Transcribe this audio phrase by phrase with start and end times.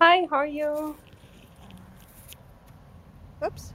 [0.00, 0.96] Hi, how are you?
[3.44, 3.72] Oops.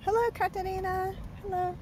[0.00, 1.14] Hello, Katarina.
[1.40, 1.74] Hello.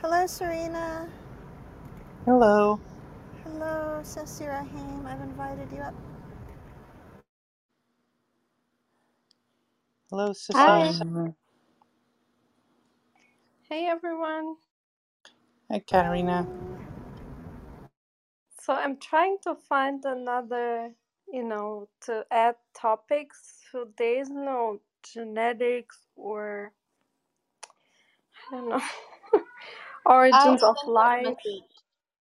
[0.00, 1.08] Hello, Serena.
[2.26, 2.80] Hello.
[3.44, 5.06] Hello, Sissy Rahim.
[5.06, 5.94] I've invited you up.
[10.10, 10.94] Hello, Hi.
[13.68, 14.56] Hey, everyone.
[15.70, 16.46] Hi, Katarina.
[18.60, 20.92] So I'm trying to find another,
[21.32, 23.64] you know, to add topics.
[23.72, 26.72] So there's no genetics or,
[28.52, 28.82] I don't know, I
[30.06, 31.36] origins of sent them a life.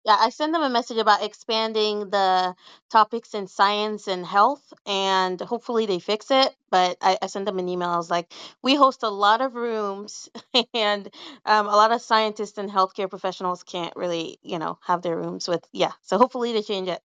[0.05, 2.57] Yeah, I sent them a message about expanding the
[2.91, 6.57] topics in science and health, and hopefully they fix it.
[6.73, 7.91] But I, I sent them an email.
[7.91, 8.33] I was like,
[8.65, 10.29] we host a lot of rooms,
[10.75, 11.09] and
[11.47, 15.49] um, a lot of scientists and healthcare professionals can't really, you know, have their rooms
[15.49, 15.65] with.
[15.73, 17.01] Yeah, so hopefully they change it.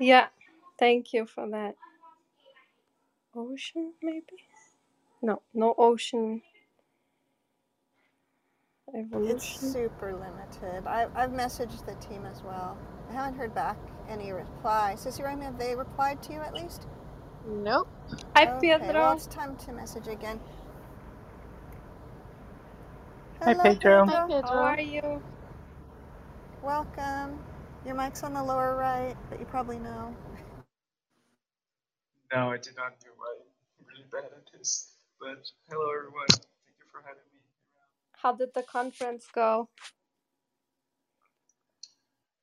[0.00, 0.28] Yeah,
[0.78, 1.76] thank you for that.
[3.36, 4.44] Ocean, maybe?
[5.22, 6.42] No, no ocean
[8.94, 10.86] It's super limited.
[10.86, 12.78] I, I've messaged the team as well.
[13.10, 13.78] I haven't heard back
[14.08, 14.96] any reply.
[14.98, 16.86] Sissy Rahim, have they replied to you at least?
[17.46, 17.88] Nope.
[18.36, 20.40] Hi, Okay, well, it's time to message again.
[23.44, 24.06] Hi, Hello, Pedro.
[24.06, 24.50] Hi, Pedro.
[24.50, 25.22] How are you?
[26.62, 27.38] Welcome.
[27.86, 30.14] Your mic's on the lower right, but you probably know.
[32.32, 33.44] No, I did not do right.
[33.80, 34.92] I'm really bad at this.
[35.20, 36.28] But hello, everyone.
[36.28, 37.33] Thank you for having me.
[38.24, 39.68] How did the conference go?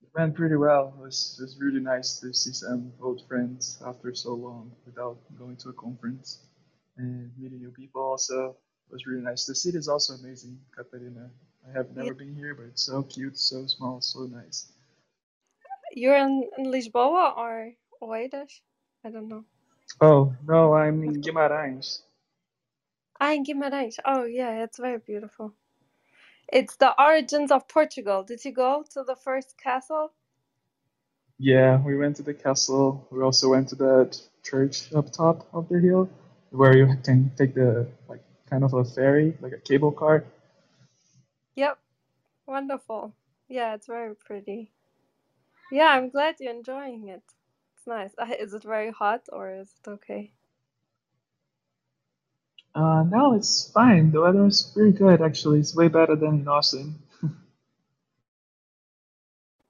[0.03, 0.93] It went pretty well.
[0.99, 5.17] It was, it was really nice to see some old friends after so long without
[5.39, 6.39] going to a conference
[6.97, 8.01] and meeting new people.
[8.03, 8.57] Also,
[8.89, 9.45] it was really nice.
[9.45, 11.31] The city is also amazing, Catarina.
[11.67, 12.03] I have Yeah.
[12.03, 14.71] never been here, but it's so cute, so small, so nice.
[15.93, 17.71] You're in, in Lisboa or
[18.03, 18.61] Oeiras?
[19.05, 19.45] I don't know.
[20.01, 22.01] Oh, no, I'm in Guimarães.
[23.19, 23.99] Ah, in Guimarães.
[24.05, 25.55] Oh, yeah, it's very beautiful.
[26.51, 28.23] It's the origins of Portugal.
[28.23, 30.11] Did you go to the first castle?
[31.39, 33.07] Yeah, we went to the castle.
[33.09, 36.09] We also went to that church up top of the hill
[36.51, 40.25] where you can take the like kind of a ferry, like a cable car.
[41.55, 41.79] Yep.
[42.47, 43.13] Wonderful.
[43.47, 44.71] Yeah, it's very pretty.
[45.71, 47.23] Yeah, I'm glad you're enjoying it.
[47.77, 48.11] It's nice.
[48.39, 50.33] Is it very hot or is it okay?
[52.73, 54.11] Uh, no, it's fine.
[54.11, 55.59] The weather is pretty good actually.
[55.59, 56.95] It's way better than in Austin.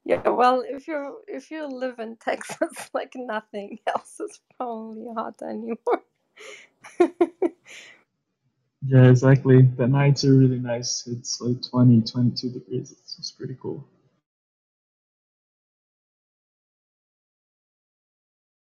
[0.04, 5.40] Yeah, well, if you if you live in Texas, like nothing else is probably hot
[5.42, 6.02] anymore.
[8.84, 9.62] Yeah, exactly.
[9.62, 11.06] The nights are really nice.
[11.06, 12.90] It's like 20, 22 degrees.
[12.90, 13.86] It's, it's pretty cool.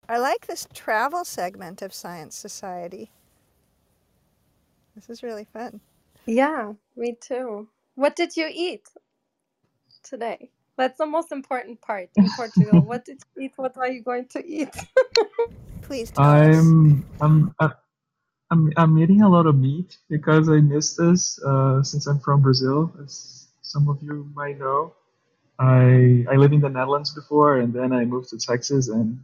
[0.08, 3.10] I like this travel segment of Science Society.
[4.94, 5.81] This is really fun.
[6.26, 7.69] Yeah, me too.
[7.96, 8.88] What did you eat
[10.04, 10.50] today?
[10.78, 12.84] That's the most important part in Portugal.
[12.87, 13.52] What did you eat?
[13.56, 14.75] What are you going to eat?
[15.82, 16.75] Please tell us.
[16.76, 17.70] I'm I'm uh,
[18.50, 22.43] I'm I'm eating a lot of meat because I miss this uh, since I'm from
[22.43, 24.94] Brazil, as some of you might know.
[25.58, 28.88] I I lived in the Netherlands before, and then I moved to Texas.
[28.88, 29.20] And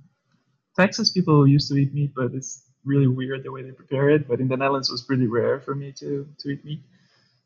[0.78, 4.28] Texas people used to eat meat, but it's really weird the way they prepare it.
[4.28, 6.82] But in the Netherlands, it was pretty rare for me to to eat meat.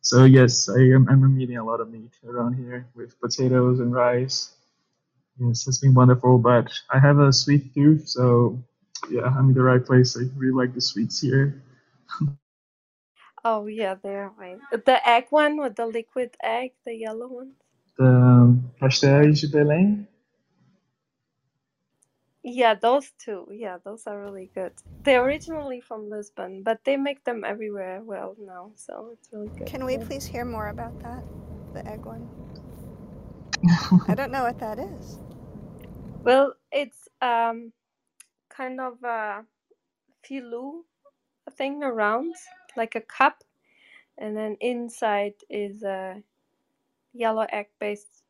[0.02, 3.92] So yes, I am I'm eating a lot of meat around here with potatoes and
[3.92, 4.52] rice.
[5.40, 6.38] Yes, it's been wonderful.
[6.38, 8.58] But I have a sweet tooth, so
[9.10, 10.16] yeah, I'm in the right place.
[10.16, 11.62] I really like the sweets here.
[13.44, 14.58] Oh yeah, they're right.
[14.72, 17.52] The egg one with the liquid egg, the yellow one.
[17.98, 20.06] The um, pastéis de Belém.
[22.42, 23.48] Yeah, those two.
[23.52, 24.72] Yeah, those are really good.
[25.04, 29.68] They're originally from Lisbon, but they make them everywhere well now, so it's really good.
[29.68, 30.04] Can we Yeah.
[30.06, 31.24] please hear more about that?
[31.74, 32.30] The egg one.
[34.08, 35.18] I don't know what that is.
[36.24, 37.72] Well, it's um
[38.50, 39.44] kind of a
[40.24, 40.82] filou
[41.56, 42.34] thing around,
[42.76, 43.44] like a cup,
[44.18, 46.22] and then inside is a
[47.14, 48.24] yellow egg based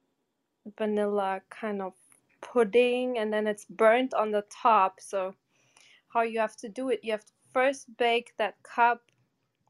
[0.78, 1.94] vanilla kind of
[2.40, 5.00] pudding, and then it's burnt on the top.
[5.00, 5.34] So,
[6.08, 9.02] how you have to do it, you have to first bake that cup,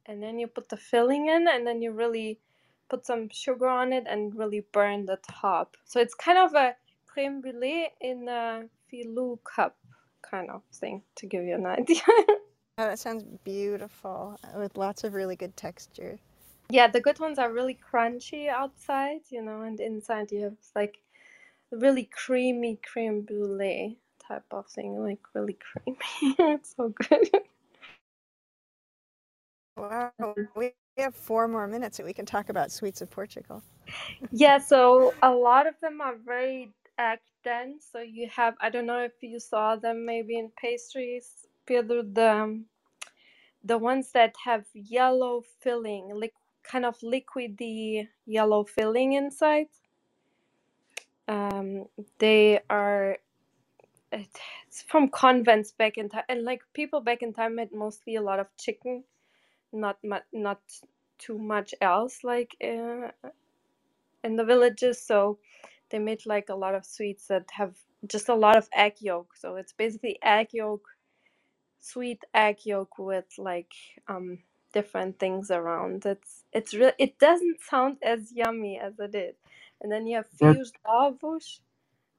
[0.07, 2.41] and then you put the filling in, and then you really
[2.89, 5.77] put some sugar on it and really burn the top.
[5.85, 6.75] So, it's kind of a
[7.07, 9.77] creme brulee in a filou cup
[10.23, 12.03] kind of thing to give you an idea.
[12.79, 16.19] Oh, that sounds beautiful with lots of really good texture.
[16.71, 20.99] yeah, the good ones are really crunchy outside, you know, and inside you have like
[21.73, 25.99] really creamy creme brulee type of thing, like really creamy.
[26.55, 27.29] it's so good.
[29.77, 30.13] Wow,
[30.57, 33.63] we have four more minutes that we can talk about sweets of Portugal.
[34.33, 37.87] yeah, so a lot of them are very egg dense.
[37.93, 42.63] So you have, I don't know if you saw them maybe in pastries, Pedro, the
[43.65, 46.35] the ones that have yellow filling, like
[46.65, 49.67] kind of liquidy yellow filling inside.
[51.31, 51.87] Um,
[52.21, 53.19] they are
[54.13, 58.23] it's from convents back in time, and like people back in time had mostly a
[58.23, 59.05] lot of chicken,
[59.73, 59.99] not
[60.33, 60.61] not
[61.19, 63.09] too much else like uh,
[64.25, 65.03] in the villages.
[65.07, 65.39] So
[65.91, 67.77] they made like a lot of sweets that have
[68.09, 69.37] just a lot of egg yolk.
[69.37, 70.83] So it's basically egg yolk,
[71.81, 73.73] sweet egg yolk with like
[74.09, 74.39] um
[74.75, 76.07] different things around.
[76.07, 76.93] It's it's real.
[76.99, 79.37] It doesn't sound as yummy as it is.
[79.83, 81.61] And then you have fios de ovos.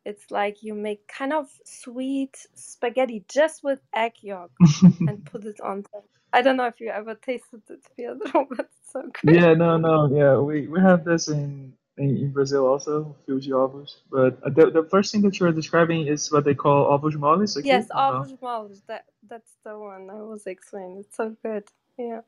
[0.06, 4.52] It's like you make kind of sweet spaghetti just with egg yolk
[5.08, 6.06] and put it on top.
[6.34, 9.36] I don't know if you ever tasted it, Pedro, but it's so good.
[9.36, 13.52] yeah, no, no, yeah, we, we have this in, in, in Brazil also, fios de
[13.52, 13.98] ovos.
[14.12, 17.57] But uh, the, the first thing that you're describing is what they call ovos moles
[17.64, 18.81] Yes, ovos moles.
[18.88, 21.00] That that's the one I was explaining.
[21.02, 21.66] It's so good.
[22.00, 22.22] Yeah.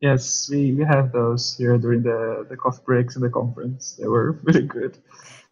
[0.00, 3.96] Yes, we, we have those here during the, the coffee breaks in the conference.
[3.98, 4.98] They were really good.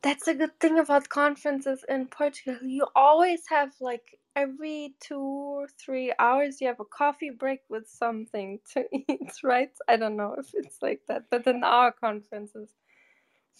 [0.02, 2.58] That's a good thing about conferences in Portugal.
[2.62, 7.88] You always have like every two or three hours you have a coffee break with
[7.88, 9.73] something to eat, right?
[9.88, 12.70] I don't know if it's like that, but in our conferences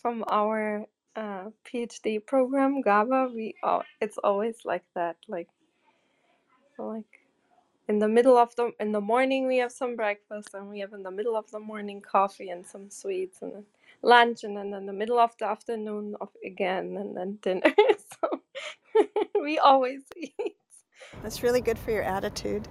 [0.03, 0.85] from our
[1.17, 5.17] uh, PhD program, GABBA, we all, it's always like that.
[5.29, 5.49] Like
[6.79, 7.14] like
[7.89, 10.93] in the middle of the in the morning we have some breakfast and we have
[10.93, 13.65] in the middle of the morning coffee and some sweets and then
[14.03, 17.75] lunch and then in the middle of the afternoon of again and then dinner.
[18.23, 18.43] so
[19.43, 20.57] we always eat.
[21.23, 22.69] That's really good for your attitude.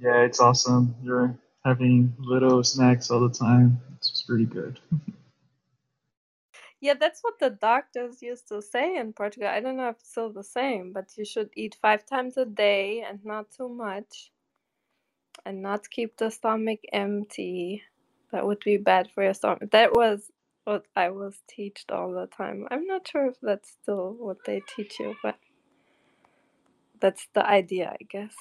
[0.00, 0.94] Yeah, it's awesome.
[1.02, 3.80] You're having little snacks all the time.
[3.96, 4.80] It's just pretty good.
[6.80, 9.48] Yeah, that's what the doctors used to say in Portugal.
[9.48, 12.46] I don't know if it's still the same, but you should eat five times a
[12.46, 14.32] day and not too much
[15.46, 17.82] and not keep the stomach empty.
[18.32, 19.70] That would be bad for your stomach.
[19.72, 20.30] That was
[20.64, 22.66] what I was taught all the time.
[22.70, 25.36] I'm not sure if that's still what they teach you, but
[27.00, 28.34] that's the idea, I guess.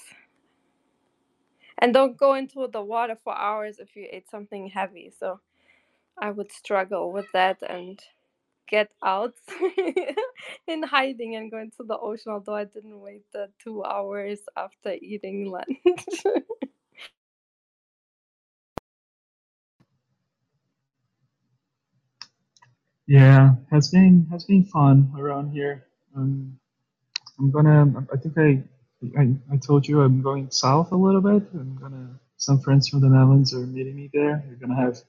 [1.79, 5.11] And don't go into the water for hours if you ate something heavy.
[5.19, 5.41] So
[6.19, 7.99] I would struggle with that and
[8.69, 9.33] get out
[10.67, 14.93] in hiding and go into the ocean, although I didn't wait the two hours after
[15.01, 16.23] eating lunch.
[23.07, 25.85] Yeah, has been has been fun around here.
[26.15, 26.57] Um,
[27.39, 28.05] I'm gonna.
[28.13, 28.63] I think I,
[29.21, 31.43] I I told you I'm going south a little bit.
[31.53, 32.19] I'm gonna.
[32.37, 34.43] Some friends from the Netherlands are meeting me there.
[34.47, 34.99] We're gonna have.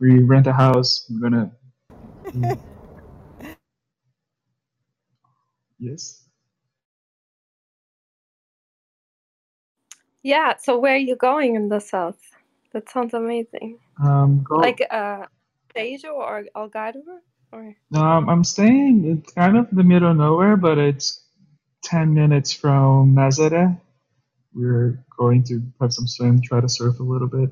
[0.00, 1.06] We rent a house.
[1.10, 1.52] I'm gonna.
[5.80, 6.24] Yes.
[10.22, 12.20] yeah, so where are you going in the south?
[12.72, 13.78] That sounds amazing.
[14.02, 14.44] Um.
[14.44, 14.56] Go.
[14.56, 15.26] Like uh
[15.76, 17.02] Dejo or Algarve?
[17.52, 18.28] Or Um.
[18.30, 21.24] I'm staying in kind of the middle of nowhere, but it's
[21.84, 23.80] ten minutes from Nazaré.
[24.54, 27.50] We're going to have some swim, try to surf a little bit.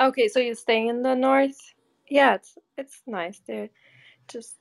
[0.00, 1.58] okay, so you're staying in the north?
[2.10, 3.70] Yeah, it's it's nice there.
[4.28, 4.56] Just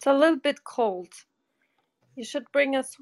[0.00, 1.08] it's a little bit cold.
[2.16, 2.96] You should bring us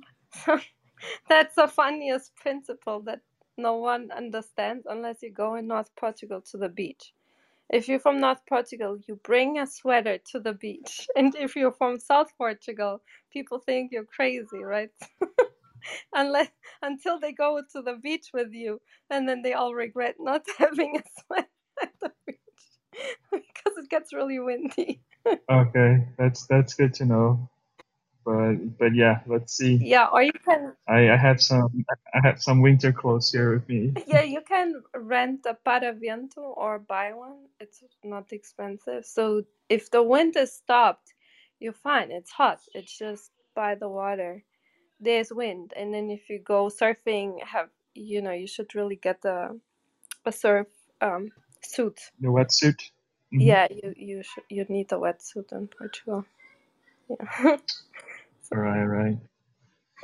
[1.29, 3.21] That's the funniest principle that
[3.57, 7.13] no one understands unless you go in North Portugal to the beach.
[7.71, 11.07] If you're from North Portugal, you bring a sweater to the beach.
[11.17, 13.03] And if you're from South Portugal,
[13.33, 14.91] people think you're crazy, right?
[16.15, 16.51] Unless
[16.83, 20.99] until they go to the beach with you and then they all regret not having
[20.99, 21.49] a sweater
[21.83, 22.39] at the beach.
[23.33, 25.01] because it gets really windy.
[25.51, 27.49] Okay, that's that's good to know.
[28.25, 29.77] But but yeah, let's see.
[29.77, 33.69] Yeah, or you can I, I have some I have some winter clothes here with
[33.69, 33.93] me.
[34.07, 37.47] yeah, you can rent a paraviento or buy one.
[37.61, 39.05] It's not expensive.
[39.05, 41.15] So if the wind is stopped,
[41.61, 42.11] you're fine.
[42.11, 42.61] It's hot.
[42.75, 44.45] It's just by the water.
[45.01, 49.25] There's wind, and then if you go surfing, have you know you should really get
[49.25, 49.51] a
[50.27, 50.67] a surf
[51.01, 51.31] um
[51.63, 52.01] suit.
[52.21, 52.81] The wetsuit.
[53.33, 56.25] Hmm Yeah, you you should you need a wetsuit in Portugal.
[57.09, 57.59] Yeah.
[58.53, 59.19] All right, all right.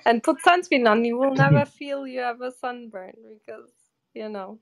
[0.06, 1.04] And put sunscreen on.
[1.04, 3.70] You will never feel you have a sunburn because
[4.14, 4.58] you know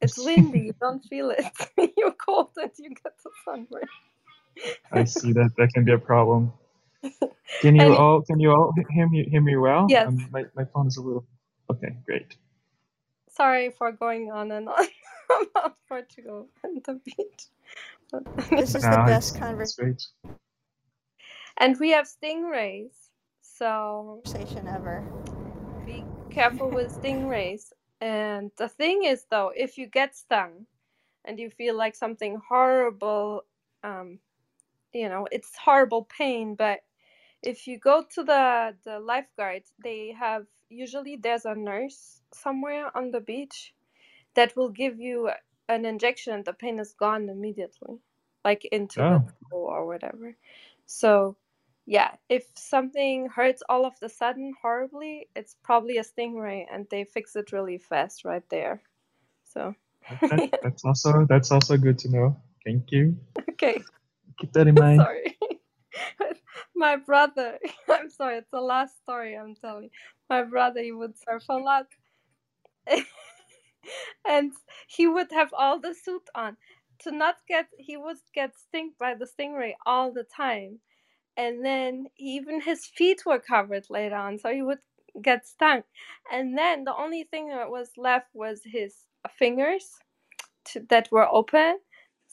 [0.00, 0.60] it's windy.
[0.60, 1.46] You don't feel it.
[1.98, 3.88] You're cold and you get the sunburn.
[4.92, 6.52] I see that that can be a problem.
[7.62, 9.96] Can you And all can you all hear me hear me well?
[9.96, 11.26] yes, Um, my my phone is a little.
[11.70, 12.36] Okay, great.
[13.30, 14.86] sorry for going on and on
[15.52, 17.46] about Portugal and the beach.
[18.12, 18.24] But
[18.56, 20.02] This is the best it's it's conversation great.
[21.58, 23.10] and we have stingrays,
[23.42, 25.08] so conversation ever.
[25.86, 27.72] be careful with stingrays.
[28.00, 30.66] And the thing is, though, if you get stung
[31.24, 33.44] and you feel like something horrible,
[33.84, 34.20] um,
[34.94, 36.54] you know, it's horrible pain.
[36.56, 36.80] But
[37.42, 43.10] if you go to the the lifeguards, they have usually there's a nurse somewhere on
[43.12, 43.74] the beach
[44.34, 45.30] that will give you
[45.72, 47.98] an injection and the pain is gone immediately,
[48.44, 50.36] like into the Oh, toe or whatever.
[50.86, 51.36] So,
[51.86, 57.04] yeah, if something hurts all of the sudden horribly, it's probably a stingray and they
[57.04, 58.82] fix it really fast right there.
[59.44, 59.74] So,
[60.12, 60.40] okay.
[60.62, 62.36] That's also that's also good to know.
[62.64, 63.16] Thank you.
[63.50, 63.82] okay,
[64.38, 65.00] Keep that in mind.
[65.00, 65.38] sorry.
[66.76, 67.58] My brother,
[67.90, 69.90] I'm sorry, it's the last story I'm telling.
[70.30, 71.86] My brother, he would surf a lot.
[74.28, 74.52] and
[74.88, 76.56] he would have all the suit on.
[77.00, 80.80] To not get he would get stung by the stingray all the time.
[81.36, 84.80] And then even his feet were covered later on so he would
[85.22, 85.82] get stung.
[86.32, 88.94] And then the only thing that was left was his
[89.38, 89.86] fingers
[90.66, 91.78] to, that were open.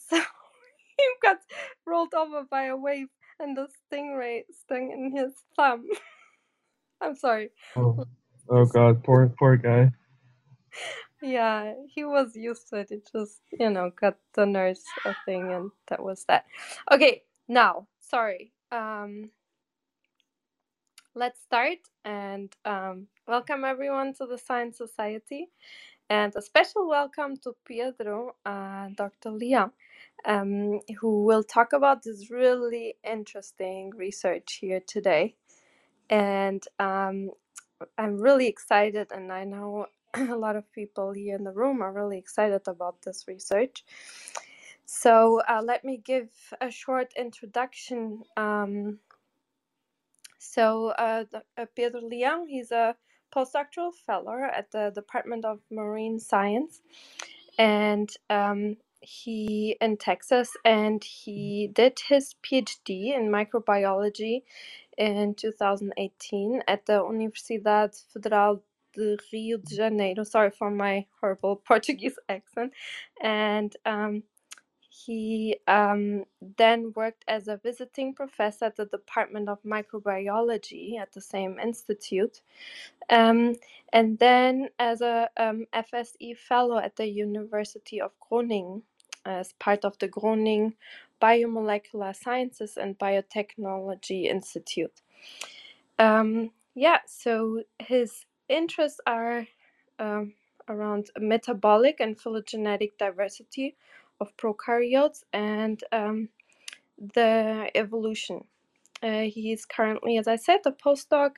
[0.09, 1.37] So he got
[1.85, 3.07] rolled over by a wave
[3.39, 5.85] and the stingray stung in his thumb.
[7.01, 7.51] I'm sorry.
[7.75, 8.05] Oh,
[8.49, 9.91] oh God, poor poor guy.
[11.21, 12.91] Yeah, he was used to it.
[12.91, 16.45] It just, you know, got the nurse a thing and that was that.
[16.91, 18.53] Okay, now, sorry.
[18.71, 19.31] Um,
[21.15, 25.49] let's start and um, welcome everyone to the Science Society.
[26.09, 29.31] And a special welcome to Pedro, uh, Dr.
[29.31, 29.71] Leão,
[30.25, 35.35] um, who will talk about this really interesting research here today.
[36.09, 37.31] And um,
[37.97, 39.87] I'm really excited, and I know
[40.29, 43.83] a lot of people here in the room are really excited about this research.
[44.85, 46.29] So, uh, let me give
[46.61, 48.23] a short introduction.
[48.37, 48.99] Um,
[50.39, 51.25] so, uh,
[51.57, 52.95] uh, Pedro Leão, he's a
[53.35, 56.81] postdoctoral fellow at the Department of Marine Science,
[57.59, 64.43] and um, he in Texas, and he did his PhD in microbiology
[64.97, 70.23] in 2018 at the Universidade Federal de Rio de Janeiro.
[70.23, 72.73] Sorry for my horrible Portuguese accent.
[73.21, 74.23] And um,
[74.89, 76.25] he um,
[76.57, 82.41] then worked as a visiting professor at the Department of Microbiology at the same institute.
[83.09, 83.55] Um,
[83.93, 88.83] and then as a um, FSE fellow at the University of Groningen
[89.25, 90.75] as part of the Groningen
[91.21, 95.01] Biomolecular Sciences and Biotechnology Institute.
[95.97, 99.47] Um, yeah, so his interests are
[99.99, 100.33] um,
[100.67, 103.75] around metabolic and phylogenetic diversity
[104.19, 106.29] of prokaryotes and um,
[106.97, 108.43] the evolution.
[109.01, 111.31] Uh, he is currently, as I said, a postdoc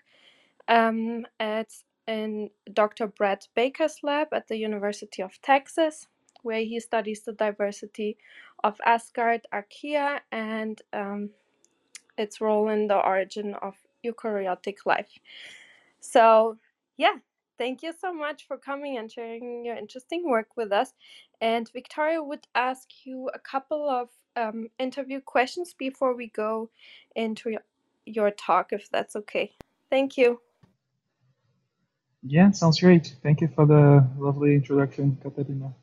[0.68, 1.70] um, at
[2.08, 3.08] in Dr.
[3.08, 6.08] Brett Baker's lab at the University of Texas,
[6.41, 8.18] where he studies the diversity
[8.63, 11.30] of Asgard archaea and um,
[12.18, 15.20] its role in the origin of eukaryotic life.
[16.00, 16.58] So,
[17.01, 17.15] yeah,
[17.58, 20.93] thank you so much for coming and sharing your interesting work with us.
[21.41, 26.70] And Victoria would ask you a couple of um, interview questions before we go
[27.15, 27.63] into your,
[28.05, 29.51] your talk, if that's okay.
[29.89, 30.41] Thank you.
[32.24, 33.15] Yeah, sounds great.
[33.24, 35.74] Thank you for the lovely introduction, Katarina.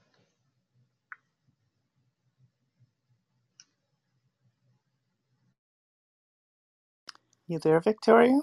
[7.48, 8.40] You there, Victoria?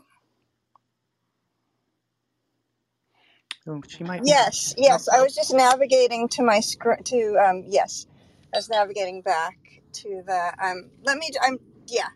[3.68, 4.22] Oh, she might.
[4.26, 5.08] Yes, yes.
[5.10, 7.04] I was just navigating to my screen.
[7.04, 8.08] To um, yes,
[8.54, 9.58] I was navigating back
[9.94, 10.54] to the.
[10.64, 11.30] Um, let me.
[11.42, 12.10] I'm yeah.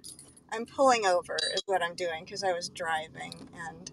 [0.51, 3.33] I'm pulling over is what I'm doing because I was driving
[3.69, 3.91] and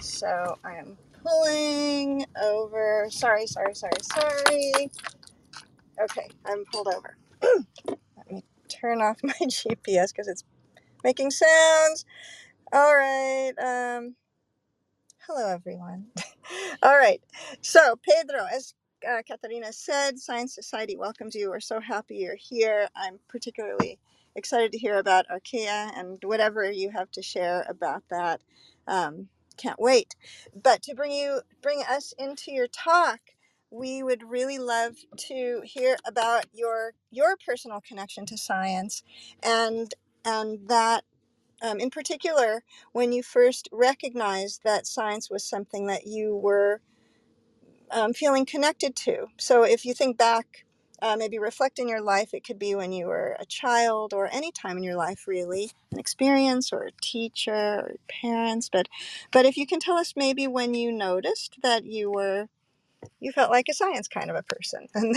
[0.00, 3.06] so I am pulling over.
[3.10, 4.90] Sorry, sorry, sorry, sorry.
[6.00, 7.16] Okay, I'm pulled over.
[8.16, 10.44] Let me turn off my GPS because it's
[11.04, 12.04] making sounds.
[12.72, 13.52] All right.
[13.58, 14.16] Um,
[15.26, 16.06] hello, everyone.
[16.82, 17.22] All right.
[17.62, 18.74] So, Pedro, as
[19.08, 21.50] uh, Katarina said, Science Society welcomes you.
[21.50, 22.88] We're so happy you're here.
[22.96, 23.98] I'm particularly
[24.36, 28.42] excited to hear about Archaea and whatever you have to share about that.
[28.86, 30.16] Um, can't wait.
[30.62, 33.20] But to bring you, bring us into your talk,
[33.70, 39.02] we would really love to hear about your your personal connection to science,
[39.42, 41.04] and and that
[41.64, 46.82] um, in particular when you first recognized that science was something that you were
[47.92, 49.28] um, feeling connected to.
[49.38, 50.66] So if you think back,
[51.02, 54.28] uh, maybe reflect in your life, it could be when you were a child or
[54.32, 58.70] any time in your life, really, an experience or a teacher or parents.
[58.72, 58.88] But,
[59.32, 62.48] but if you can tell us maybe when you noticed that you were,
[63.20, 64.88] you felt like a science kind of a person.
[64.96, 65.16] And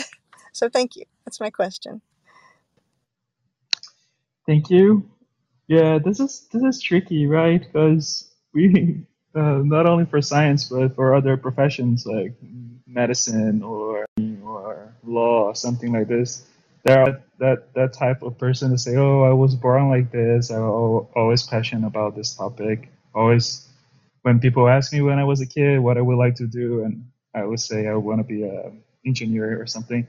[0.54, 1.06] so thank you.
[1.26, 2.02] That's my question.
[4.48, 5.10] Thank you.
[5.68, 7.62] Yeah, this is this is tricky, right?
[7.62, 9.02] Because we
[9.36, 12.34] uh, not only for science but for other professions like
[12.88, 14.06] medicine or
[14.44, 16.46] or law or something like this,
[16.86, 20.52] there are that that type of person to say, "Oh, I was born like this.
[20.52, 22.92] I'm always passionate about this topic.
[23.16, 23.68] Always,
[24.24, 26.84] when people ask me when I was a kid what I would like to do,
[26.86, 28.72] and I would say I want to be a
[29.06, 30.08] engineer or something.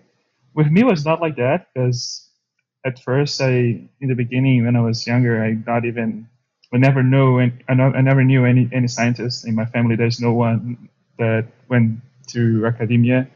[0.54, 2.27] With me, it was not like that because
[2.84, 6.28] at first, I in the beginning when I was younger, I not even
[6.72, 7.52] I never knew I,
[8.02, 9.96] never knew any any scientists in my family.
[9.96, 10.88] There's no one
[11.18, 13.28] that went to academia.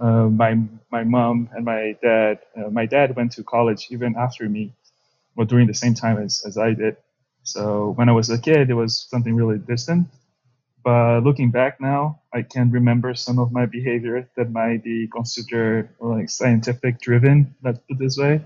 [0.00, 0.58] Uh, my
[0.92, 2.40] my mom and my dad.
[2.56, 4.72] Uh, my dad went to college even after me,
[5.36, 6.96] or during the same time as, as I did.
[7.44, 10.08] So when I was a kid, it was something really distant.
[10.84, 15.90] But looking back now, I can remember some of my behavior that might be considered
[16.00, 17.54] like scientific driven.
[17.62, 18.42] Let's put this way.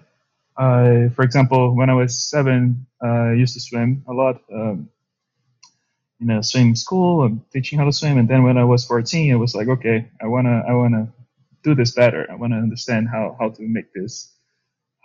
[0.59, 4.43] Uh, for example, when I was seven, I used to swim a lot.
[4.53, 4.91] Um,
[6.21, 8.19] you know, swim school and teaching how to swim.
[8.19, 11.13] And then when I was 14, it was like, okay, I wanna, I wanna
[11.65, 12.27] do this better.
[12.31, 14.35] I wanna understand how how to make this,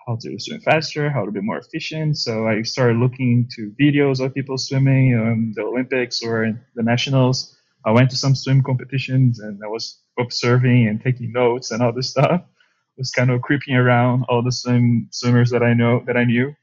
[0.08, 2.18] how to swim faster, how to be more efficient.
[2.18, 7.58] So I started looking to videos of people swimming, um, the Olympics or the nationals.
[7.86, 11.94] I went to some swim competitions and I was observing and taking notes and all
[11.94, 12.42] this stuff
[12.98, 16.56] was kind of creeping around all the swim swimmers that I know that I knew.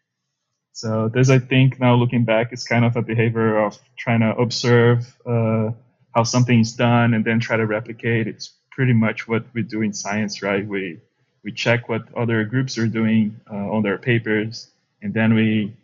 [0.72, 4.34] So this, I think, now looking back, is kind of a behavior of trying to
[4.36, 5.70] observe uh,
[6.14, 8.26] how something is done and then try to replicate.
[8.26, 10.66] It's pretty much what we do in science, right?
[10.66, 11.00] We
[11.42, 14.70] we check what other groups are doing uh, on their papers,
[15.02, 15.74] and then we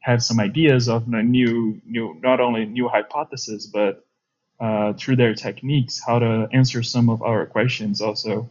[0.00, 4.04] have some ideas of new, new, not only new hypotheses, but
[4.60, 8.48] uh, through their techniques, how to answer some of our questions also.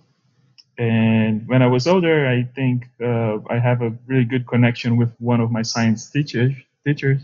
[0.78, 5.14] And when I was older, I think uh, I have a really good connection with
[5.20, 6.54] one of my science teachers
[6.86, 7.22] teachers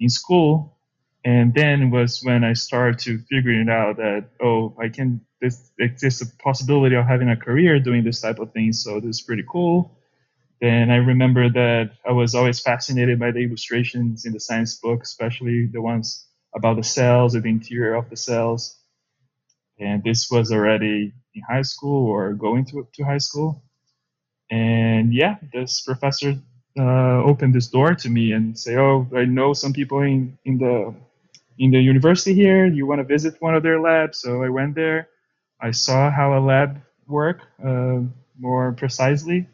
[0.00, 0.78] in school.
[1.24, 6.22] And then was when I started to figuring out that oh, I can this exists
[6.22, 8.72] a possibility of having a career doing this type of thing.
[8.72, 9.98] So this is pretty cool.
[10.60, 15.02] Then I remember that I was always fascinated by the illustrations in the science book,
[15.02, 18.78] especially the ones about the cells the interior of the cells.
[19.78, 23.62] And this was already in high school or going to, to high school.
[24.50, 26.34] And yeah, this professor
[26.78, 30.58] uh, opened this door to me and say, "Oh, I know some people in, in
[30.58, 30.94] the
[31.58, 32.66] in the university here.
[32.66, 35.08] You want to visit one of their labs?" So I went there.
[35.60, 38.00] I saw how a lab work uh,
[38.38, 39.48] more precisely,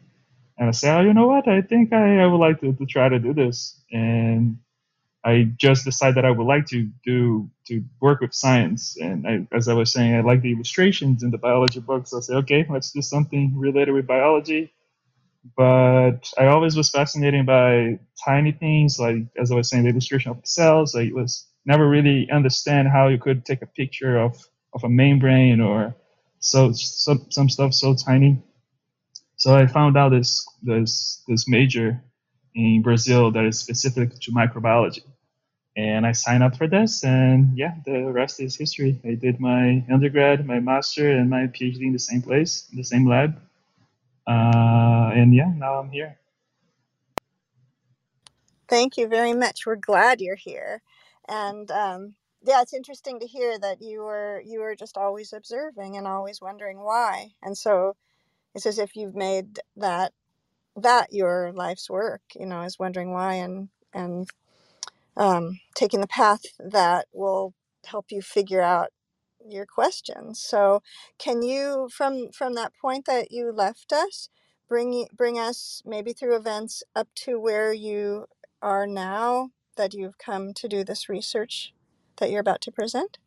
[0.57, 1.47] and I said, "Oh, you know what?
[1.47, 4.57] I think I, I would like to, to try to do this." And
[5.25, 8.97] I just decided that I would like to do to work with science.
[8.99, 12.11] And I, as I was saying, I like the illustrations in the biology books.
[12.11, 14.73] So I said, okay, let's do something related with biology.
[15.57, 20.31] But I always was fascinated by tiny things, like as I was saying, the illustration
[20.31, 20.95] of the cells.
[20.95, 24.37] I was never really understand how you could take a picture of,
[24.73, 25.95] of a membrane or
[26.39, 28.41] so some some stuff so tiny.
[29.37, 32.01] So I found out this this this major
[32.55, 35.03] in Brazil that is specific to microbiology
[35.75, 38.99] and I signed up for this, and yeah, the rest is history.
[39.05, 42.83] I did my undergrad, my master, and my PhD in the same place, in the
[42.83, 43.41] same lab,
[44.27, 46.17] uh, and yeah, now I'm here.
[48.69, 49.65] Thank you very much.
[49.65, 50.81] We're glad you're here,
[51.29, 55.97] and um, yeah, it's interesting to hear that you were you were just always observing
[55.97, 57.95] and always wondering why, and so
[58.55, 60.13] it's as if you've made that
[60.77, 62.21] that your life's work.
[62.35, 64.27] You know, is wondering why and and
[65.17, 67.53] um, taking the path that will
[67.85, 68.89] help you figure out
[69.47, 70.41] your questions.
[70.41, 70.81] So,
[71.19, 74.29] can you from from that point that you left us,
[74.69, 78.25] bring bring us maybe through events up to where you
[78.61, 81.73] are now that you've come to do this research
[82.17, 83.17] that you're about to present?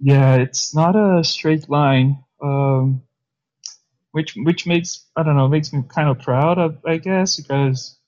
[0.00, 3.02] Yeah, it's not a straight line, um,
[4.12, 7.98] which which makes I don't know makes me kind of proud of I guess because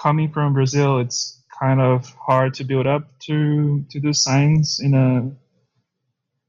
[0.00, 4.94] coming from Brazil, it's kind of hard to build up to to do science in
[4.94, 5.30] a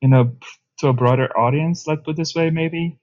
[0.01, 0.31] in a
[0.79, 1.88] to a broader audience.
[1.88, 2.99] Let's put this way, maybe.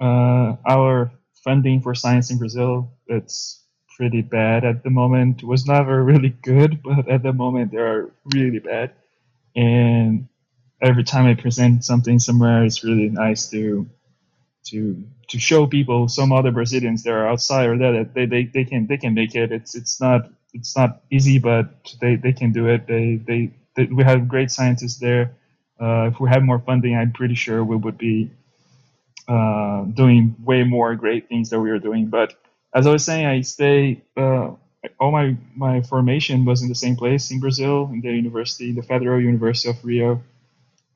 [0.00, 1.12] Uh, our
[1.44, 3.64] funding for science in Brazil it's
[3.96, 5.42] pretty bad at the moment.
[5.42, 8.92] It was never really good, but at the moment they are really bad.
[9.56, 10.28] And
[10.82, 13.88] every time I present something somewhere, it's really nice to
[14.70, 18.64] to to show people some other Brazilians that are outside or that they, they, they
[18.64, 19.52] can they can make it.
[19.52, 21.68] It's it's not it's not easy, but
[22.00, 22.86] they, they can do it.
[22.86, 25.34] They, they, they we have great scientists there.
[25.80, 28.30] Uh, if we had more funding, I'm pretty sure we would be
[29.28, 32.06] uh, doing way more great things that we are doing.
[32.08, 32.34] But
[32.74, 34.02] as I was saying, I stay.
[34.16, 34.52] Uh,
[35.00, 38.82] all my my formation was in the same place in Brazil, in the university, the
[38.82, 40.22] Federal University of Rio.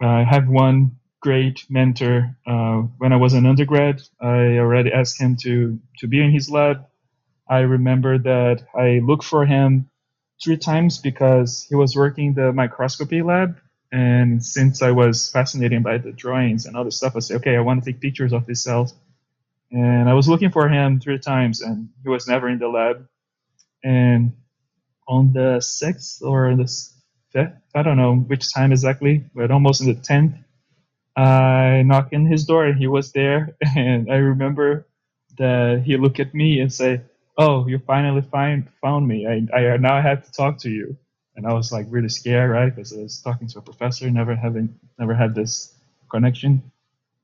[0.00, 2.36] I have one great mentor.
[2.46, 6.50] Uh, when I was an undergrad, I already asked him to to be in his
[6.50, 6.86] lab.
[7.48, 9.90] I remember that I looked for him
[10.42, 13.58] three times because he was working the microscopy lab.
[13.92, 17.60] And since I was fascinated by the drawings and other stuff, I said, okay, I
[17.60, 18.94] want to take pictures of these cells.
[19.72, 23.06] And I was looking for him three times, and he was never in the lab.
[23.82, 24.32] And
[25.08, 26.70] on the sixth or the
[27.32, 30.34] fifth, I don't know which time exactly, but almost in the tenth,
[31.16, 33.56] I knocked in his door and he was there.
[33.76, 34.86] And I remember
[35.38, 39.26] that he looked at me and said, "Oh, you finally find found me.
[39.26, 40.96] I, I now I have to talk to you."
[41.36, 42.74] And I was like really scared, right?
[42.74, 45.74] Because I was talking to a professor, never having never had this
[46.10, 46.62] connection.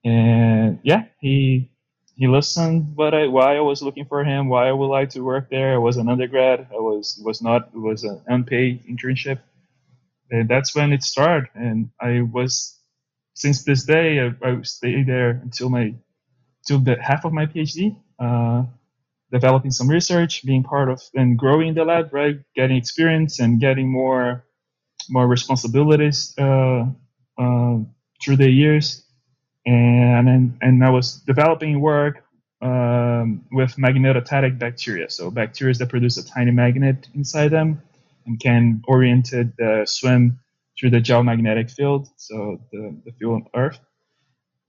[0.04, 1.70] And yeah, he
[2.16, 5.20] he listened what I why I was looking for him, why I would like to
[5.22, 5.74] work there.
[5.74, 6.68] I was an undergrad.
[6.72, 9.40] I was was not it was an unpaid internship.
[10.30, 11.48] And that's when it started.
[11.54, 12.75] And I was
[13.36, 15.94] since this day I, I stayed there until my
[16.66, 17.96] till the half of my PhD.
[18.18, 18.64] Uh,
[19.32, 22.38] developing some research, being part of and growing the lab, right?
[22.54, 24.44] Getting experience and getting more
[25.10, 26.86] more responsibilities uh,
[27.38, 27.78] uh,
[28.22, 29.04] through the years,
[29.66, 32.24] and and, and I was developing work
[32.62, 37.82] um, with magnetotactic bacteria, so bacteria that produce a tiny magnet inside them
[38.26, 40.40] and can orient it uh, swim
[40.78, 43.80] through the geomagnetic field, so the, the field on Earth,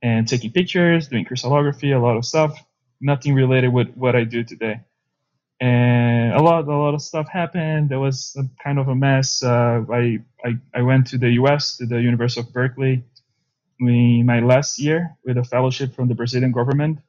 [0.01, 2.57] and taking pictures, doing crystallography, a lot of stuff
[3.01, 4.81] nothing related with what I do today.
[5.59, 7.89] And a lot, a lot of stuff happened.
[7.89, 9.41] There was a kind of a mess.
[9.41, 11.77] Uh, I, I, I went to the U.S.
[11.77, 13.03] to the University of Berkeley
[13.79, 16.99] in my last year with a fellowship from the Brazilian government.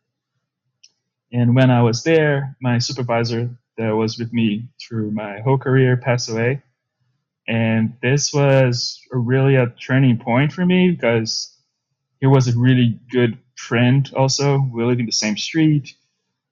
[1.30, 5.96] And when I was there, my supervisor that was with me through my whole career
[5.98, 6.62] passed away.
[7.48, 11.56] And this was really a turning point for me because
[12.20, 14.58] he was a really good friend also.
[14.70, 15.94] We live in the same street.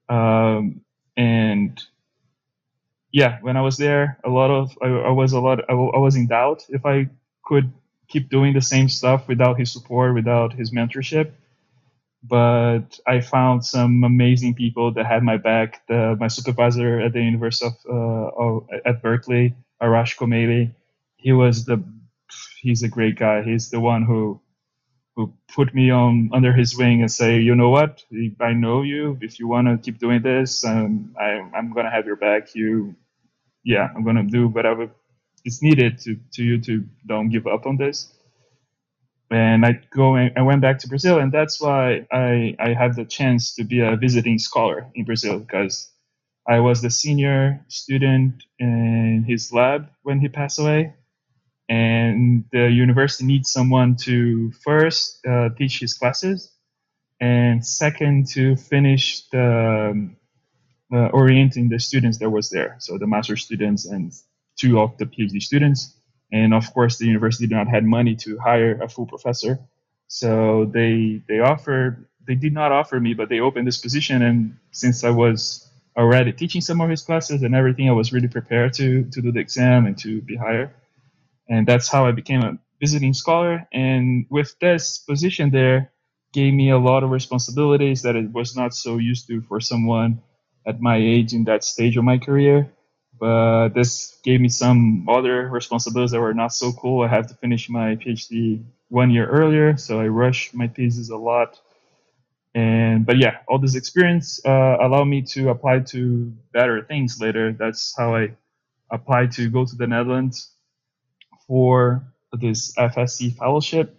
[0.09, 0.80] Um,
[1.14, 1.78] and
[3.12, 5.98] yeah, when I was there, a lot of, I, I was a lot, I, I
[5.98, 7.11] was in doubt if I
[7.44, 7.70] could
[8.09, 11.32] keep doing the same stuff without his support, without his mentorship.
[12.22, 15.87] But I found some amazing people that had my back.
[15.88, 20.72] The, my supervisor at the University of, uh, of at Berkeley, Arash Komeili,
[21.27, 21.83] he was the,
[22.62, 23.43] he's a great guy.
[23.43, 24.41] He's the one who
[25.17, 28.05] who put me on under his wing and say, you know what,
[28.41, 29.19] I know you.
[29.21, 32.55] If you want to keep doing this, um, I, I'm gonna have your back.
[32.55, 32.95] You,
[33.65, 34.91] yeah, I'm gonna do whatever
[35.45, 38.12] is needed to to you to don't give up on this.
[39.31, 42.97] And I go and I went back to Brazil, and that's why I I had
[42.97, 45.91] the chance to be a visiting scholar in Brazil because
[46.49, 50.95] I was the senior student in his lab when he passed away
[51.68, 56.52] and the university needs someone to first uh, teach his classes
[57.20, 60.16] and second to finish the um,
[60.92, 62.76] uh, orienting the students that was there.
[62.79, 64.12] So the master students and
[64.57, 65.94] two of the phd students.
[66.33, 69.59] And of course the university did not have money to hire a full professor.
[70.07, 74.22] So they they offered they did not offer me but they opened this position.
[74.22, 78.29] And since i was already teaching some of his classes and everything i was really
[78.29, 80.70] prepared to to do the exam and to be hired
[81.48, 83.66] and that's how I became a visiting scholar.
[83.72, 85.92] And with this position there,
[86.32, 90.22] gave me a lot of responsibilities that it was not so used to for someone
[90.66, 92.70] at my age in that stage of my career.
[93.18, 97.02] But this gave me some other responsibilities that were not so cool.
[97.02, 101.16] I had to finish my PhD one year earlier, so I rushed my thesis a
[101.16, 101.59] lot.
[102.54, 107.52] And but yeah, all this experience uh, allowed me to apply to better things later.
[107.52, 108.37] That's how I
[108.90, 110.52] applied to go to the Netherlands
[111.48, 113.98] for this FSE fellowship,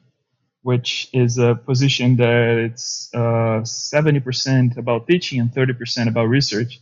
[0.62, 6.80] which is a position that it's uh, 70% about teaching and 30% about research.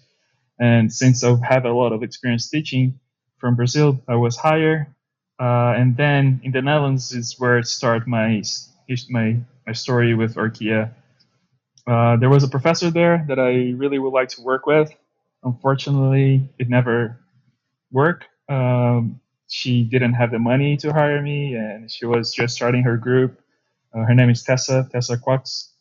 [0.59, 2.99] And since I have a lot of experience teaching
[3.37, 4.87] from Brazil, I was hired.
[5.39, 8.41] Uh, and then in the Netherlands is where it started my
[9.09, 10.91] my my story with Archaea.
[11.87, 14.91] Uh, there was a professor there that I really would like to work with.
[15.43, 17.19] Unfortunately, it never
[17.91, 18.25] worked.
[18.49, 19.19] Um,
[19.49, 23.39] she didn't have the money to hire me, and she was just starting her group.
[23.93, 25.71] Uh, her name is Tessa Tessa Quax,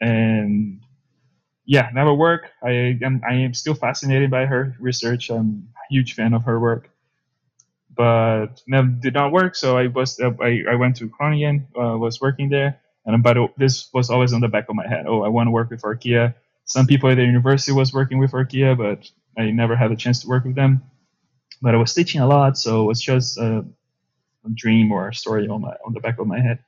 [0.00, 0.80] and
[1.66, 2.50] yeah, never work.
[2.62, 5.30] I am I am still fascinated by her research.
[5.30, 6.90] I'm a huge fan of her work,
[7.94, 9.56] but never did not work.
[9.56, 13.90] So I was I, I went to Groningen, uh, was working there, and but this
[13.94, 15.06] was always on the back of my head.
[15.08, 16.34] Oh, I want to work with Archaea.
[16.66, 19.08] Some people at the university was working with Archaea, but
[19.40, 20.82] I never had a chance to work with them.
[21.62, 23.64] But I was teaching a lot, so it was just a,
[24.44, 26.58] a dream or a story on my on the back of my head.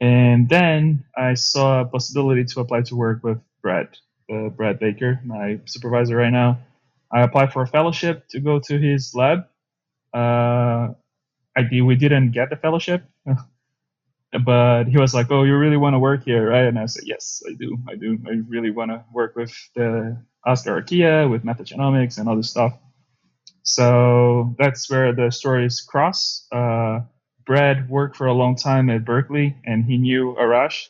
[0.00, 3.88] And then I saw a possibility to apply to work with Brad,
[4.30, 6.58] uh, Brad Baker, my supervisor right now.
[7.12, 9.46] I applied for a fellowship to go to his lab.
[10.12, 10.88] Uh,
[11.56, 13.04] I did, we didn't get the fellowship,
[14.44, 17.04] but he was like, "Oh, you really want to work here, right?" And I said,
[17.06, 17.78] "Yes, I do.
[17.88, 18.18] I do.
[18.26, 22.74] I really want to work with the Asgard Archaea, with metagenomics, and other stuff."
[23.66, 26.46] So that's where the stories cross.
[26.52, 27.00] Uh,
[27.44, 30.88] Brad worked for a long time at Berkeley, and he knew Arash,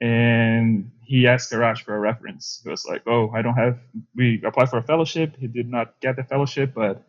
[0.00, 2.60] and he asked Arash for a reference.
[2.62, 3.80] He was like, "Oh, I don't have."
[4.14, 5.34] We applied for a fellowship.
[5.36, 7.02] He did not get the fellowship, but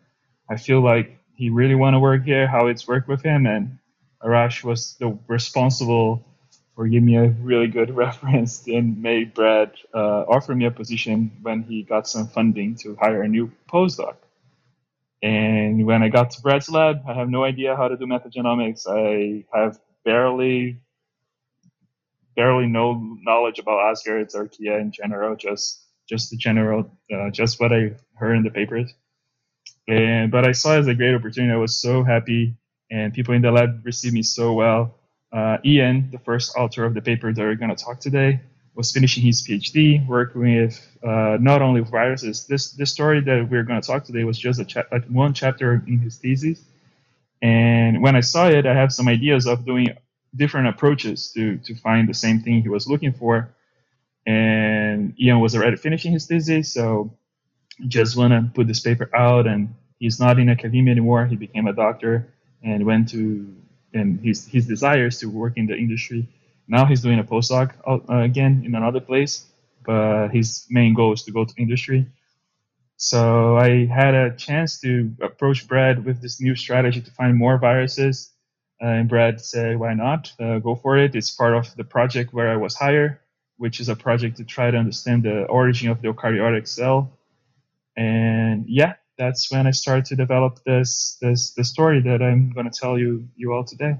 [0.49, 2.47] I feel like he really want to work here.
[2.47, 3.77] How it's worked with him, and
[4.23, 6.25] Arash was the responsible
[6.75, 11.31] for giving me a really good reference and made Brad uh, offer me a position
[11.43, 14.15] when he got some funding to hire a new postdoc.
[15.21, 18.85] And when I got to Brad's lab, I have no idea how to do metagenomics.
[18.87, 20.79] I have barely
[22.35, 27.73] barely no knowledge about Asgard's Archaea in general, just just the general, uh, just what
[27.73, 28.93] I heard in the papers.
[29.87, 31.51] And but I saw it as a great opportunity.
[31.53, 32.55] I was so happy,
[32.91, 34.95] and people in the lab received me so well.
[35.31, 38.41] Uh, Ian, the first author of the paper that we're going to talk today,
[38.77, 42.47] was finishing his PhD, working with uh, not only viruses.
[42.47, 45.33] This this story that we're going to talk today was just a cha- like one
[45.35, 46.61] chapter in his thesis.
[47.41, 49.89] And when I saw it, I have some ideas of doing
[50.35, 53.49] different approaches to to find the same thing he was looking for.
[54.27, 57.11] And Ian was already finishing his thesis, so
[57.87, 59.47] just want to put this paper out.
[59.47, 61.27] And he's not in academia anymore.
[61.27, 63.53] He became a doctor and went to
[63.93, 66.27] and his his desires to work in the industry.
[66.67, 69.45] Now he's doing a postdoc uh, again in another place,
[69.85, 72.07] but his main goal is to go to industry.
[72.97, 77.57] So I had a chance to approach Brad with this new strategy to find more
[77.57, 78.33] viruses
[78.81, 80.31] uh, and Brad said, why not?
[80.39, 81.15] Uh, go for it.
[81.15, 83.17] It's part of the project where I was hired,
[83.57, 87.17] which is a project to try to understand the origin of the eukaryotic cell.
[87.95, 92.69] And yeah, that's when I started to develop this this the story that I'm going
[92.69, 93.95] to tell you you all today.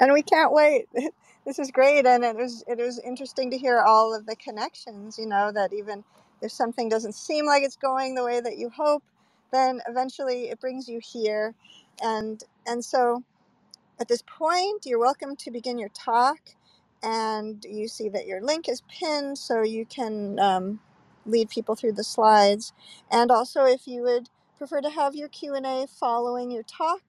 [0.00, 0.88] And we can't wait.
[1.46, 5.18] This is great, and it was it was interesting to hear all of the connections.
[5.18, 6.04] You know that even
[6.42, 9.04] if something doesn't seem like it's going the way that you hope,
[9.52, 11.54] then eventually it brings you here.
[12.02, 13.14] And and so
[14.00, 16.40] at this point, you're welcome to begin your talk.
[17.02, 20.80] And you see that your link is pinned, so you can um,
[21.26, 22.74] lead people through the slides.
[23.10, 27.02] And also, if you would prefer to have your Q and A following your talk,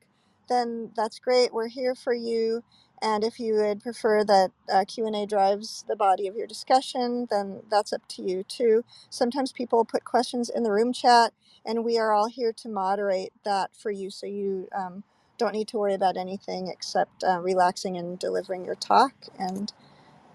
[0.50, 1.54] then that's great.
[1.54, 2.64] We're here for you.
[3.02, 7.62] And if you would prefer that uh, Q&A drives the body of your discussion, then
[7.72, 8.86] that's up to you too.
[9.10, 11.34] Sometimes people put questions in the room chat,
[11.66, 15.04] and we are all here to moderate that for you so you um,
[15.38, 19.74] don't need to worry about anything except uh, relaxing and delivering your talk and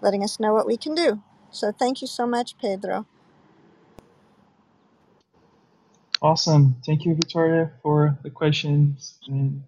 [0.01, 1.21] letting us know what we can do.
[1.51, 3.07] So thank you so much, Pedro.
[6.21, 6.77] Awesome.
[6.85, 9.19] Thank you, Victoria, for the questions.
[9.27, 9.63] And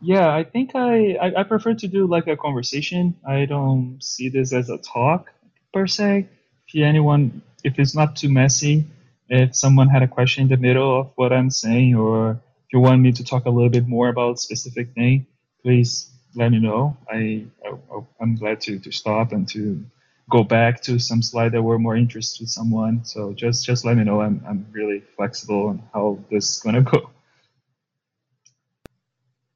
[0.00, 3.16] yeah, I think I, I, I prefer to do like a conversation.
[3.26, 5.30] I don't see this as a talk
[5.72, 6.28] per se.
[6.68, 8.86] If anyone, if it's not too messy,
[9.28, 12.80] if someone had a question in the middle of what I'm saying, or if you
[12.80, 15.26] want me to talk a little bit more about a specific thing,
[15.62, 16.96] please let me know.
[17.10, 17.72] I, I
[18.20, 19.84] I'm glad to to stop and to
[20.30, 23.04] go back to some slide that were more interested to someone.
[23.04, 24.20] So just just let me know.
[24.20, 27.10] I'm I'm really flexible on how this is gonna go.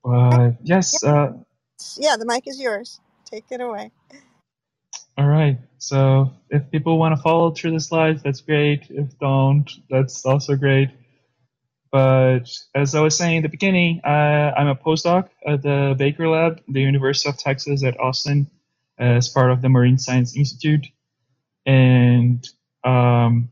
[0.04, 1.32] But yes, uh,
[1.96, 3.00] Yeah, the mic is yours.
[3.24, 3.90] Take it away.
[5.16, 5.58] all right.
[5.78, 8.86] So if people want to follow through the slides, that's great.
[8.90, 10.90] If don't, that's also great.
[11.90, 16.28] But as I was saying in the beginning, uh, I'm a postdoc at the Baker
[16.28, 18.50] Lab, the University of Texas at Austin,
[18.98, 20.86] as part of the Marine Science Institute.
[21.66, 22.46] And
[22.82, 23.48] um,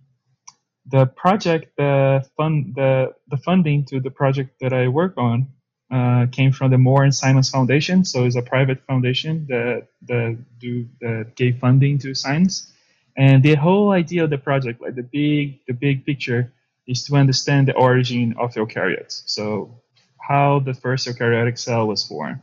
[0.86, 5.48] the project, the fund, the the funding to the project that I work on
[5.92, 8.05] uh, came from the Moore and Simons Foundation.
[8.05, 12.72] So it's a private foundation that that do that gave funding to science.
[13.16, 16.50] And the whole idea of the project, like the big the big picture,
[16.87, 19.22] is to understand the origin of eukaryotes.
[19.26, 19.83] So
[20.18, 22.40] how the first eukaryotic cell was formed.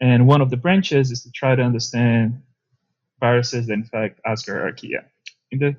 [0.00, 2.42] And one of the branches is to try to understand
[3.20, 5.04] viruses that infect Ascaris archaea.
[5.50, 5.76] In the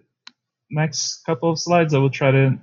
[0.69, 2.57] next couple of slides, I will try to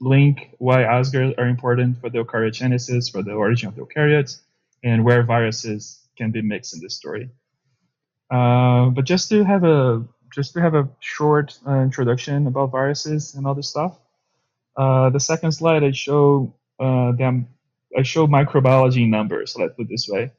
[0.00, 4.40] link why Ascaris are important for the eukaryogenesis, for the origin of the eukaryotes,
[4.82, 7.30] and where viruses can be mixed in this story.
[8.30, 13.34] Uh, but just to have a just to have a short uh, introduction about viruses
[13.34, 13.98] and other stuff.
[14.76, 17.48] Uh, the second slide, I show uh, them.
[17.96, 19.56] I show microbiology numbers.
[19.58, 20.30] Let's put it this way.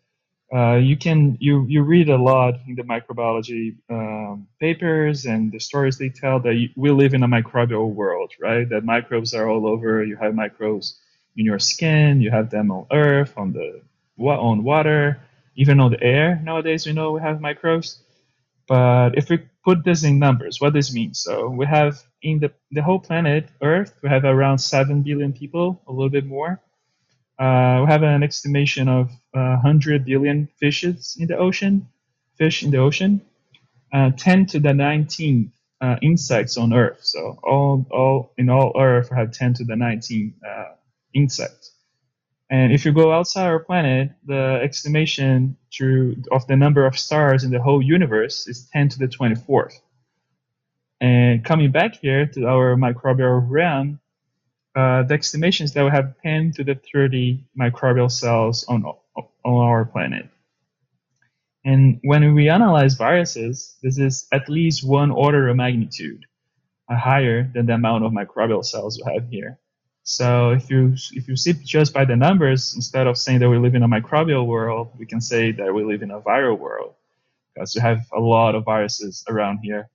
[0.53, 5.59] Uh, you can you you read a lot in the microbiology um, papers and the
[5.59, 8.67] stories they tell that you, we live in a microbial world, right?
[8.69, 10.03] That microbes are all over.
[10.03, 10.99] You have microbes
[11.37, 12.19] in your skin.
[12.19, 13.81] You have them on Earth, on the
[14.19, 15.21] on water,
[15.55, 16.41] even on the air.
[16.43, 17.99] Nowadays, we know we have microbes.
[18.67, 21.19] But if we put this in numbers, what does this means?
[21.21, 25.81] So we have in the the whole planet Earth, we have around seven billion people,
[25.87, 26.59] a little bit more.
[27.41, 31.87] Uh, we have an estimation of uh, 100 billion fishes in the ocean,
[32.37, 33.19] fish in the ocean,
[33.91, 35.51] uh, 10 to the 19
[35.81, 36.99] uh, insects on Earth.
[37.01, 40.63] So all, all in all Earth, we have 10 to the 19 uh,
[41.15, 41.71] insects.
[42.51, 47.43] And if you go outside our planet, the estimation to, of the number of stars
[47.43, 49.73] in the whole universe is 10 to the 24th.
[50.99, 54.00] And coming back here to our microbial realm,
[54.75, 59.25] uh, the estimation is that we have 10 to the 30 microbial cells on, on
[59.43, 60.29] our planet.
[61.63, 66.25] And when we analyze viruses, this is at least one order of magnitude
[66.89, 69.59] uh, higher than the amount of microbial cells we have here.
[70.03, 73.59] So if you if you see just by the numbers, instead of saying that we
[73.59, 76.95] live in a microbial world, we can say that we live in a viral world
[77.53, 79.89] because we have a lot of viruses around here.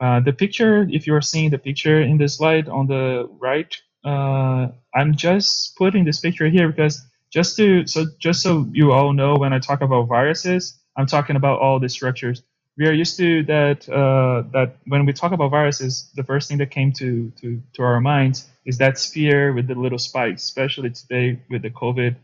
[0.00, 4.68] Uh, the picture, if you're seeing the picture in the slide on the right, uh,
[4.94, 9.36] I'm just putting this picture here because just to so just so you all know
[9.36, 12.42] when I talk about viruses, I'm talking about all the structures.
[12.76, 16.58] We are used to that uh, that when we talk about viruses, the first thing
[16.58, 20.90] that came to, to, to our minds is that sphere with the little spikes, especially
[20.90, 22.16] today with the COVID.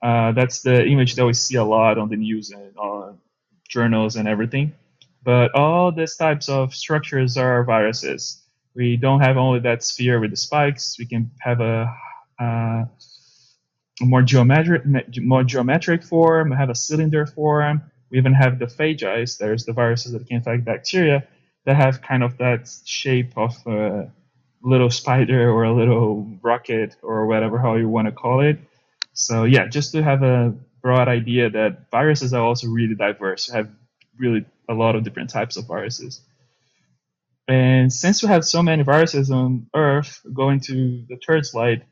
[0.00, 3.18] Uh, that's the image that we see a lot on the news and on
[3.68, 4.72] journals and everything.
[5.24, 8.42] But all these types of structures are viruses
[8.74, 10.98] we don't have only that sphere with the spikes.
[10.98, 11.94] We can have a,
[12.38, 12.84] uh,
[14.00, 14.82] more geometric,
[15.20, 16.52] more geometric form.
[16.52, 17.82] Have a cylinder form.
[18.10, 19.38] We even have the phages.
[19.38, 21.26] There's the viruses that can infect bacteria
[21.64, 24.10] that have kind of that shape of a
[24.62, 28.58] little spider or a little rocket or whatever how you want to call it.
[29.12, 33.50] So yeah, just to have a broad idea that viruses are also really diverse.
[33.50, 33.68] We have
[34.18, 36.20] really a lot of different types of viruses.
[37.48, 41.84] And since we have so many viruses on Earth, going to the third slide,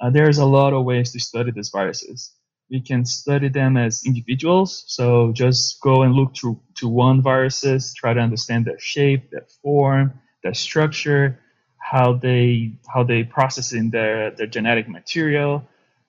[0.00, 2.32] uh, there's a lot of ways to study these viruses.
[2.70, 7.94] We can study them as individuals, so just go and look to, to one viruses,
[7.94, 11.40] try to understand their shape, their form, their structure,
[11.78, 15.66] how they how they process in their, their genetic material,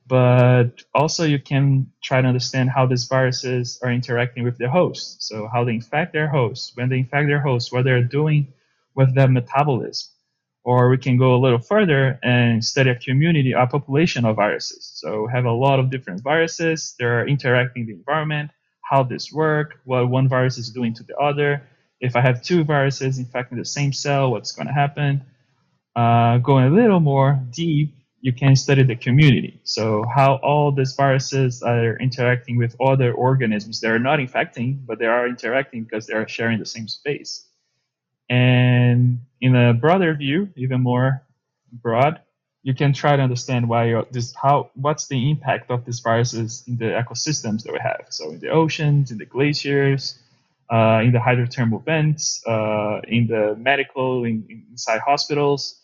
[0.10, 5.28] but also you can try to understand how these viruses are interacting with their hosts.
[5.30, 8.54] So how they infect their hosts, when they infect their hosts, what they're doing
[8.96, 10.10] with their metabolism.
[10.66, 14.92] Or we can go a little further and study a community, a population of viruses.
[14.96, 16.96] So have a lot of different viruses.
[17.00, 18.52] They're interacting the environment,
[18.82, 21.64] how this work, what one virus is doing to the other.
[22.02, 25.24] If I have two viruses infecting the same cell, what's going to happen?
[25.96, 29.60] Uh, going a little more deep, you can study the community.
[29.64, 35.00] So how all these viruses are interacting with other organisms They are not infecting, but
[35.00, 37.46] they are interacting because they are sharing the same space.
[38.30, 41.24] And in a broader view, even more
[41.72, 42.22] broad,
[42.64, 46.78] you can try to understand why this how what's the impact of these viruses in
[46.78, 48.06] the ecosystems that we have.
[48.10, 50.20] So in the oceans, in the glaciers,
[50.70, 55.79] uh, in the hydrothermal vents, uh, in the medical, in, inside hospitals.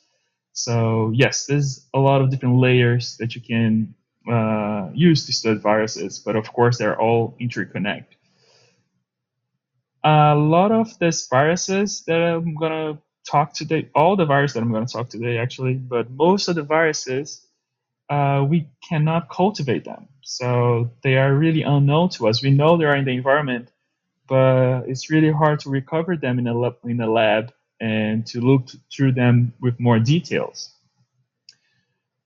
[0.55, 3.93] So yes, there's a lot of different layers that you can
[4.31, 8.05] uh, use to study viruses, but of course they're all interconnect.
[10.03, 12.99] A lot of these viruses that I'm gonna
[13.29, 16.63] talk today, all the viruses that I'm gonna talk today actually, but most of the
[16.63, 17.45] viruses
[18.09, 20.07] uh, we cannot cultivate them.
[20.23, 22.43] So they are really unknown to us.
[22.43, 23.71] We know they are in the environment,
[24.27, 28.41] but it's really hard to recover them in a lab, in a lab and to
[28.41, 30.73] look through them with more details.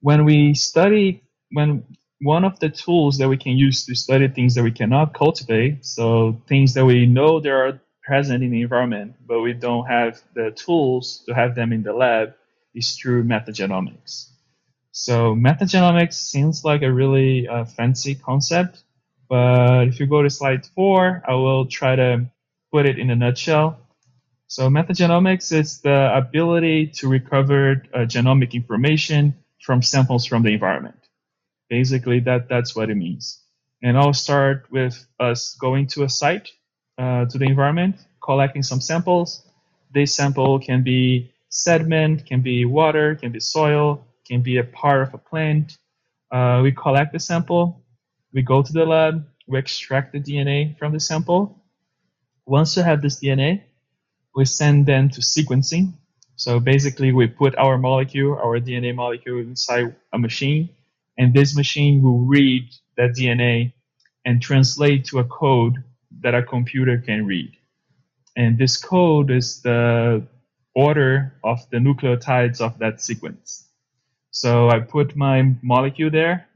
[0.01, 1.83] When we study, when
[2.21, 5.85] one of the tools that we can use to study things that we cannot cultivate,
[5.85, 10.21] so things that we know they are present in the environment, but we don't have
[10.35, 12.33] the tools to have them in the lab,
[12.75, 14.29] is through metagenomics.
[14.91, 18.83] So metagenomics seems like a really uh, fancy concept,
[19.29, 22.25] but if you go to slide four, I will try to
[22.71, 23.79] put it in a nutshell.
[24.49, 30.97] So metagenomics is the ability to recover uh, genomic information from samples from the environment.
[31.69, 33.43] Basically, that, that's what it means.
[33.83, 36.49] And I'll start with us going to a site,
[36.97, 39.43] uh, to the environment, collecting some samples.
[39.93, 45.03] This sample can be sediment, can be water, can be soil, can be a part
[45.03, 45.77] of a plant.
[46.31, 47.83] Uh, we collect the sample,
[48.33, 51.63] we go to the lab, we extract the DNA from the sample.
[52.47, 53.61] Once you have this DNA,
[54.35, 55.93] we send them to sequencing.
[56.35, 60.69] So basically, we put our molecule, our DNA molecule, inside a machine,
[61.17, 62.63] and this machine will read
[62.97, 63.73] that DNA
[64.25, 65.83] and translate to a code
[66.21, 67.51] that a computer can read.
[68.35, 70.25] And this code is the
[70.75, 73.67] order of the nucleotides of that sequence.
[74.31, 76.47] So I put my molecule there,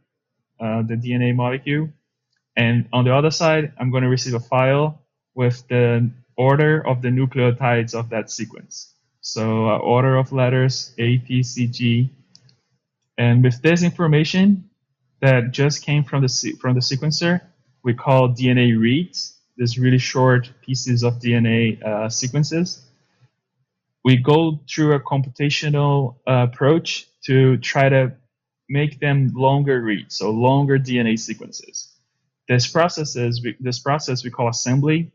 [0.59, 1.89] uh, the DNA molecule.
[2.55, 5.01] And on the other side, I'm going to receive a file
[5.35, 8.93] with the order of the nucleotides of that sequence.
[9.21, 12.09] So uh, order of letters A, T, C, G.
[13.17, 14.69] And with this information
[15.21, 17.41] that just came from the, from the sequencer,
[17.83, 22.85] we call DNA reads, these really short pieces of DNA uh, sequences.
[24.03, 28.13] We go through a computational uh, approach to try to
[28.69, 31.93] make them longer reads, so longer DNA sequences.
[32.49, 35.11] This process is this process we call assembly,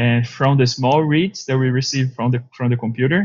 [0.00, 3.20] and from the small reads that we receive from the from the computer,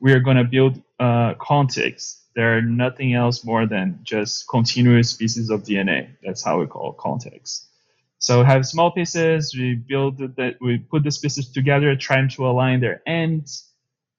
[0.00, 2.22] we are going to build uh, contigs.
[2.36, 6.10] They're nothing else more than just continuous pieces of DNA.
[6.24, 7.68] That's how we call contigs.
[8.18, 9.54] So we have small pieces.
[9.56, 10.56] We build that.
[10.60, 13.72] We put these pieces together, trying to align their ends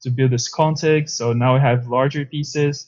[0.04, 1.18] to build this context.
[1.18, 2.88] So now we have larger pieces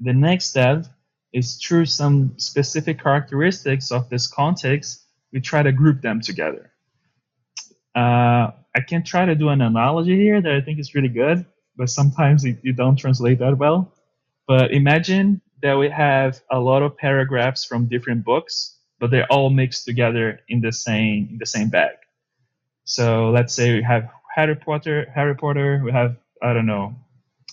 [0.00, 0.86] the next step
[1.32, 6.69] is through some specific characteristics of this context, we try to group them together.
[7.94, 11.46] Uh, I can try to do an analogy here that I think is really good,
[11.76, 13.92] but sometimes it, you don't translate that well.
[14.48, 19.50] But imagine that we have a lot of paragraphs from different books, but they're all
[19.50, 21.96] mixed together in the same in the same bag.
[22.84, 25.82] So let's say we have Harry Potter, Harry Potter.
[25.84, 26.94] We have I don't know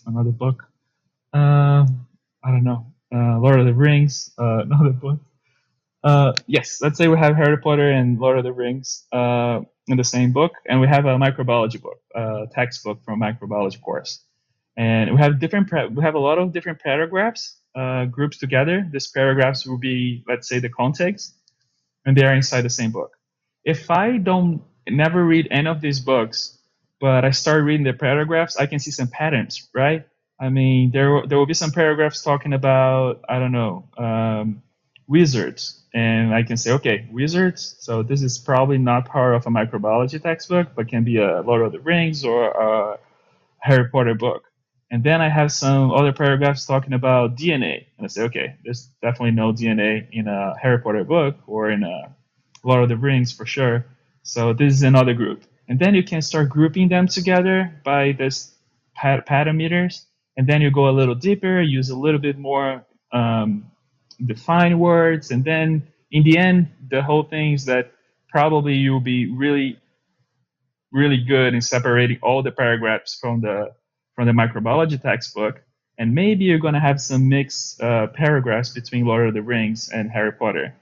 [0.08, 0.64] another book.
[1.34, 1.86] Uh,
[2.44, 5.20] I don't know, uh, Lord of the Rings, uh, another book.
[6.04, 9.98] Uh, yes, let's say we have Harry Potter and Lord of the Rings uh, in
[9.98, 14.24] the same book, and we have a microbiology book, a textbook from a microbiology course,
[14.78, 15.70] and we have different.
[15.96, 18.88] we have a lot of different paragraphs uh, grouped together.
[18.92, 21.36] These paragraphs will be, let's say, the context,
[22.06, 23.12] and they are inside the same book.
[23.66, 26.58] If I don't never read any of these books,
[27.02, 30.06] but I start reading the paragraphs, I can see some patterns, right?
[30.40, 34.64] I mean, there there will be some paragraphs talking about I don't know um,
[35.08, 37.76] wizards, and I can say, okay, wizards.
[37.80, 41.62] So this is probably not part of a microbiology textbook, but can be a Lord
[41.62, 43.00] of the Rings or a
[43.60, 44.44] Harry Potter book.
[44.92, 48.90] And then I have some other paragraphs talking about DNA, and I say, okay, there's
[49.02, 52.16] definitely no DNA in a Harry Potter book or in a
[52.64, 53.86] Lord of the Rings for sure.
[54.24, 55.44] So this is another group.
[55.70, 58.54] And then you can start grouping them together by this
[58.98, 60.06] parameters
[60.38, 63.72] and then you go a little deeper, use a little bit more um,
[64.26, 67.92] defined words, and then in the end, the whole thing is that
[68.30, 69.80] probably you'll be really,
[70.92, 73.74] really good in separating all the paragraphs from the
[74.16, 75.62] from the microbiology textbook,
[75.98, 79.90] and maybe you're going to have some mixed uh, paragraphs between Lord of the Rings
[79.90, 80.74] and Harry Potter.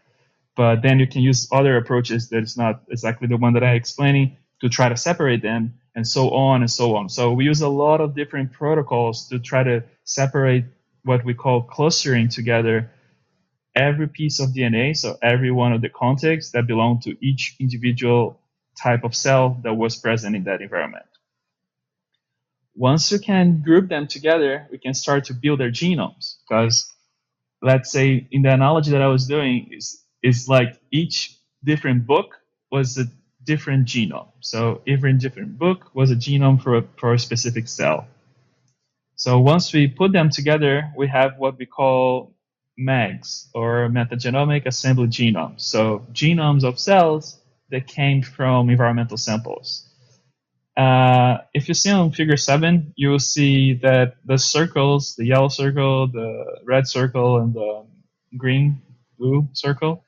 [0.56, 3.76] But then you can use other approaches that is not exactly the one that I'm
[3.76, 7.10] explaining to try to separate them and so on and so on.
[7.10, 10.66] So we use a lot of different protocols to try to separate
[11.04, 12.92] what we call clustering together
[13.76, 18.40] every piece of DNA, so every one of the contexts that belong to each individual
[18.82, 21.06] type of cell that was present in that environment.
[22.76, 26.38] Once you can group them together, we can start to build their genomes.
[26.48, 26.92] Because
[27.62, 32.36] let's say in the analogy that I was doing is is like each different book
[32.72, 33.06] was a
[33.46, 34.30] different genome.
[34.42, 38.08] So every different book was a genome for a, for a specific cell.
[39.16, 42.35] So once we put them together, we have what we call
[42.78, 45.62] MAGs or metagenomic assembly genomes.
[45.62, 49.90] So genomes of cells that came from environmental samples.
[50.78, 55.48] Uh, if you see on figure seven, you will see that the circles, the yellow
[55.48, 57.86] circle, the red circle, and the
[58.38, 58.82] green,
[59.18, 60.04] blue circle,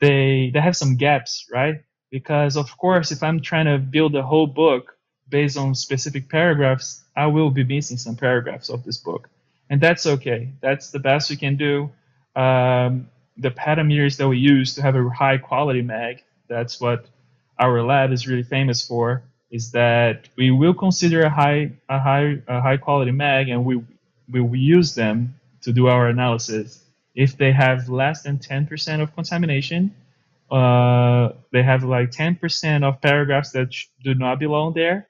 [0.00, 1.82] they, they have some gaps, right?
[2.10, 4.96] Because of course, if I'm trying to build a whole book
[5.28, 9.30] based on specific paragraphs, I will be missing some paragraphs of this book.
[9.72, 10.52] And that's okay.
[10.60, 11.90] That's the best we can do.
[12.36, 13.08] Um,
[13.38, 17.06] the parameters that we use to have a high quality mag, that's what
[17.58, 22.42] our lab is really famous for, is that we will consider a high, a high,
[22.48, 23.82] a high quality mag and we,
[24.30, 26.84] we will use them to do our analysis.
[27.14, 29.94] If they have less than 10% of contamination,
[30.50, 35.08] uh, they have like 10% of paragraphs that do not belong there,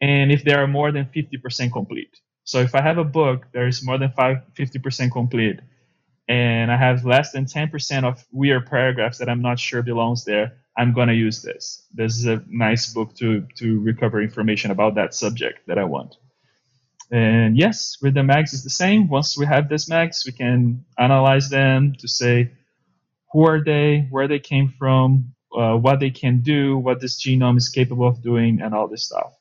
[0.00, 2.20] and if they are more than 50% complete.
[2.50, 5.60] So if I have a book that is more than 5, 50% complete,
[6.26, 10.58] and I have less than 10% of weird paragraphs that I'm not sure belongs there,
[10.76, 11.86] I'm gonna use this.
[11.94, 16.16] This is a nice book to to recover information about that subject that I want.
[17.12, 19.08] And yes, with the mags is the same.
[19.08, 22.50] Once we have these mags, we can analyze them to say
[23.30, 27.58] who are they, where they came from, uh, what they can do, what this genome
[27.58, 29.39] is capable of doing, and all this stuff.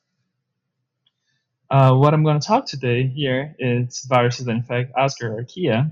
[1.69, 5.91] Uh, what I'm going to talk today here is viruses that infect Asger archaea.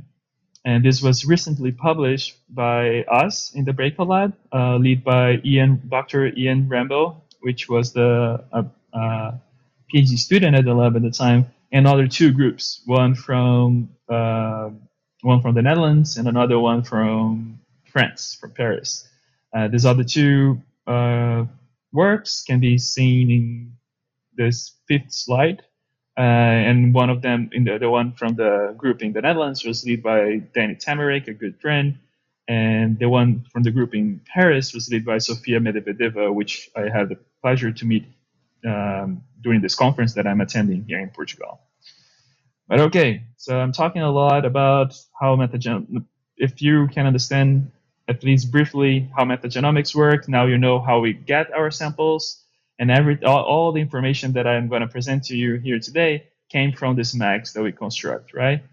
[0.65, 5.82] And this was recently published by us in the Breakout Lab, uh, led by Ian,
[5.88, 6.34] Dr.
[6.36, 9.32] Ian Rambo, which was the uh, uh
[9.93, 14.69] PhD student at the lab at the time, and other two groups, one from uh,
[15.21, 19.07] one from the Netherlands and another one from France, from Paris.
[19.55, 20.59] Uh, these other two
[21.93, 23.71] works can be seen in
[24.36, 25.63] this fifth slide.
[26.18, 29.63] Uh, and one of them, in the, the one from the group in the Netherlands,
[29.63, 31.99] was led by Danny Tamarik, a good friend.
[32.47, 36.89] And the one from the group in Paris was led by Sofia Medvedeva, which I
[36.89, 38.05] had the pleasure to meet
[38.65, 41.61] um, during this conference that I'm attending here in Portugal.
[42.68, 46.03] But okay, so I'm talking a lot about how metagenomics,
[46.38, 47.72] if you can understand
[48.07, 52.43] at least briefly how metagenomics work, now you know how we get our samples
[52.80, 56.28] and every all, all the information that I'm going to present to you here today
[56.49, 58.63] came from this mags that we construct, right?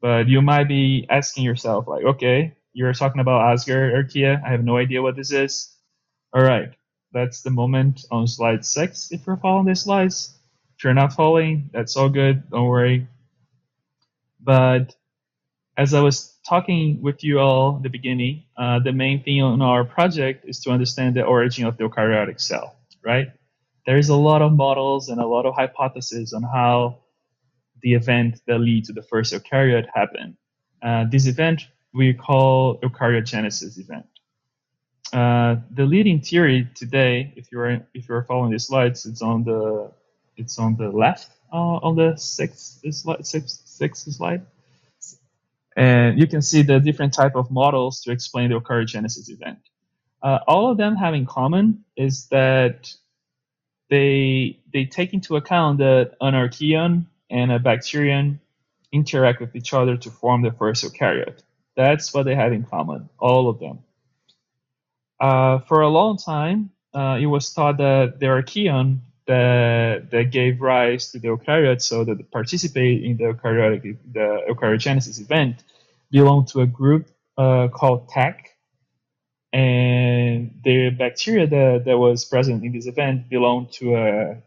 [0.00, 4.42] But you might be asking yourself, like, okay, you're talking about Asger archaea.
[4.44, 5.74] I have no idea what this is.
[6.32, 6.72] All right,
[7.12, 9.08] that's the moment on slide six.
[9.10, 10.34] If you're following the slides,
[10.76, 12.48] if you're not following, that's all good.
[12.50, 13.08] Don't worry.
[14.40, 14.94] But
[15.76, 19.62] as I was talking with you all at the beginning, uh, the main thing on
[19.62, 23.28] our project is to understand the origin of the eukaryotic cell, right?
[23.90, 27.00] There's a lot of models and a lot of hypotheses on how
[27.82, 30.36] the event that lead to the first eukaryote happened.
[30.80, 31.62] Uh, this event
[31.92, 34.06] we call eukaryogenesis event.
[35.12, 39.90] Uh, the leading theory today, if you're if you're following the slides, it's on the
[40.36, 44.42] it's on the left uh, on the sixth slide, sixth, sixth slide,
[45.76, 49.58] and you can see the different type of models to explain the eukaryogenesis event.
[50.22, 52.94] Uh, all of them have in common is that
[53.90, 58.40] they they take into account that an archaeon and a bacterium
[58.92, 61.40] interact with each other to form the first eukaryote.
[61.76, 63.80] That's what they have in common, all of them.
[65.20, 70.60] Uh, for a long time, uh, it was thought that the archaeon that, that gave
[70.60, 75.62] rise to the eukaryote, so that participate in the eukaryotic, the eukaryogenesis event,
[76.10, 78.49] belonged to a group uh, called TAC,
[79.52, 84.42] and the bacteria that, that was present in this event belonged to a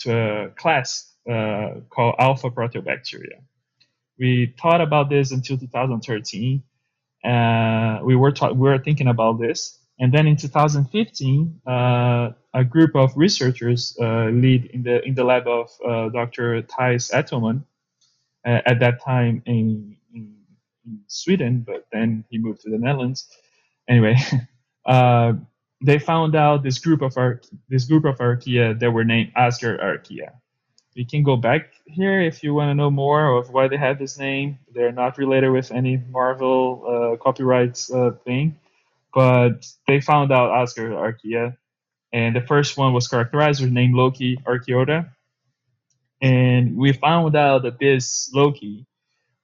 [0.00, 3.40] to a class uh, called alpha proteobacteria.
[4.18, 6.62] We thought about this until 2013.
[7.24, 12.96] Uh, we were we were thinking about this, and then in 2015, uh, a group
[12.96, 16.62] of researchers uh, lead in the in the lab of uh, Dr.
[16.62, 17.64] Thijs Ettelman,
[18.46, 20.36] uh, at that time in, in
[21.08, 23.28] Sweden, but then he moved to the Netherlands
[23.88, 24.16] anyway,
[24.86, 25.34] uh,
[25.82, 29.80] they found out this group of ar- this group of archaea that were named Asger
[29.82, 30.32] archaea.
[30.96, 33.98] we can go back here if you want to know more of why they have
[33.98, 34.58] this name.
[34.74, 38.58] They're not related with any Marvel uh, copyrights uh, thing,
[39.14, 41.56] but they found out Asgard Archaea,
[42.12, 45.10] and the first one was characterized with name Loki Archaeota,
[46.22, 48.86] and we found out that this Loki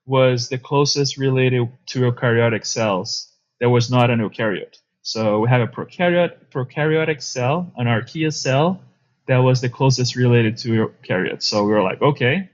[0.06, 3.31] was the closest related to eukaryotic cells
[3.62, 4.76] that was not an eukaryote.
[5.02, 8.82] So we have a prokaryote, prokaryotic cell, an archaea cell,
[9.28, 11.44] that was the closest related to eukaryotes.
[11.44, 12.50] So we were like, okay,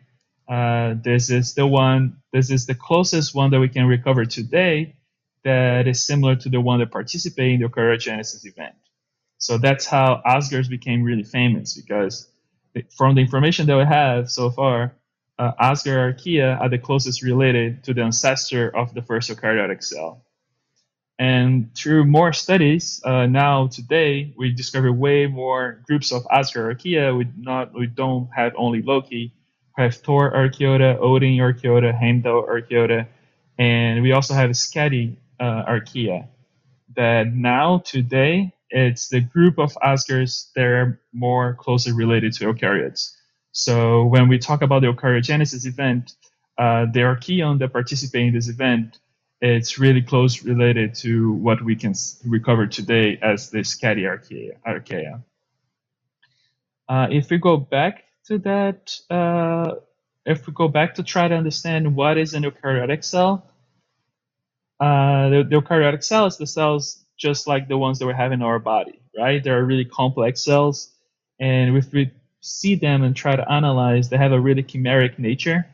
[0.51, 4.97] uh, this is the one, this is the closest one that we can recover today
[5.45, 8.75] that is similar to the one that participated in the eukaryogenesis event.
[9.39, 12.29] So that's how Asgars became really famous because
[12.99, 14.95] from the information that we have so far,
[15.39, 20.23] uh, archaea are the closest related to the ancestor of the first eukaryotic cell.
[21.19, 27.16] And through more studies, uh, now today we discover way more groups of Asgard archaea.
[27.16, 29.33] We not we don't have only Loki.
[29.77, 33.09] We have Thor archaeota, Odin archaeota, Heimdall archaeota,
[33.59, 36.29] and we also have Skadi uh, archaea.
[36.95, 43.16] That now today it's the group of Asgards that are more closely related to eukaryotes.
[43.51, 46.14] So when we talk about the eukaryogenesis event,
[46.59, 48.99] uh, the archaeon that participate in this event
[49.41, 51.95] it's really close related to what we can
[52.26, 54.05] recover today as the Skadi
[54.66, 55.22] archaea.
[56.89, 59.74] Uh, if we go back to that, uh,
[60.26, 63.51] if we go back to try to understand what is an eukaryotic cell,
[64.80, 68.32] uh, the, the, eukaryotic cell is the cells just like the ones that we have
[68.32, 69.43] in our body, right?
[69.43, 70.93] They are really complex cells,
[71.39, 72.11] and if we
[72.41, 75.66] see them and try to analyze, they have a really chimeric nature.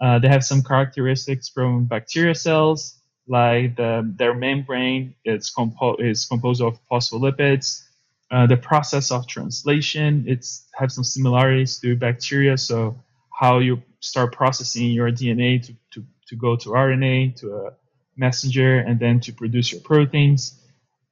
[0.00, 6.26] Uh, they have some characteristics from bacteria cells, like the, their membrane is, compo- is
[6.26, 7.82] composed of phospholipids.
[8.30, 12.56] Uh, the process of translation it's have some similarities to bacteria.
[12.56, 12.96] So
[13.32, 17.70] how you start processing your DNA to, to, to go to RNA to a
[18.16, 20.60] messenger and then to produce your proteins.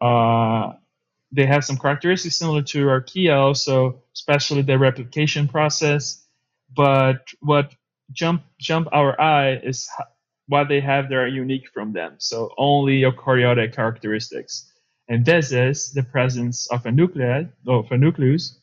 [0.00, 0.74] Uh,
[1.32, 6.24] they have some characteristics similar to archaea also, especially the replication process.
[6.74, 7.72] But what
[8.12, 9.88] jump jump our eye is
[10.48, 12.14] what they have that are unique from them.
[12.18, 14.72] So only eukaryotic characteristics.
[15.08, 18.58] And this is the presence of a nucleus, of a nucleus,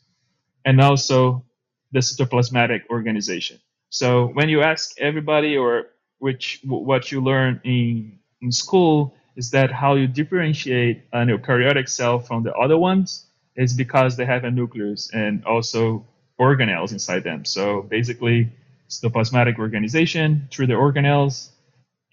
[0.66, 1.46] and also
[1.92, 3.60] the cytoplasmatic organization.
[3.90, 5.88] So when you ask everybody or
[6.20, 12.20] which what you learn in, in school is that how you differentiate an eukaryotic cell
[12.20, 16.06] from the other ones is because they have a nucleus and also
[16.40, 17.46] organelles inside them.
[17.46, 18.50] So basically,
[18.90, 21.50] cytoplasmatic organization through the organelles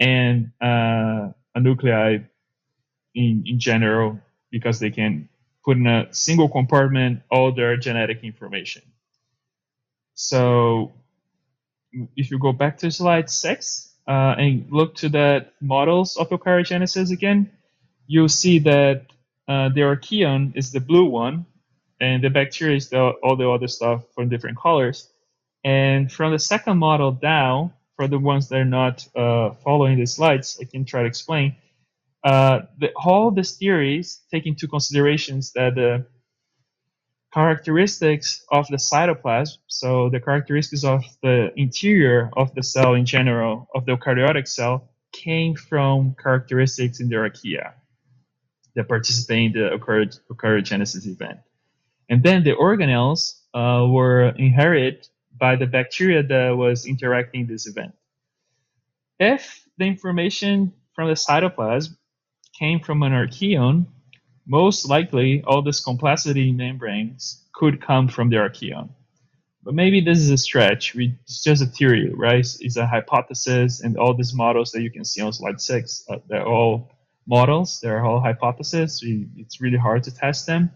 [0.00, 2.18] and uh, a nuclei
[3.14, 4.18] in, in general
[4.50, 5.28] because they can
[5.64, 8.82] put in a single compartment all their genetic information.
[10.14, 10.92] So
[12.16, 17.12] if you go back to slide six uh, and look to the models of eukaryogenesis
[17.12, 17.50] again,
[18.06, 19.06] you'll see that
[19.48, 21.46] uh, the archaeon is the blue one,
[22.00, 25.08] and the bacteria is the, all the other stuff from different colors.
[25.64, 30.06] And from the second model down, for the ones that are not uh, following the
[30.06, 31.56] slides, I can try to explain.
[32.24, 36.06] Uh, the, all these theories take into considerations that the
[37.32, 43.68] characteristics of the cytoplasm, so the characteristics of the interior of the cell in general,
[43.74, 47.72] of the eukaryotic cell, came from characteristics in the archaea
[48.74, 49.78] that participate in the
[50.30, 51.38] eukaryogenesis event.
[52.08, 55.08] And then the organelles uh, were inherited
[55.42, 57.92] by the bacteria that was interacting this event.
[59.18, 61.96] If the information from the cytoplasm
[62.56, 63.86] came from an archaeon,
[64.46, 68.90] most likely all this complexity in membranes could come from the archaeon.
[69.64, 70.94] But maybe this is a stretch.
[70.94, 72.46] We, it's just a theory, right?
[72.60, 76.18] It's a hypothesis, and all these models that you can see on slide six, uh,
[76.28, 76.92] they're all
[77.26, 77.80] models.
[77.82, 79.02] They're all hypotheses.
[79.36, 80.70] It's really hard to test them.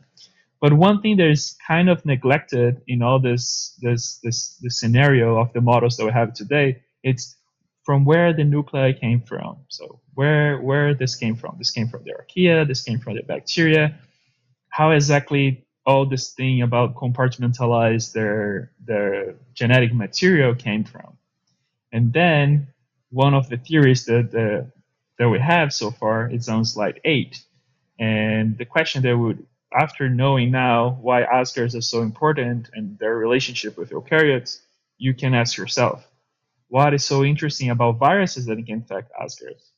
[0.60, 5.36] But one thing that is kind of neglected in all this this this, this scenario
[5.38, 7.36] of the models that we have today, it's
[7.84, 9.58] from where the nuclei came from.
[9.68, 11.56] So where where this came from?
[11.58, 12.66] This came from the archaea.
[12.66, 13.98] This came from the bacteria.
[14.70, 21.16] How exactly all this thing about compartmentalize their their genetic material came from?
[21.92, 22.68] And then
[23.10, 24.70] one of the theories that the,
[25.18, 27.42] that we have so far is on slide eight.
[27.98, 33.16] And the question that would after knowing now why Asgars are so important and their
[33.16, 34.60] relationship with eukaryotes,
[34.98, 36.06] you can ask yourself,
[36.68, 39.70] what is so interesting about viruses that can infect Asgars?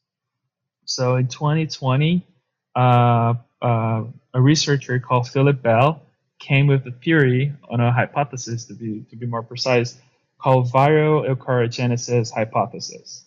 [0.84, 2.26] So in 2020,
[2.74, 6.02] uh, uh, a researcher called Philip Bell
[6.38, 9.98] came with a theory on a hypothesis, to be to be more precise,
[10.38, 13.24] called viral eukaryogenesis hypothesis.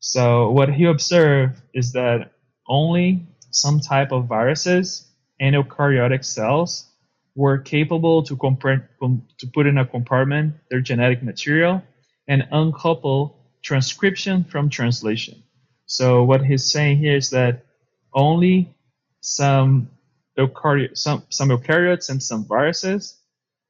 [0.00, 2.32] So what he observed is that
[2.66, 5.06] only some type of viruses
[5.40, 6.86] eukaryotic cells
[7.34, 11.82] were capable to, to put in a compartment their genetic material
[12.28, 15.42] and uncouple transcription from translation.
[15.86, 17.64] So what he's saying here is that
[18.12, 18.74] only
[19.20, 19.90] some
[20.38, 23.16] eukaryotes, some, some eukaryotes and some viruses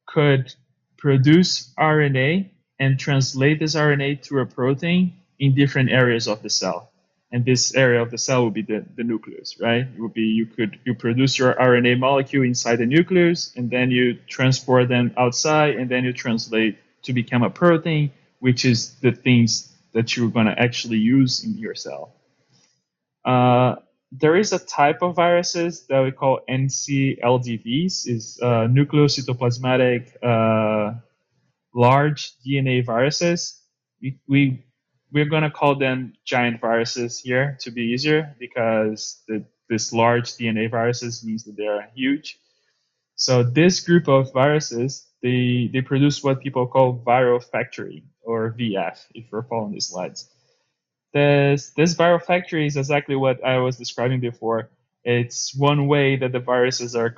[0.07, 0.53] could
[0.97, 2.49] produce RNA
[2.79, 6.91] and translate this RNA to a protein in different areas of the cell.
[7.31, 9.81] And this area of the cell would be the, the nucleus, right?
[9.81, 13.91] It would be you could you produce your RNA molecule inside the nucleus and then
[13.91, 19.11] you transport them outside and then you translate to become a protein, which is the
[19.11, 22.13] things that you're going to actually use in your cell.
[23.25, 23.75] Uh,
[24.11, 30.97] there is a type of viruses that we call NCLDVs, is uh, nucleocytoplasmatic uh,
[31.73, 33.61] large DNA viruses.
[34.01, 34.63] We, we
[35.11, 40.69] we're gonna call them giant viruses here to be easier because the, this large DNA
[40.69, 42.39] viruses means that they are huge.
[43.15, 48.99] So this group of viruses, they they produce what people call viral factory or VF,
[49.13, 50.29] if you're following these slides.
[51.13, 54.69] This this viral factory is exactly what I was describing before.
[55.03, 57.15] It's one way that the viruses are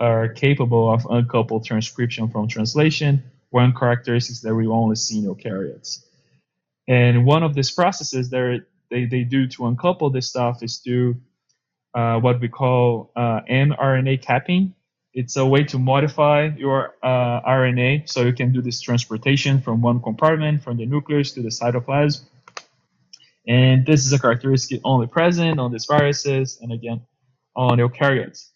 [0.00, 6.04] are capable of uncoupled transcription from translation, one characteristic that we only see in eukaryotes.
[6.88, 11.14] And one of these processes that they, they do to uncouple this stuff is to
[11.94, 14.74] uh, what we call uh, mRNA capping.
[15.12, 19.82] It's a way to modify your uh, RNA so you can do this transportation from
[19.82, 22.24] one compartment, from the nucleus to the cytoplasm.
[23.46, 27.02] And this is a characteristic only present on these viruses and again
[27.56, 28.50] on eukaryotes.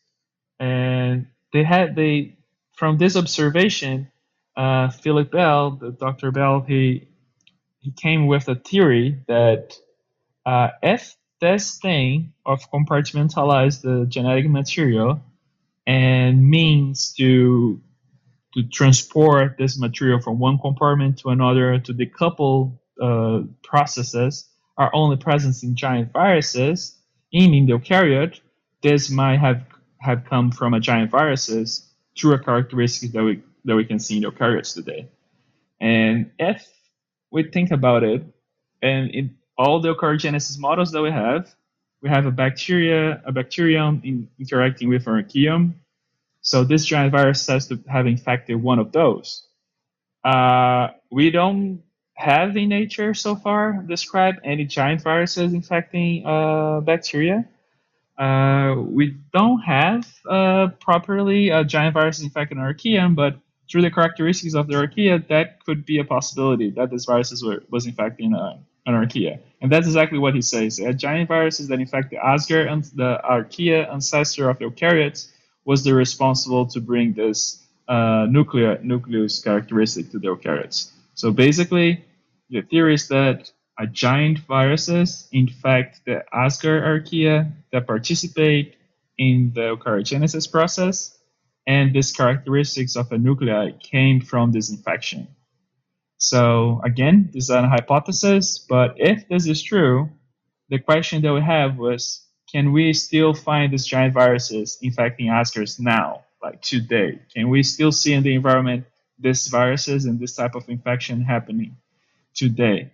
[0.61, 2.37] And they had they
[2.77, 4.11] from this observation,
[4.57, 6.31] uh, Philip Bell, the Dr.
[6.31, 7.09] Bell, he
[7.83, 9.75] he came with a theory that
[10.47, 15.21] uh, if this thing of compartmentalize the genetic material
[15.87, 17.81] and means to
[18.55, 25.17] to transport this material from one compartment to another to decouple uh, processes are only
[25.17, 26.99] present in giant viruses
[27.33, 28.41] in the eukaryote,
[28.83, 29.65] this might have,
[29.99, 34.17] have come from a giant viruses through a characteristic that we that we can see
[34.17, 35.09] in eukaryotes today.
[35.81, 36.69] And if
[37.33, 38.23] we think about it,
[38.83, 41.53] and in all the eukaryogenesis models that we have,
[42.03, 45.75] we have a bacteria, a bacterium in, interacting with an archaeum.
[46.43, 49.47] So this giant virus has to have infected one of those.
[50.25, 51.83] Uh, we don't
[52.15, 57.49] have in nature so far described any giant viruses infecting uh, bacteria.
[58.19, 63.37] Uh, we don't have uh, properly a giant virus infecting archaeum, but
[63.73, 67.63] through the characteristics of the archaea, that could be a possibility that this virus were,
[67.71, 69.41] was infecting uh, an archaea.
[69.63, 70.79] And that's exactly what he says.
[70.79, 75.29] A giant viruses that infect the Asgar and the archaea ancestor of eukaryotes
[75.65, 80.91] was the responsible to bring this uh, nuclear nucleus characteristic to the eukaryotes.
[81.15, 82.05] So basically,
[82.51, 88.77] the theory is that a giant viruses infect the Asgar archaea that participate
[89.17, 91.17] in the eukaryogenesis process,
[91.67, 95.29] and these characteristics of a nuclei came from this infection.
[96.19, 100.11] So again, this is a hypothesis, but if this is true,
[100.69, 105.81] the question that we have was, can we still find these giant viruses infecting Asgars
[105.81, 107.19] now, like today?
[107.35, 108.85] Can we still see in the environment
[109.19, 111.77] these viruses and this type of infection happening
[112.35, 112.93] today?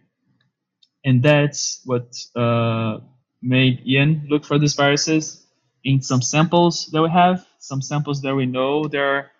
[1.04, 2.98] And that's what uh,
[3.42, 5.46] made Ian look for these viruses
[5.84, 9.30] in some samples that we have, some samples that we know they're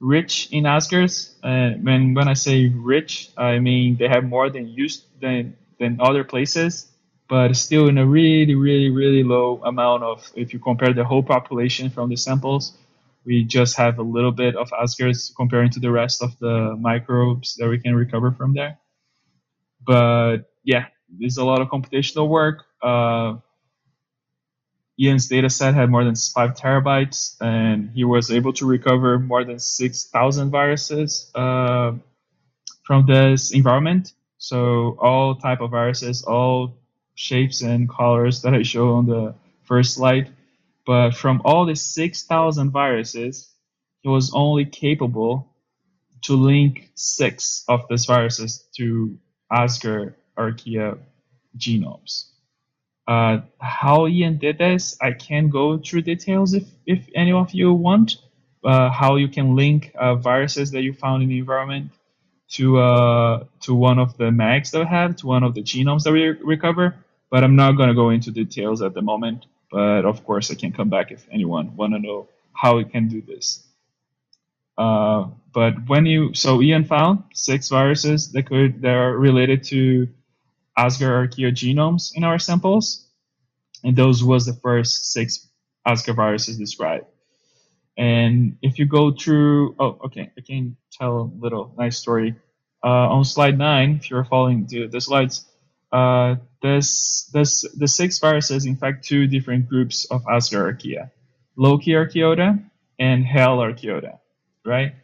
[0.00, 1.34] rich in Asgars.
[1.42, 6.00] Uh, when when I say rich, I mean they have more than used than than
[6.00, 6.88] other places,
[7.28, 10.30] but still in a really really really low amount of.
[10.34, 12.76] If you compare the whole population from the samples,
[13.24, 17.56] we just have a little bit of Asgars comparing to the rest of the microbes
[17.56, 18.78] that we can recover from there.
[19.84, 22.64] But yeah, there's a lot of computational work.
[22.82, 23.36] Uh,
[25.00, 29.44] Ian's data set had more than five terabytes, and he was able to recover more
[29.44, 31.92] than 6,000 viruses uh,
[32.84, 34.12] from this environment.
[34.36, 36.76] So all type of viruses, all
[37.14, 39.34] shapes and colors that I show on the
[39.64, 40.34] first slide.
[40.86, 43.48] But from all the 6,000 viruses,
[44.00, 45.54] he was only capable
[46.22, 49.18] to link six of these viruses to
[49.50, 50.98] Asgar archaea
[51.56, 52.30] genomes.
[53.10, 57.72] Uh, how Ian did this, I can't go through details if, if any of you
[57.72, 58.18] want.
[58.62, 61.90] Uh, how you can link uh, viruses that you found in the environment
[62.50, 66.04] to uh, to one of the mags that we have, to one of the genomes
[66.04, 66.94] that we recover.
[67.30, 69.46] But I'm not going to go into details at the moment.
[69.72, 73.08] But of course, I can come back if anyone want to know how we can
[73.08, 73.64] do this.
[74.78, 80.08] Uh, but when you so Ian found six viruses that could that are related to
[80.78, 83.08] Asgar archaea genomes in our samples,
[83.84, 85.48] and those was the first six
[85.86, 87.06] Asgar viruses described.
[87.96, 92.34] And if you go through, oh, okay, I can tell a little nice story.
[92.82, 95.44] Uh, on slide nine, if you're following the, the slides,
[95.92, 101.10] uh, this, this, the six viruses infect two different groups of Asgar archaea,
[101.56, 102.58] Loki archaeota
[102.98, 104.18] and Hel archaeota,
[104.64, 104.94] right?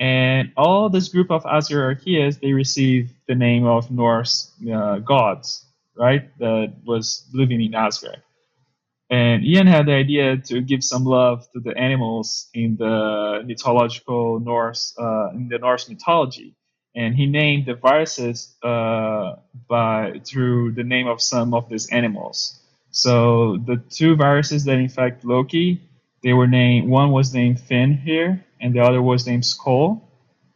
[0.00, 5.66] And all this group of Asgar archaeas, they receive the name of Norse uh, gods,
[5.96, 6.30] right?
[6.38, 8.22] That was living in Asgard.
[9.10, 14.38] And Ian had the idea to give some love to the animals in the mythological
[14.38, 16.54] Norse, uh, in the Norse mythology.
[16.94, 19.36] And he named the viruses uh,
[19.68, 22.60] by through the name of some of these animals.
[22.90, 25.80] So the two viruses that infect Loki,
[26.22, 26.88] they were named.
[26.88, 30.02] One was named Fenrir, and the other was named Skoll.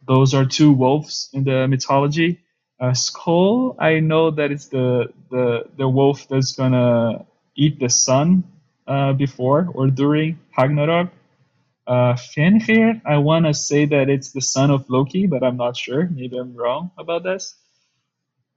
[0.07, 2.41] Those are two wolves in the mythology.
[2.79, 7.25] Uh, Skoll, I know that it's the the the wolf that's gonna
[7.55, 8.43] eat the sun
[8.87, 11.11] uh, before or during Ragnarok.
[11.85, 15.75] Uh, Fenrir, I want to say that it's the son of Loki, but I'm not
[15.75, 16.07] sure.
[16.07, 17.55] Maybe I'm wrong about this.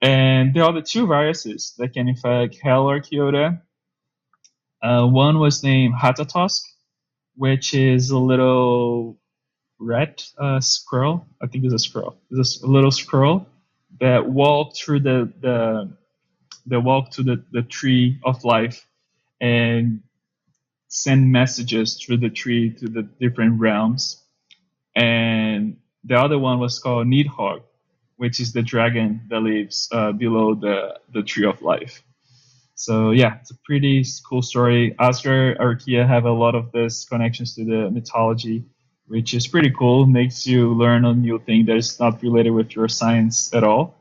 [0.01, 3.61] And there are the two viruses that can infect Hel archaeota.
[4.83, 6.63] Uh, one was named Hatatosk,
[7.35, 9.19] which is a little
[9.79, 11.27] red uh, squirrel.
[11.43, 12.17] I think it's a squirrel.
[12.31, 13.47] This little squirrel
[14.01, 15.97] that walked through the the
[16.67, 18.87] the walk to the, the tree of life
[19.41, 20.03] and
[20.89, 24.23] send messages through the tree to the different realms.
[24.95, 27.63] And the other one was called Nidhogg,
[28.17, 32.03] which is the dragon that lives uh, below the, the tree of life.
[32.75, 34.95] So yeah, it's a pretty cool story.
[34.99, 38.65] Asgar Archaea have a lot of this connections to the mythology,
[39.09, 40.07] which is pretty cool.
[40.07, 43.95] Makes you learn a new thing that is not related with your science at all,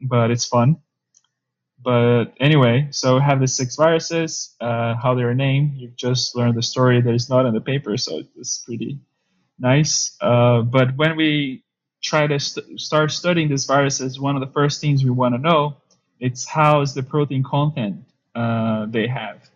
[0.00, 0.78] but it's fun.
[1.82, 5.74] But anyway, so have the six viruses, uh, how they're named.
[5.76, 8.98] You've just learned the story that is not in the paper, so it's pretty
[9.58, 10.16] nice.
[10.20, 11.64] Uh, but when we
[12.02, 15.40] try to st- start studying these viruses, one of the first things we want to
[15.40, 15.76] know
[16.20, 19.48] it's how is the protein content uh, they have.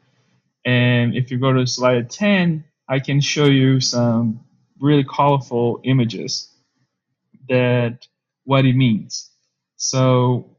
[0.64, 4.40] And if you go to slide 10, I can show you some
[4.80, 6.52] really colorful images
[7.48, 8.06] that
[8.44, 9.30] what it means.
[9.76, 10.56] So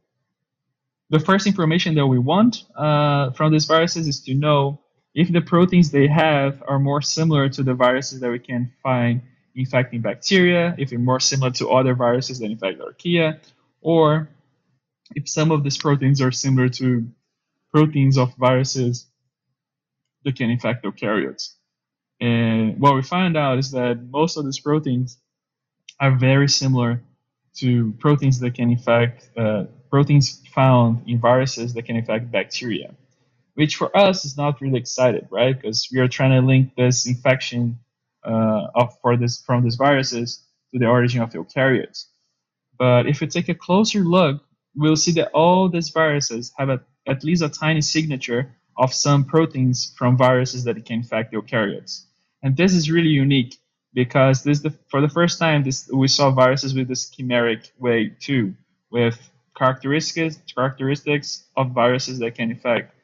[1.10, 4.80] the first information that we want uh, from these viruses is to know
[5.14, 9.22] if the proteins they have are more similar to the viruses that we can find
[9.56, 13.40] infecting bacteria, if they're more similar to other viruses that infect archaea,
[13.82, 14.30] or
[15.16, 17.06] if some of these proteins are similar to
[17.74, 19.08] proteins of viruses
[20.24, 21.56] that can infect eukaryotes.
[22.22, 25.18] And what we find out is that most of these proteins
[26.00, 27.02] are very similar
[27.56, 32.96] to proteins that can infect uh, proteins found in viruses that can infect bacteria,
[33.56, 35.60] which for us is not really excited, right?
[35.60, 37.80] Because we are trying to link this infection
[38.24, 42.06] uh, of for this from these viruses to the origin of the eukaryotes.
[42.78, 44.42] But if we take a closer look,
[44.76, 49.26] we'll see that all these viruses have a, at least a tiny signature of some
[49.26, 52.06] proteins from viruses that can infect eukaryotes.
[52.44, 53.58] And this is really unique
[53.94, 58.10] because this the, for the first time this we saw viruses with this chimeric way
[58.20, 58.56] too,
[58.90, 59.18] with
[59.58, 62.96] characteristics characteristics of viruses that can infect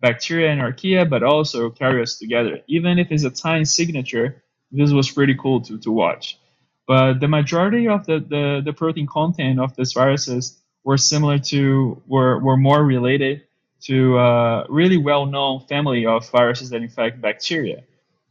[0.00, 2.60] bacteria and archaea, but also eukaryotes together.
[2.66, 6.38] Even if it's a tiny signature, this was pretty cool to, to watch.
[6.86, 12.02] But the majority of the, the, the protein content of these viruses were similar to,
[12.06, 13.44] were, were more related
[13.84, 17.84] to a really well-known family of viruses that infect bacteria.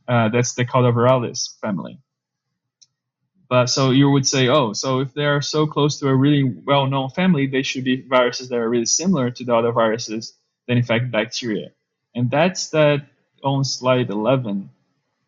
[0.08, 2.00] Uh, that's the Caldovirales family.
[3.50, 7.10] But so you would say, oh, so if they're so close to a really well-known
[7.10, 10.34] family, they should be viruses that are really similar to the other viruses
[10.68, 11.72] that infect bacteria.
[12.16, 13.06] And that's that
[13.44, 14.70] on slide 11.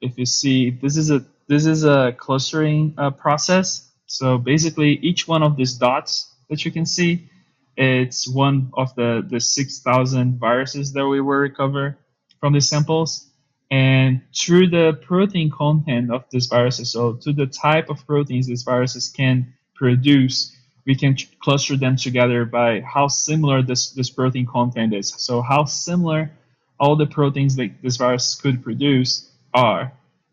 [0.01, 3.91] If you see, this is a this is a clustering uh, process.
[4.07, 7.29] So basically, each one of these dots that you can see,
[7.77, 11.97] it's one of the the 6,000 viruses that we will recover
[12.39, 13.24] from the samples.
[13.71, 18.63] And through the protein content of these viruses, so to the type of proteins these
[18.63, 20.55] viruses can produce,
[20.85, 25.13] we can cluster them together by how similar this, this protein content is.
[25.17, 26.31] So how similar
[26.79, 29.91] all the proteins that this virus could produce are.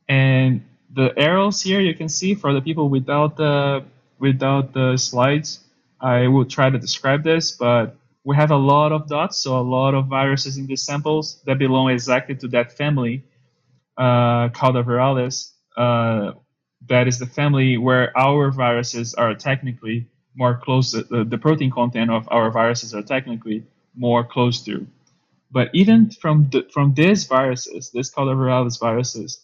[0.08, 3.84] And the arrows here you can see for the people without the
[4.18, 5.60] without the slides,
[6.00, 9.62] I will try to describe this, but we have a lot of dots, so a
[9.62, 13.24] lot of viruses in these samples that belong exactly to that family
[13.98, 15.52] uh, called viralis.
[15.76, 16.32] Uh,
[16.88, 20.92] that is the family where our viruses are technically more close.
[20.92, 23.64] The, the protein content of our viruses are technically
[23.94, 24.86] more close to.
[25.50, 29.40] But even from the, from these viruses, this viralis viruses,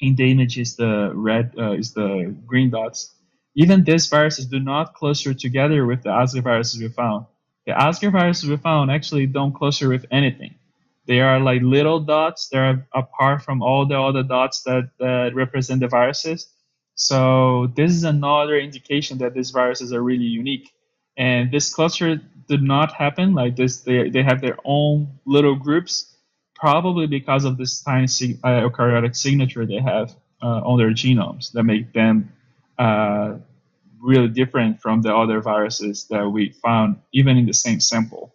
[0.00, 3.14] in the image is the red uh, is the green dots.
[3.54, 7.26] Even these viruses do not cluster together with the Asger viruses we found.
[7.70, 10.56] The Asger viruses we found actually don't cluster with anything.
[11.06, 12.48] They are like little dots.
[12.48, 16.48] They're apart from all the other dots that, that represent the viruses.
[16.96, 20.68] So this is another indication that these viruses are really unique.
[21.16, 23.82] And this cluster did not happen like this.
[23.82, 26.16] They, they have their own little groups,
[26.56, 28.08] probably because of this tiny
[28.42, 32.32] uh, eukaryotic signature they have uh, on their genomes that make them
[32.80, 33.34] uh,
[34.00, 38.34] really different from the other viruses that we found even in the same sample.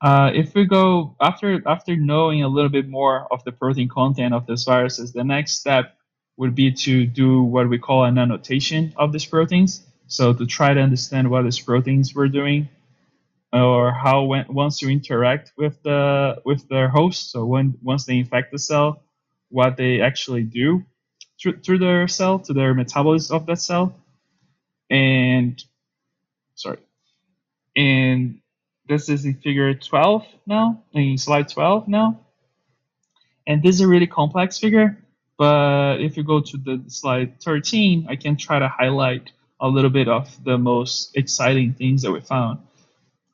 [0.00, 4.32] Uh, if we go after after knowing a little bit more of the protein content
[4.32, 5.96] of these viruses, the next step
[6.36, 9.84] would be to do what we call an annotation of these proteins.
[10.06, 12.68] So to try to understand what these proteins were doing,
[13.52, 18.18] or how when, once you interact with the with their host, so when once they
[18.18, 19.02] infect the cell,
[19.48, 20.84] what they actually do
[21.40, 23.94] through, through their cell to their metabolism of that cell,
[24.90, 25.62] and
[26.54, 26.78] sorry,
[27.76, 28.40] and
[28.88, 32.20] this is in figure 12 now, in slide 12 now.
[33.46, 34.98] And this is a really complex figure,
[35.38, 39.30] but if you go to the slide 13, I can try to highlight
[39.60, 42.58] a little bit of the most exciting things that we found.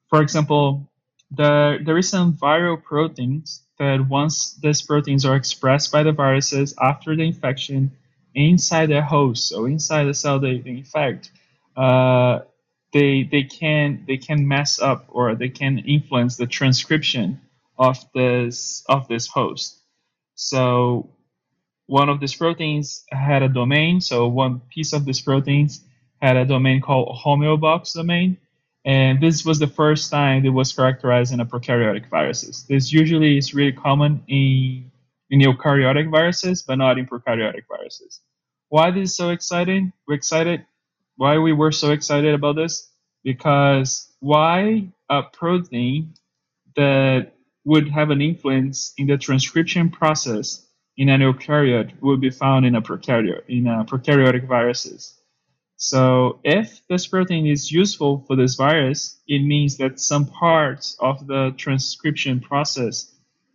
[0.09, 0.89] For example,
[1.31, 6.75] the, there is some viral proteins that once these proteins are expressed by the viruses
[6.81, 7.93] after the infection
[8.35, 11.31] inside the host, so inside the cell they, they infect,
[11.77, 12.41] uh,
[12.93, 17.41] they they can they can mess up or they can influence the transcription
[17.79, 19.81] of this of this host.
[20.37, 21.11] So
[21.87, 24.01] one of these proteins had a domain.
[24.01, 25.85] So one piece of these proteins
[26.21, 28.39] had a domain called homeobox domain.
[28.85, 32.65] And this was the first time it was characterized in a prokaryotic viruses.
[32.69, 34.91] This usually is really common in,
[35.31, 38.21] in eukaryotic viruses, but not in prokaryotic viruses.
[38.69, 39.93] Why this is so exciting?
[40.07, 40.67] We're excited.
[41.17, 42.91] Why we were so excited about this?
[43.23, 46.15] Because why a protein
[46.77, 47.33] that
[47.65, 50.67] would have an influence in the transcription process
[50.97, 55.19] in an eukaryote would be found in a prokaryote, in a prokaryotic viruses.
[55.85, 61.27] So if this protein is useful for this virus, it means that some parts of
[61.27, 63.13] the transcription process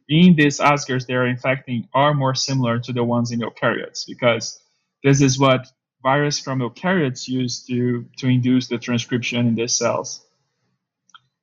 [0.07, 4.61] in these Asgers they are infecting are more similar to the ones in eukaryotes because
[5.03, 5.69] this is what
[6.03, 10.23] virus from eukaryotes use to, to induce the transcription in their cells.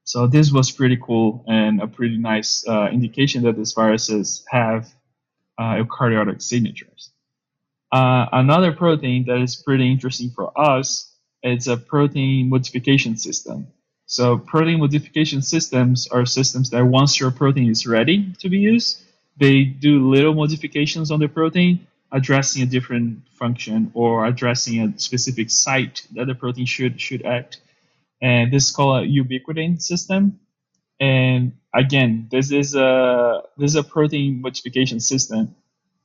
[0.04, 4.88] So this was pretty cool and a pretty nice uh, indication that these viruses have
[5.58, 7.10] uh, eukaryotic signatures.
[7.92, 11.12] Uh, another protein that is pretty interesting for us
[11.42, 13.68] is a protein modification system.
[14.06, 19.02] So protein modification systems are systems that once your protein is ready to be used,
[19.36, 25.50] they do little modifications on the protein, addressing a different function or addressing a specific
[25.50, 27.60] site that the protein should should act.
[28.22, 30.40] And this is called a ubiquitin system.
[30.98, 35.54] And again, this is a this is a protein modification system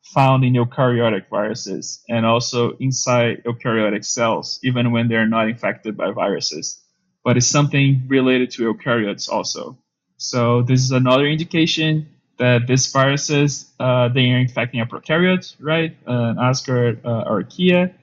[0.04, 6.12] found in eukaryotic viruses and also inside eukaryotic cells, even when they're not infected by
[6.12, 6.84] viruses.
[7.24, 9.78] But it's something related to eukaryotes also.
[10.18, 15.96] So this is another indication that these viruses uh, they are infecting a prokaryote, right,
[16.08, 17.94] an Asgard uh, archaea,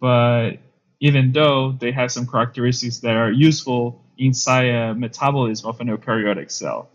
[0.00, 0.58] but
[1.00, 6.50] even though they have some characteristics that are useful inside a metabolism of an eukaryotic
[6.50, 6.90] cell.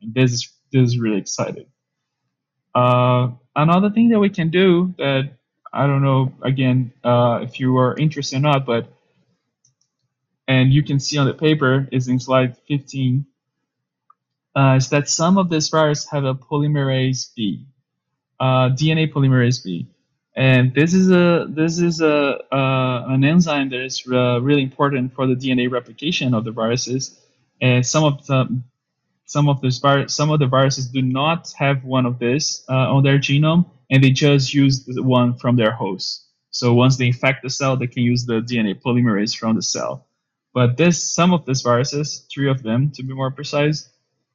[0.00, 1.66] And this is this is really exciting.
[2.74, 5.30] Uh, another thing that we can do that
[5.72, 8.88] I don't know again uh, if you are interested or not, but
[10.48, 13.26] and you can see on the paper is in slide 15
[14.56, 17.66] uh, is that some of these viruses have a polymerase B,
[18.40, 19.88] uh, DNA polymerase B,
[20.34, 25.14] and this is a this is a uh, an enzyme that is uh, really important
[25.14, 27.20] for the DNA replication of the viruses.
[27.60, 28.62] And some of the
[29.26, 33.02] some of virus some of the viruses do not have one of this uh, on
[33.02, 36.24] their genome, and they just use the one from their host.
[36.50, 40.06] So once they infect the cell, they can use the DNA polymerase from the cell.
[40.54, 43.88] But this some of these viruses, three of them to be more precise,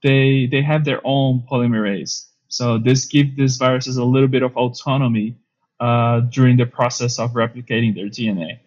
[0.04, 2.28] they they have their own polymerase.
[2.50, 5.38] So this gives these viruses a little bit of autonomy
[5.80, 8.60] uh, during the process of replicating their DNA.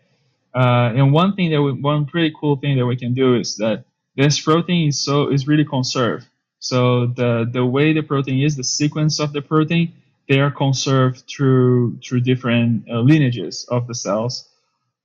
[0.54, 3.56] Uh, and one thing that we, one pretty cool thing that we can do is
[3.56, 3.84] that
[4.16, 6.26] this protein is so is really conserved.
[6.58, 9.92] So the the way the protein is, the sequence of the protein,
[10.28, 14.48] they are conserved through through different uh, lineages of the cells.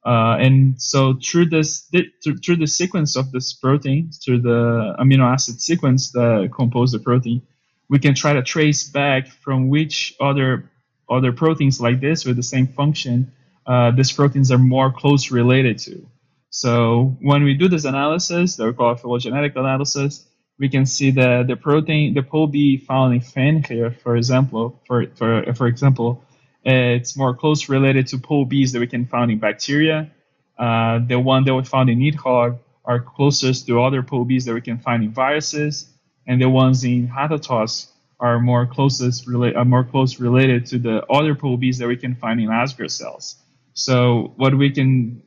[0.05, 1.81] Uh, and so through this
[2.23, 6.99] through, through the sequence of this protein, through the amino acid sequence that compose the
[6.99, 7.41] protein,
[7.89, 10.69] we can try to trace back from which other
[11.09, 13.31] other proteins like this with the same function
[13.65, 16.07] uh, these proteins are more close related to.
[16.49, 20.25] So when we do this analysis, that we call phylogenetic analysis,
[20.57, 25.05] we can see that the protein, the POB found in fan here, for example, for,
[25.15, 26.23] for, for example,
[26.63, 30.11] it's more close related to POBs that we can find in bacteria.
[30.57, 34.61] Uh, the one that we found in Nidhogg are closest to other POBs that we
[34.61, 35.89] can find in viruses,
[36.27, 37.87] and the ones in Hatatos
[38.19, 42.15] are more closest relate are more close related to the other POBs that we can
[42.15, 43.37] find in Asgar cells.
[43.73, 45.23] So what we can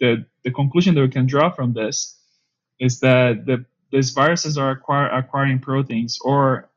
[0.00, 2.18] the the conclusion that we can draw from this
[2.80, 6.68] is that the these viruses are acquire, acquiring proteins or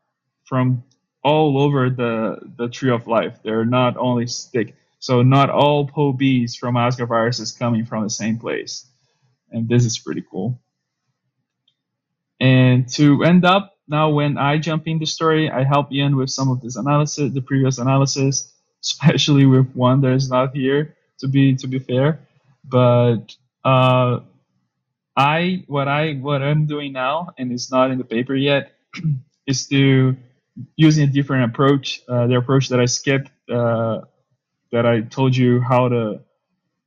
[0.45, 0.83] from
[1.23, 3.39] all over the, the tree of life.
[3.43, 4.75] They're not only stick.
[4.99, 8.87] So not all POBs from Asgar viruses coming from the same place.
[9.51, 10.59] And this is pretty cool.
[12.39, 16.29] And to end up, now when I jump in the story, I help Ian with
[16.29, 18.51] some of this analysis, the previous analysis,
[18.83, 22.19] especially with one that is not here to be to be fair.
[22.63, 24.21] But uh,
[25.15, 28.73] I what I what I'm doing now, and it's not in the paper yet,
[29.47, 30.15] is to
[30.75, 32.01] using a different approach.
[32.07, 34.01] Uh, the approach that I skipped, uh,
[34.71, 36.21] that I told you how to.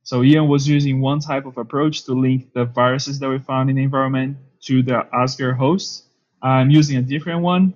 [0.03, 3.69] So Ian was using one type of approach to link the viruses that we found
[3.69, 6.05] in the environment to the Asgar host.
[6.41, 7.73] I'm using a different one,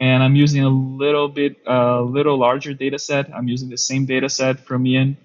[0.00, 3.34] and I'm using a little bit, a uh, little larger data set.
[3.34, 5.16] I'm using the same data set from Ian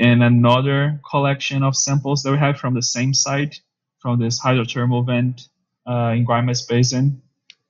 [0.00, 3.60] and another collection of samples that we have from the same site,
[3.98, 5.48] from this hydrothermal vent
[5.86, 7.22] uh, in Guaymas Basin.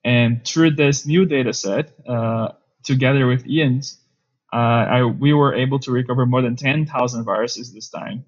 [0.04, 2.52] And through this new data set, uh,
[2.84, 3.98] together with Ian's,
[4.52, 8.24] uh, I, we were able to recover more than 10,000 viruses this time.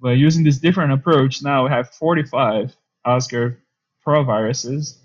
[0.00, 2.74] But using this different approach, now we have 45
[3.04, 3.56] Asgar
[4.06, 4.96] proviruses.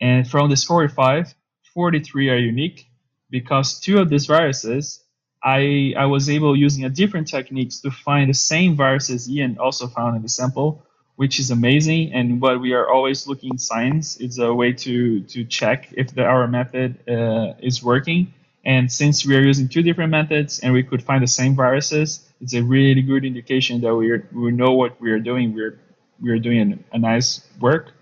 [0.00, 1.34] And from this 45,
[1.72, 2.86] 43 are unique
[3.30, 5.02] because two of these viruses
[5.46, 9.86] I, I was able using a different techniques to find the same viruses Ian also
[9.86, 10.82] found in the sample,
[11.14, 12.12] which is amazing.
[12.12, 16.12] And what we are always looking in science is a way to, to check if
[16.12, 18.34] the, our method uh, is working.
[18.64, 22.28] And since we are using two different methods and we could find the same viruses,
[22.40, 25.54] it's a really good indication that we, are, we know what we are doing.
[25.54, 25.78] We're,
[26.20, 27.92] we're doing a nice work.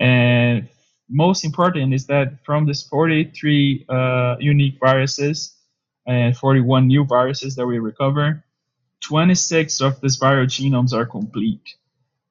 [0.00, 0.70] And
[1.10, 5.57] most important is that from this 43 uh, unique viruses,
[6.08, 8.44] and 41 new viruses that we recover.
[9.02, 11.76] 26 of these viral genomes are complete.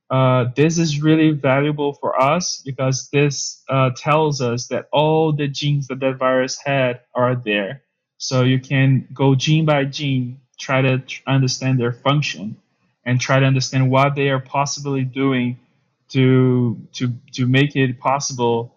[0.09, 5.47] Uh, this is really valuable for us because this uh, tells us that all the
[5.47, 7.83] genes that that virus had are there.
[8.17, 12.57] So you can go gene by gene, try to understand their function,
[13.05, 15.59] and try to understand what they are possibly doing
[16.09, 18.76] to to to make it possible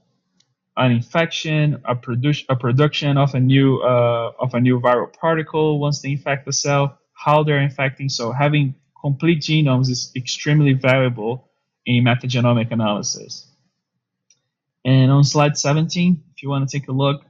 [0.80, 5.80] an infection, a, produ- a production of a new uh, of a new viral particle
[5.80, 8.10] once they infect the cell, how they're infecting.
[8.10, 11.50] So having complete genomes is extremely valuable
[11.86, 13.48] in metagenomic analysis.
[14.84, 17.24] And on slide 17, if you want to take a look,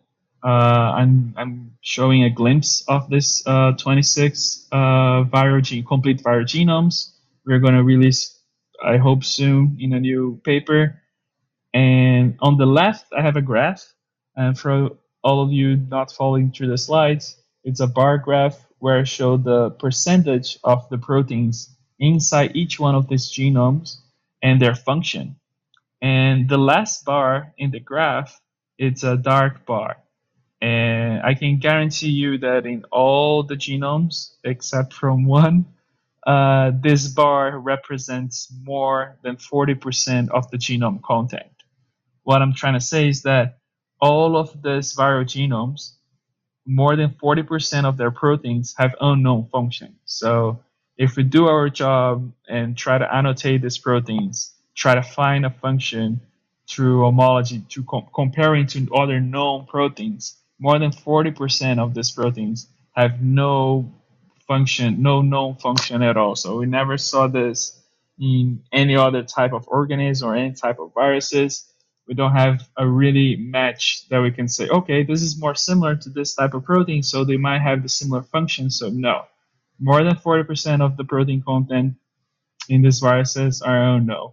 [0.44, 4.76] uh, I'm, I'm showing a glimpse of this uh, 26 uh,
[5.24, 7.12] viral gene, complete viral genomes.
[7.46, 8.38] We're going to release,
[8.84, 10.99] I hope soon, in a new paper.
[11.72, 13.92] And on the left, I have a graph.
[14.36, 14.90] And for
[15.22, 19.36] all of you not following through the slides, it's a bar graph where I show
[19.36, 23.98] the percentage of the proteins inside each one of these genomes
[24.42, 25.36] and their function.
[26.02, 28.40] And the last bar in the graph,
[28.78, 29.98] it's a dark bar.
[30.62, 35.66] And I can guarantee you that in all the genomes, except from one,
[36.26, 41.50] uh, this bar represents more than 40% of the genome content
[42.24, 43.58] what I'm trying to say is that
[44.00, 45.92] all of these viral genomes,
[46.66, 49.96] more than 40% of their proteins have unknown function.
[50.04, 50.60] So
[50.96, 55.50] if we do our job and try to annotate these proteins, try to find a
[55.50, 56.20] function
[56.68, 62.68] through homology, to com- comparing to other known proteins, more than 40% of these proteins
[62.92, 63.92] have no
[64.46, 66.36] function, no known function at all.
[66.36, 67.80] So we never saw this
[68.20, 71.64] in any other type of organism or any type of viruses
[72.10, 75.94] we don't have a really match that we can say, okay, this is more similar
[75.94, 78.68] to this type of protein, so they might have the similar function.
[78.68, 79.26] So no,
[79.78, 81.94] more than 40% of the protein content
[82.68, 84.32] in these viruses are unknown,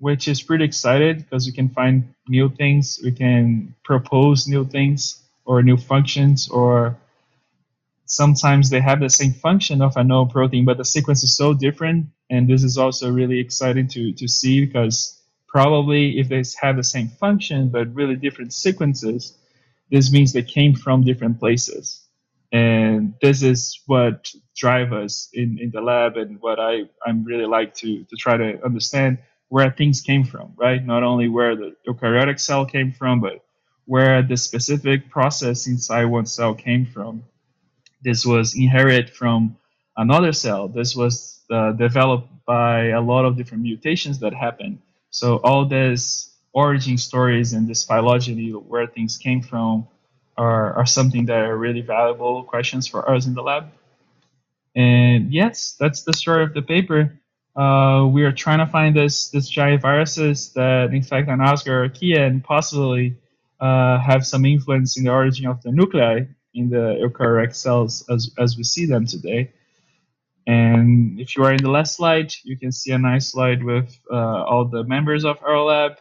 [0.00, 5.22] which is pretty exciting because we can find new things, we can propose new things
[5.44, 6.98] or new functions, or
[8.06, 11.54] sometimes they have the same function of a known protein, but the sequence is so
[11.54, 12.06] different.
[12.30, 15.21] And this is also really exciting to, to see because
[15.52, 19.38] probably if they have the same function but really different sequences,
[19.90, 22.02] this means they came from different places
[22.52, 27.46] and this is what drive us in, in the lab and what I, I'm really
[27.46, 29.18] like to, to try to understand
[29.48, 30.84] where things came from, right?
[30.84, 33.44] Not only where the eukaryotic cell came from, but
[33.86, 37.24] where the specific process inside one cell came from.
[38.02, 39.56] This was inherited from
[39.96, 40.68] another cell.
[40.68, 44.78] This was uh, developed by a lot of different mutations that happened.
[45.12, 49.86] So all these origin stories and this phylogeny, where things came from,
[50.36, 53.70] are, are something that are really valuable questions for us in the lab.
[54.74, 57.20] And yes, that's the story of the paper.
[57.54, 62.26] Uh, we are trying to find this this giant viruses that infect an Asgar archaea
[62.26, 63.14] and possibly
[63.60, 66.24] uh, have some influence in the origin of the nuclei
[66.54, 69.52] in the eukaryotic cells as, as we see them today.
[70.46, 73.96] And if you are in the last slide, you can see a nice slide with
[74.10, 75.98] uh, all the members of our lab.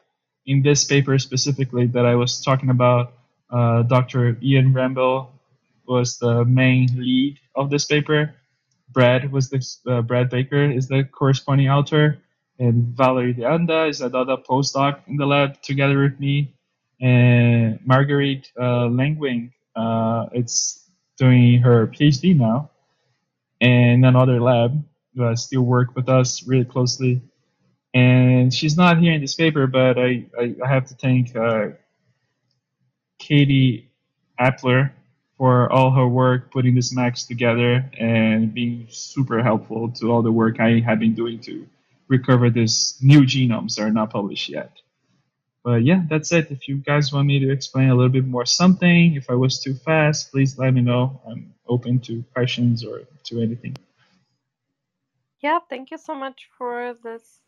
[0.48, 3.14] In this paper specifically that I was talking about,
[3.52, 4.38] uh, Dr.
[4.42, 5.32] Ian Ramble
[5.88, 8.34] was the main lead of this paper.
[8.90, 12.18] Brad was the uh, Brad Baker is the corresponding author,
[12.60, 16.54] and Valerie De Anda is another postdoc in the lab together with me,
[17.00, 22.71] and Marguerite uh, Langwing uh, it's doing her PhD now,
[23.62, 24.84] in another lab
[25.16, 27.22] who still work with us really closely.
[27.94, 31.70] And she's not here in this paper, but I, I, I have to thank uh,
[33.20, 33.92] Katie
[34.40, 34.92] Appler
[35.38, 40.32] for all her work putting this max together and being super helpful to all the
[40.32, 41.68] work I have been doing to
[42.08, 44.72] recover this new genomes that are not published yet.
[45.64, 46.52] But yeah, that's it.
[46.52, 49.60] If you guys want me to explain a little bit more something, if I was
[49.60, 51.22] too fast, please let me know.
[51.28, 53.76] I'm open to questions or to anything.
[55.42, 57.42] Yeah, thank you so much for this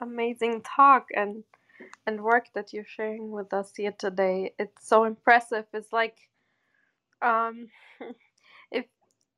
[0.00, 1.44] amazing talk and
[2.06, 4.54] and work that you're sharing with us here today.
[4.58, 5.66] It's so impressive.
[5.72, 6.16] It's like,
[7.22, 7.68] um,
[8.70, 8.86] if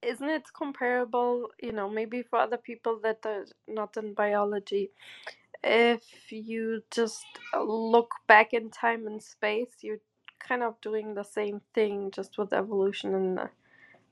[0.03, 1.49] isn't it comparable?
[1.61, 4.91] You know, maybe for other people that are not in biology,
[5.67, 6.03] if
[6.33, 7.27] you just
[7.59, 10.01] look back in time and space, you're
[10.41, 13.49] kind of doing the same thing, just with evolution and uh,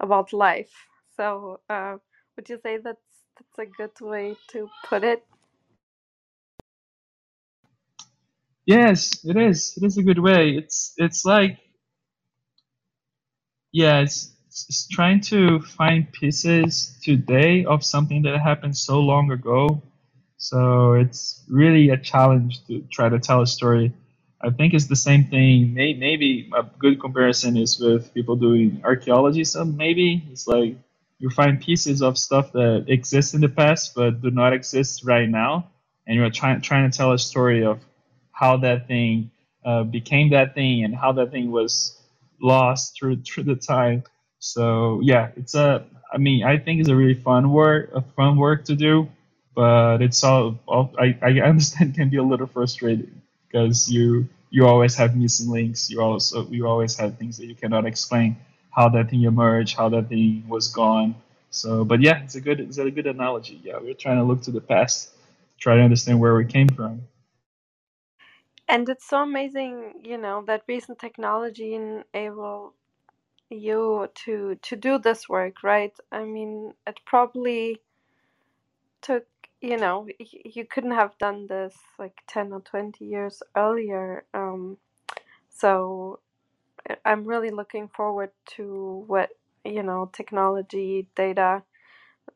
[0.00, 0.72] about life.
[1.16, 1.98] So, uh,
[2.36, 2.98] would you say that's
[3.38, 5.24] that's a good way to put it?
[8.66, 9.74] Yes, it is.
[9.76, 10.50] It is a good way.
[10.52, 11.58] It's it's like
[13.72, 19.82] yeah, it's, it's trying to find pieces today of something that happened so long ago.
[20.44, 23.94] So it's really a challenge to try to tell a story.
[24.42, 25.72] I think it's the same thing.
[25.72, 29.44] Maybe a good comparison is with people doing archaeology.
[29.44, 30.76] So maybe it's like
[31.18, 35.30] you find pieces of stuff that exists in the past but do not exist right
[35.30, 35.70] now,
[36.06, 37.80] and you're trying trying to tell a story of
[38.32, 39.30] how that thing
[39.64, 41.96] uh, became that thing and how that thing was
[42.38, 44.04] lost through through the time.
[44.40, 45.86] So yeah, it's a.
[46.12, 49.08] I mean, I think it's a really fun work, a fun work to do,
[49.54, 50.58] but it's all.
[50.66, 55.50] all I I understand can be a little frustrating because you you always have missing
[55.50, 55.90] links.
[55.90, 58.36] You also you always have things that you cannot explain
[58.70, 61.16] how that thing emerged, how that thing was gone.
[61.50, 63.60] So, but yeah, it's a good it's a good analogy.
[63.64, 65.10] Yeah, we're trying to look to the past,
[65.58, 67.02] try to understand where we came from.
[68.68, 72.74] And it's so amazing, you know, that recent technology enable
[73.50, 75.92] you to to do this work, right?
[76.12, 77.80] I mean, it probably
[79.02, 79.26] took,
[79.64, 84.24] you know, you couldn't have done this like 10 or 20 years earlier.
[84.34, 84.78] Um,
[85.50, 86.20] so
[87.04, 89.30] I'm really looking forward to what,
[89.64, 91.62] you know, technology, data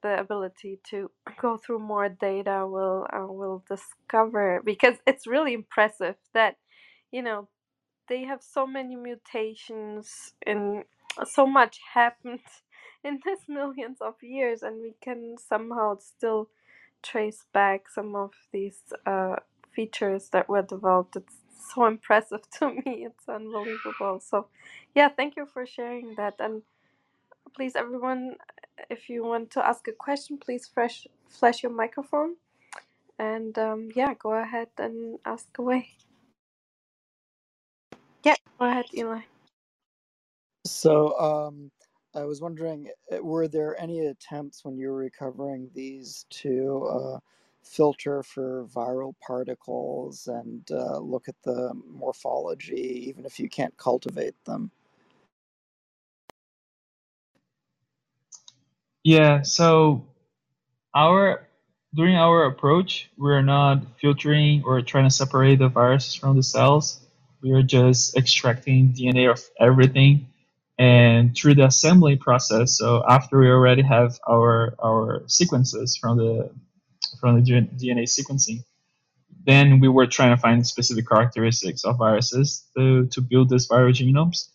[0.02, 1.10] the ability to
[1.40, 6.56] go through more data will uh, will discover because it's really impressive that
[7.12, 7.48] you know
[8.08, 10.84] they have so many mutations and
[11.26, 12.40] so much happened
[13.04, 16.48] in these millions of years and we can somehow still
[17.02, 19.36] trace back some of these uh,
[19.72, 21.36] features that were developed it's
[21.74, 24.46] so impressive to me it's unbelievable so
[24.94, 26.62] yeah thank you for sharing that and
[27.54, 28.34] please everyone
[28.90, 32.36] if you want to ask a question, please fresh, flash your microphone.
[33.18, 35.90] And um, yeah, go ahead and ask away.
[38.24, 39.22] Yeah, go ahead, Eli.
[40.66, 41.70] So, um,
[42.18, 47.18] I was wondering, uh, were there any attempts when you were recovering these to uh,
[47.62, 54.34] filter for viral particles and uh, look at the morphology, even if you can't cultivate
[54.46, 54.72] them?
[59.04, 60.04] Yeah, so
[60.94, 61.46] our
[61.94, 67.00] during our approach, we're not filtering or trying to separate the viruses from the cells.
[67.42, 70.26] We are just extracting DNA of everything
[70.78, 76.50] and through the assembly process so after we already have our our sequences from the
[77.20, 78.62] from the dna sequencing
[79.48, 83.92] then we were trying to find specific characteristics of viruses to, to build these viral
[83.92, 84.50] genomes.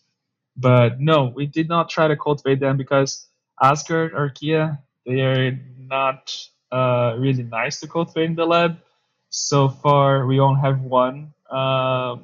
[0.56, 3.26] But no we did not try to cultivate them because
[3.60, 6.32] asgard archaea they are not
[6.70, 8.78] uh, really nice to cultivate in the lab.
[9.30, 12.16] So far we only have one uh,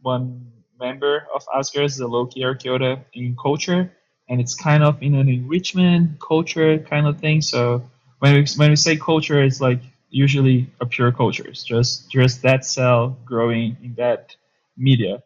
[0.00, 0.51] one
[0.82, 3.92] member of Asgard is the Loki Archaeota in culture,
[4.28, 7.40] and it's kind of in an enrichment culture kind of thing.
[7.42, 7.82] So
[8.20, 9.80] when we, when we say culture, it's like
[10.10, 11.46] usually a pure culture.
[11.48, 14.36] It's just just that cell growing in that
[14.76, 15.22] media.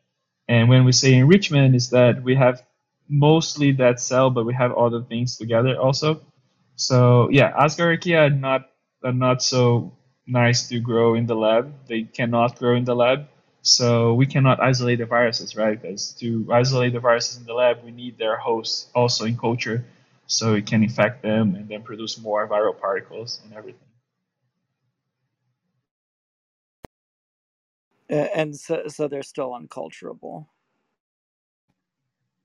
[0.49, 2.63] And when we say enrichment, is that we have
[3.09, 6.21] mostly that cell, but we have other things together also.
[6.77, 8.69] So yeah, Asgardia are not
[9.05, 9.93] are not so
[10.27, 11.73] nice to grow in the lab.
[11.89, 13.29] They cannot grow in the lab.
[13.67, 15.81] So we cannot isolate the viruses, right?
[15.81, 19.85] Because to isolate the viruses in the lab, we need their hosts also in culture,
[20.29, 23.81] so it can infect them and then produce more viral particles and everything.
[28.09, 30.47] And so, so they're still unculturable.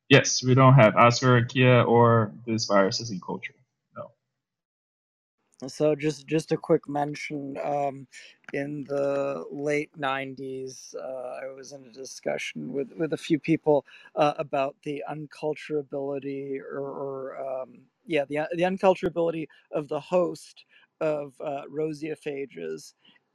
[0.09, 3.53] Yes, we don't have Aspergillus or these viruses in culture.
[5.67, 7.57] So just just a quick mention.
[7.63, 8.07] Um,
[8.53, 13.85] in the late '90s, uh, I was in a discussion with with a few people
[14.15, 20.65] uh, about the unculturability or, or um, yeah, the the unculturability of the host
[21.01, 21.63] of uh,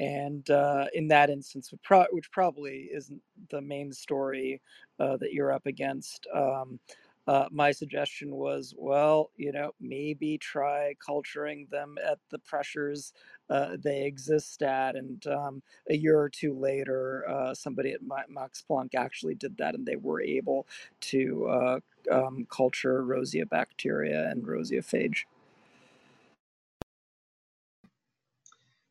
[0.00, 1.72] and uh, in that instance,
[2.12, 4.60] which probably isn't the main story
[5.00, 6.26] uh, that you're up against.
[6.34, 6.80] Um,
[7.26, 13.12] uh, my suggestion was, well, you know, maybe try culturing them at the pressures
[13.50, 14.96] uh, they exist at.
[14.96, 19.74] And um, a year or two later, uh, somebody at Max Planck actually did that,
[19.74, 20.66] and they were able
[21.02, 21.80] to uh,
[22.10, 25.24] um, culture Rosia bacteria and Rosiophage.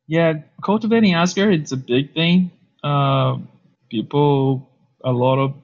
[0.06, 2.52] Yeah, cultivating Asgard, it's a big thing.
[2.84, 3.38] Uh,
[3.90, 4.70] people,
[5.02, 5.54] a lot of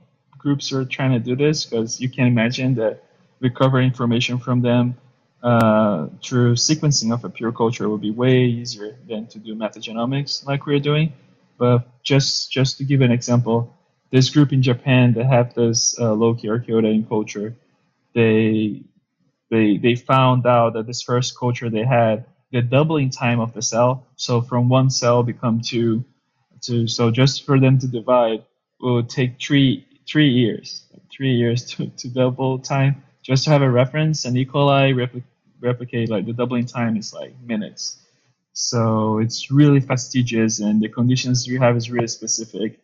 [0.43, 3.05] groups are trying to do this because you can imagine that
[3.41, 4.97] recover information from them
[5.43, 10.47] uh, through sequencing of a pure culture would be way easier than to do metagenomics
[10.47, 11.13] like we're doing.
[11.59, 13.75] But just just to give an example,
[14.11, 17.55] this group in Japan that have this uh, Loki Archaeota in culture,
[18.15, 18.83] they
[19.51, 23.63] they they found out that this first culture they had the doubling time of the
[23.63, 24.07] cell.
[24.17, 26.05] So from one cell become two,
[26.61, 26.87] two.
[26.87, 31.89] So just for them to divide, it will take three three years, three years to,
[31.99, 34.27] to double time, just to have a reference.
[34.27, 34.47] And E.
[34.47, 35.25] coli repli-
[35.61, 37.99] replicate like the doubling time is like minutes.
[38.55, 42.81] So it's really fastidious, and the conditions you have is really specific.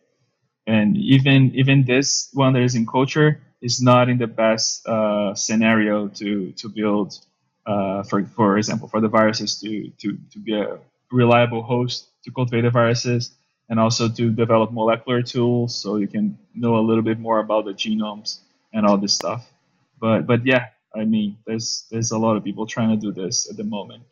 [0.67, 5.35] And even even this one that is in culture is not in the best uh,
[5.35, 7.13] scenario to to build.
[7.65, 10.79] Uh, for for example, for the viruses to to to be a
[11.11, 13.31] reliable host to cultivate the viruses
[13.69, 17.65] and also to develop molecular tools so you can know a little bit more about
[17.65, 18.39] the genomes
[18.73, 19.49] and all this stuff.
[19.99, 23.49] But but yeah, I mean, there's there's a lot of people trying to do this
[23.49, 24.03] at the moment.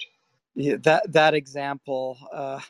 [0.56, 2.62] Yeah, that that example, uh,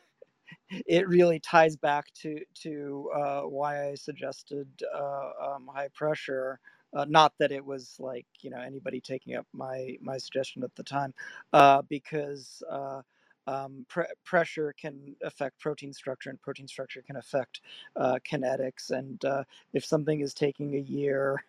[0.86, 6.60] it really ties back to to uh, why I suggested uh, um, high pressure.
[6.94, 10.76] Uh, not that it was like you know anybody taking up my my suggestion at
[10.76, 11.14] the time,
[11.54, 13.02] uh, because uh,
[13.48, 17.62] um, pr- pressure can affect protein structure and protein structure can affect
[17.96, 19.44] uh, kinetics and uh,
[19.74, 21.44] if something is taking a year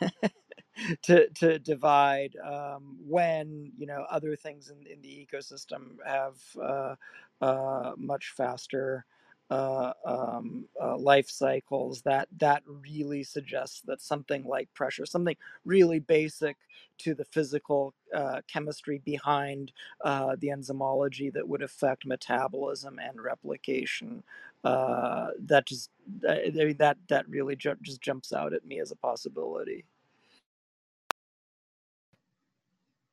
[1.02, 6.94] to, to divide um, when you know other things in, in the ecosystem have uh,
[7.40, 9.04] uh much faster
[9.50, 15.98] uh, um, uh, life cycles that that really suggests that something like pressure something really
[15.98, 16.56] basic
[16.98, 19.72] to the physical uh, chemistry behind
[20.04, 24.22] uh, the enzymology that would affect metabolism and replication
[24.64, 25.90] uh, that just
[26.22, 29.84] that that really ju- just jumps out at me as a possibility.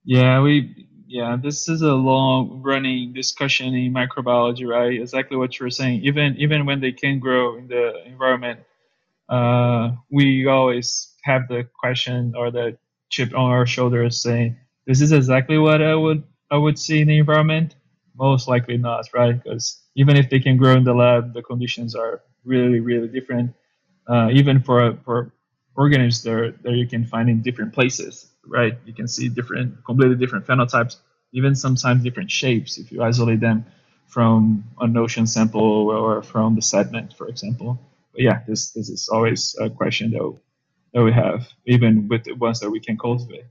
[0.04, 5.00] Yeah we yeah, this is a long running discussion in microbiology, right?
[5.00, 6.02] Exactly what you were saying.
[6.04, 8.62] Even even when they can grow in the environment,
[9.30, 12.78] uh, we always have the question or the
[13.10, 14.58] chip on our shoulders saying,
[14.88, 17.76] "This is exactly what I would I would see in the environment."
[18.18, 19.42] Most likely not, right?
[19.42, 23.54] Because even if they can grow in the lab, the conditions are really really different.
[24.08, 25.34] Uh, even for for
[25.76, 28.78] organisms there that you can find in different places, right?
[28.86, 30.98] You can see different, completely different phenotypes,
[31.34, 33.66] even sometimes different shapes if you isolate them
[34.08, 37.80] from an ocean sample or from the sediment, for example.
[38.14, 40.38] But yeah, this this is always a question that
[40.94, 43.46] that we have, even with the ones that we can cultivate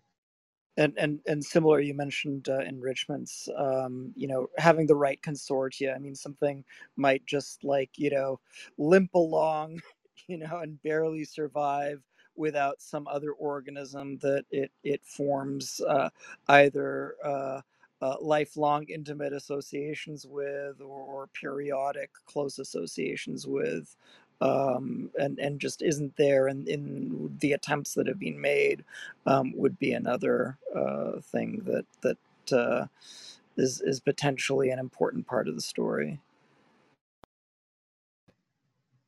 [0.76, 5.94] and and and similar you mentioned uh, enrichments um, you know having the right consortia
[5.94, 6.64] i mean something
[6.96, 8.40] might just like you know
[8.78, 9.80] limp along
[10.26, 12.02] you know and barely survive
[12.36, 16.09] without some other organism that it it forms uh,
[16.48, 17.61] either uh,
[18.02, 23.97] uh, lifelong intimate associations with or, or, periodic close associations with
[24.40, 28.85] um, and and just isn't there in, in the attempts that have been made
[29.27, 32.86] um, would be another uh, thing that that uh,
[33.56, 36.20] is is potentially an important part of the story.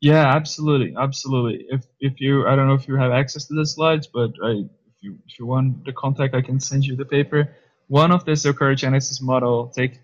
[0.01, 1.67] Yeah, absolutely, absolutely.
[1.71, 4.51] If if you, I don't know if you have access to the slides, but I,
[4.91, 7.57] if you if you want the contact, I can send you the paper.
[7.89, 10.01] One of the this eukaryogenesis model take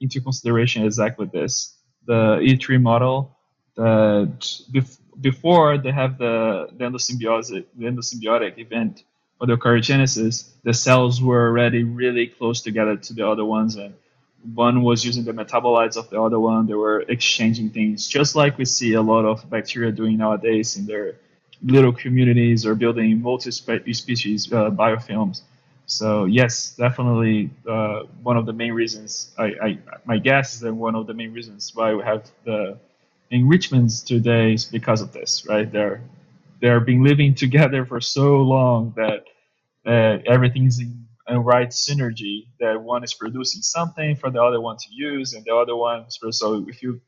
[0.00, 1.76] into consideration exactly this,
[2.06, 3.36] the E3 model
[3.76, 4.38] that
[4.72, 9.04] bef- before they have the, the endosymbiotic the endosymbiotic event
[9.38, 13.94] for the eukaryogenesis, the cells were already really close together to the other ones and
[14.54, 16.66] one was using the metabolites of the other one.
[16.66, 20.86] They were exchanging things, just like we see a lot of bacteria doing nowadays in
[20.86, 21.16] their
[21.62, 25.42] little communities or building multi-species uh, biofilms.
[25.86, 29.32] So yes, definitely uh, one of the main reasons.
[29.38, 32.78] I, I, my guess is that one of the main reasons why we have the
[33.30, 35.70] enrichments today is because of this, right?
[35.70, 36.02] They're
[36.60, 39.24] they're been living together for so long that
[39.86, 42.48] uh, everything's in a right synergy.
[42.60, 46.06] That one is producing something for the other one to use and the other one
[46.10, 47.00] so if you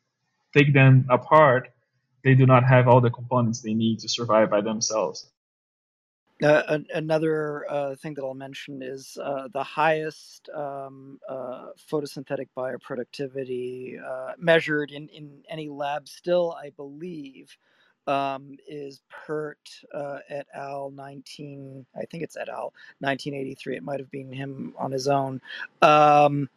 [0.55, 1.71] take them apart
[2.27, 5.31] they do not have all the components they need to survive by themselves.
[6.43, 13.99] Uh, another uh, thing that I'll mention is uh, the highest um, uh, photosynthetic bioproductivity
[14.05, 17.57] uh, measured in, in any lab, still, I believe,
[18.09, 19.59] um, is Pert
[19.95, 20.91] uh, et al.
[20.91, 22.74] 19, I think it's et al.
[23.01, 23.77] 1983.
[23.77, 25.41] It might have been him on his own,
[25.83, 26.49] um,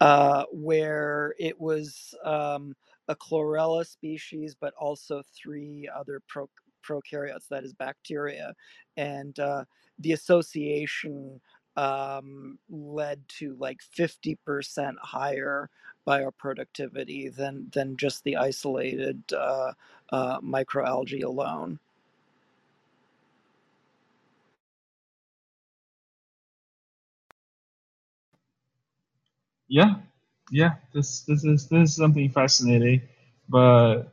[0.00, 2.74] uh, where it was um,
[3.08, 6.50] a chlorella species, but also three other pro-
[6.86, 8.54] prokaryotes, that is bacteria,
[8.96, 9.64] and uh,
[10.00, 11.40] the association
[11.76, 15.70] um, led to like 50% higher
[16.06, 19.72] bioproductivity than than just the isolated uh,
[20.12, 21.78] uh, microalgae alone.
[29.68, 29.96] Yeah,
[30.50, 30.76] yeah.
[30.92, 33.02] This this is this is something fascinating,
[33.48, 34.04] but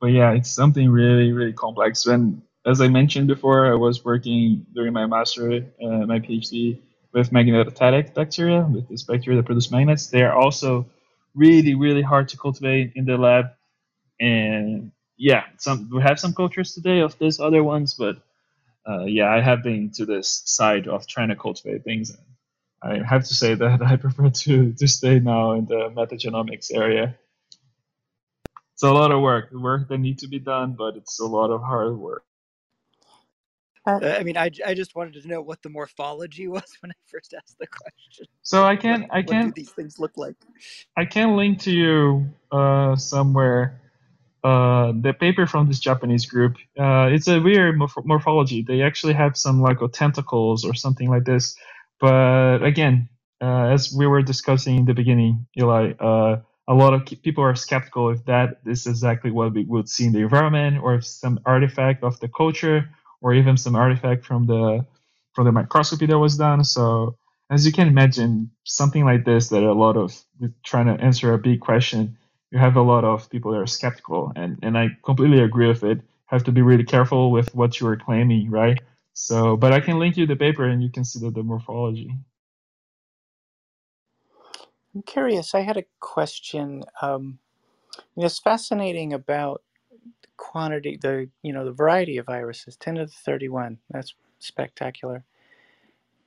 [0.00, 2.06] but yeah, it's something really really complex.
[2.06, 5.52] When as I mentioned before, I was working during my master,
[5.82, 6.80] uh, my PhD
[7.12, 10.08] with magnetostatic bacteria, with this bacteria that produce magnets.
[10.08, 10.86] They are also
[11.34, 13.46] really really hard to cultivate in the lab,
[14.20, 18.16] and yeah, some we have some cultures today of these other ones, but
[18.88, 22.16] uh, yeah, I have been to this side of trying to cultivate things.
[22.82, 27.16] I have to say that I prefer to to stay now in the metagenomics area.
[28.74, 31.50] It's a lot of work, work that need to be done, but it's a lot
[31.50, 32.24] of hard work.
[33.86, 36.94] Uh, I mean, I, I just wanted to know what the morphology was when I
[37.06, 38.26] first asked the question.
[38.42, 39.46] So I can what, I can.
[39.46, 40.36] What do these things look like?
[40.96, 43.80] I can link to you uh, somewhere
[44.46, 46.56] uh, the paper from this Japanese group.
[46.78, 48.62] Uh, it's a weird morph- morphology.
[48.62, 51.56] They actually have some like tentacles or something like this.
[52.00, 53.10] But again,
[53.42, 57.56] uh, as we were discussing in the beginning, Eli, uh, a lot of people are
[57.56, 61.40] skeptical if that is exactly what we would see in the environment, or if some
[61.46, 62.90] artifact of the culture,
[63.22, 64.86] or even some artifact from the
[65.34, 66.64] from the microscopy that was done.
[66.64, 67.16] So
[67.50, 70.14] as you can imagine, something like this that a lot of
[70.64, 72.18] trying to answer a big question,
[72.50, 75.84] you have a lot of people that are skeptical, and and I completely agree with
[75.84, 76.00] it.
[76.26, 78.80] Have to be really careful with what you are claiming, right?
[79.12, 82.10] So, but I can link you the paper, and you can see the, the morphology.
[84.94, 85.54] I'm curious.
[85.54, 86.84] I had a question.
[87.02, 87.38] Um,
[88.16, 89.62] it's fascinating about
[90.22, 92.76] the quantity, the you know, the variety of viruses.
[92.76, 93.78] Ten to the thirty-one.
[93.90, 95.24] That's spectacular.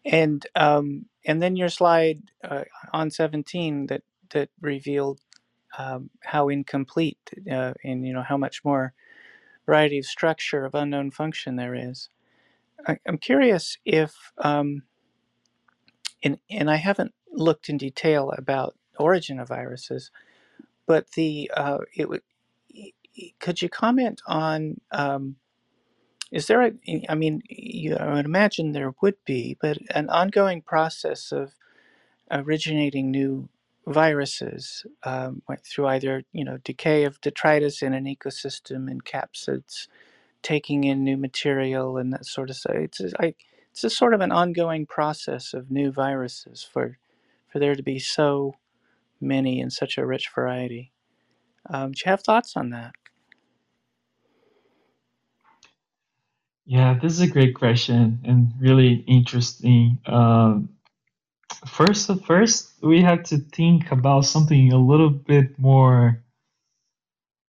[0.06, 2.64] And um, and then your slide uh,
[2.94, 5.20] on seventeen that that revealed
[5.78, 7.18] um, how incomplete
[7.52, 8.94] uh, and you know how much more
[9.66, 12.10] variety of structure of unknown function there is.
[12.88, 14.84] I, I'm curious if, um,
[16.24, 20.12] and, and I haven't looked in detail about origin of viruses,
[20.88, 22.22] but the uh, it would.
[23.40, 24.80] Could you comment on?
[24.92, 25.36] Um,
[26.32, 26.72] is there a?
[27.10, 31.54] I mean, you, I would imagine there would be, but an ongoing process of
[32.32, 33.50] originating new
[33.90, 39.88] viruses um, went through either you know decay of detritus in an ecosystem and capsids
[40.42, 42.76] taking in new material and that sort of stuff.
[42.76, 43.36] It's I,
[43.72, 46.98] it's a sort of an ongoing process of new viruses for
[47.50, 48.56] for there to be so
[49.22, 50.92] many and such a rich variety.
[51.70, 52.94] Um, do you have thoughts on that?
[56.66, 60.00] Yeah, this is a great question and really interesting.
[60.06, 60.70] Um,
[61.68, 66.24] first, first we have to think about something a little bit more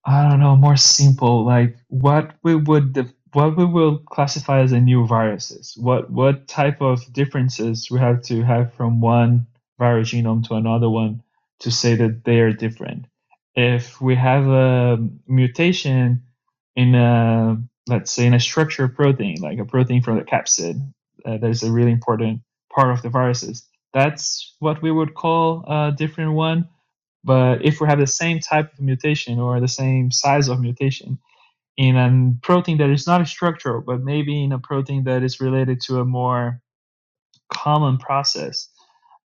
[0.05, 4.81] I don't know, more simple, like what we would what we will classify as a
[4.81, 5.77] new viruses.
[5.79, 9.47] What what type of differences we have to have from one
[9.79, 11.23] virus genome to another one
[11.61, 13.07] to say that they are different.
[13.55, 16.23] If we have a mutation
[16.77, 20.81] in a let's say in a structure protein, like a protein from the capsid,
[21.27, 22.41] uh, that is a really important
[22.75, 23.67] part of the viruses.
[23.95, 26.69] That's what we would call a different one
[27.25, 31.19] but if we have the same type of mutation or the same size of mutation
[31.77, 35.81] in a protein that is not structural, but maybe in a protein that is related
[35.83, 36.61] to a more
[37.53, 38.69] common process,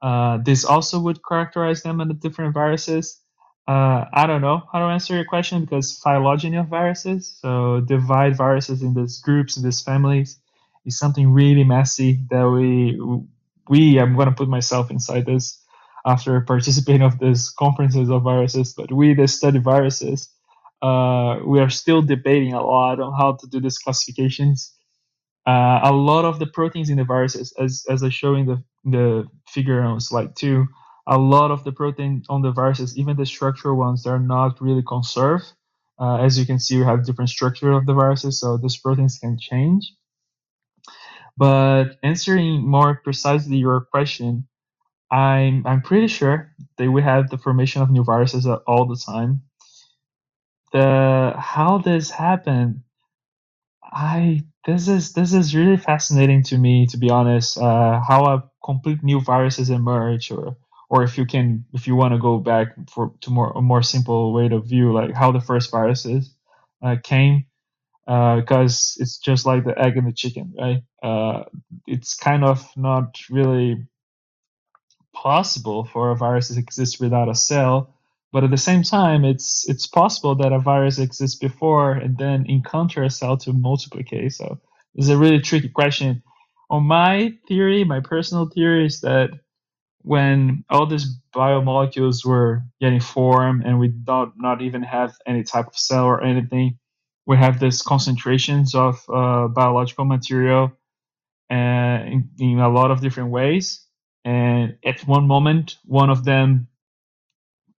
[0.01, 3.21] uh, this also would characterize them as different viruses.
[3.67, 8.37] Uh, I don't know how to answer your question because phylogeny of viruses, so divide
[8.37, 10.39] viruses in these groups, in these families,
[10.85, 12.99] is something really messy that we,
[13.69, 15.61] we, I'm going to put myself inside this
[16.05, 20.29] after participating of these conferences of viruses, but we that study viruses,
[20.81, 24.73] uh, we are still debating a lot on how to do these classifications.
[25.47, 28.63] Uh, a lot of the proteins in the viruses, as, as I show in the,
[28.83, 30.67] the figure on slide two,
[31.07, 34.83] a lot of the protein on the viruses, even the structural ones, they're not really
[34.83, 35.45] conserved.
[35.99, 39.17] Uh, as you can see, we have different structure of the viruses, so these proteins
[39.17, 39.93] can change.
[41.37, 44.47] But answering more precisely your question,
[45.11, 49.43] I'm I'm pretty sure they will have the formation of new viruses all the time.
[50.73, 52.83] The how this happened,
[53.83, 57.57] I this is this is really fascinating to me to be honest.
[57.57, 60.57] Uh, how a complete new viruses emerge, or
[60.89, 63.81] or if you can if you want to go back for to more a more
[63.83, 66.33] simple way to view like how the first viruses
[66.83, 67.45] uh, came.
[68.07, 70.83] Uh, because it's just like the egg and the chicken, right?
[71.01, 71.43] Uh,
[71.87, 73.87] it's kind of not really
[75.13, 77.95] possible for a virus to exist without a cell,
[78.31, 82.45] but at the same time, it's it's possible that a virus exists before and then
[82.47, 84.33] encounter a cell to multiplicate.
[84.33, 84.59] So
[84.93, 86.21] it's a really tricky question.
[86.69, 89.29] On my theory, my personal theory is that
[90.01, 95.67] when all these biomolecules were getting formed and we don't not even have any type
[95.67, 96.77] of cell or anything,
[97.25, 100.71] we have these concentrations of uh, biological material
[101.49, 103.81] in, in a lot of different ways.
[104.23, 106.67] And at one moment one of them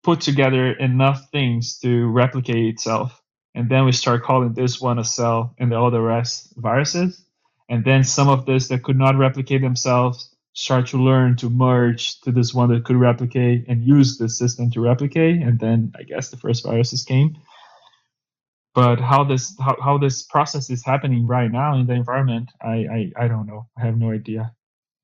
[0.03, 3.22] put together enough things to replicate itself.
[3.55, 7.23] And then we start calling this one a cell and all the other rest viruses.
[7.69, 12.22] And then some of this that could not replicate themselves start to learn to merge
[12.22, 15.41] to this one that could replicate and use the system to replicate.
[15.41, 17.38] And then i guess the first viruses came
[18.76, 23.11] but how this how, how this process is happening right now in the environment I,
[23.18, 23.68] I i don't know.
[23.77, 24.53] I have no idea.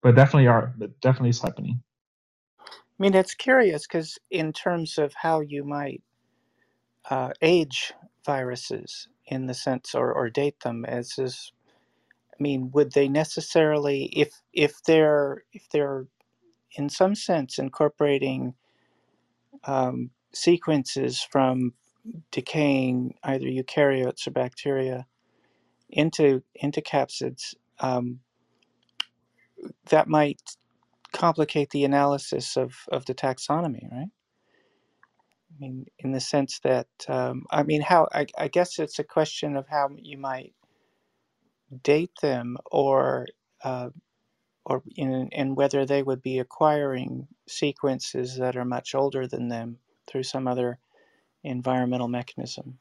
[0.03, 1.81] But definitely are but definitely is happening.
[2.61, 6.03] I mean, it's curious because in terms of how you might
[7.09, 7.93] uh, age
[8.25, 11.53] viruses in the sense or, or date them as is
[12.39, 16.07] I mean, would they necessarily if if they're if they're
[16.77, 18.55] in some sense incorporating
[19.65, 21.73] um, sequences from
[22.31, 25.05] decaying either eukaryotes or bacteria
[25.89, 28.19] into into capsids, um,
[29.89, 30.41] that might
[31.11, 34.09] complicate the analysis of, of the taxonomy, right?
[35.51, 39.03] I mean, in the sense that, um, I mean, how, I, I guess it's a
[39.03, 40.53] question of how you might
[41.83, 43.27] date them or,
[43.63, 43.89] uh,
[44.65, 49.77] or in, and whether they would be acquiring sequences that are much older than them
[50.07, 50.79] through some other
[51.43, 52.79] environmental mechanism.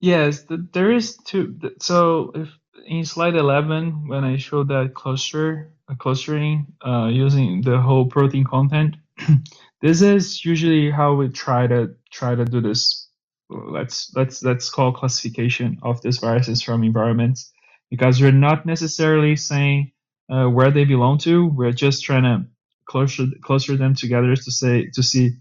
[0.00, 2.50] yes th- there is two so if
[2.86, 8.96] in slide 11 when i show that cluster clustering uh, using the whole protein content
[9.82, 13.08] this is usually how we try to try to do this
[13.50, 17.52] let's let's let's call classification of these viruses from environments
[17.90, 19.92] because we're not necessarily saying
[20.30, 21.46] uh, where they belong to.
[21.46, 22.46] We're just trying to
[22.86, 25.32] closer closer them together to say to see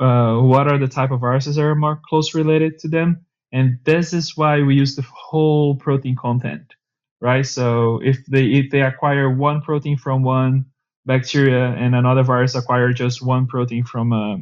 [0.00, 3.24] uh, what are the type of viruses that are more close related to them.
[3.52, 6.74] And this is why we use the whole protein content,
[7.20, 7.44] right?
[7.46, 10.66] So if they if they acquire one protein from one
[11.06, 14.38] bacteria and another virus acquire just one protein from a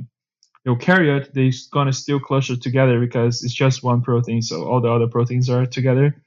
[0.66, 5.09] eukaryote, they're gonna still cluster together because it's just one protein, so all the other
[5.09, 6.23] proteins are together.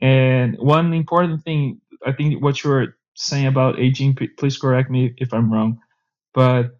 [0.00, 5.14] And one important thing, I think what you were saying about aging, please correct me
[5.18, 5.80] if I'm wrong,
[6.34, 6.78] but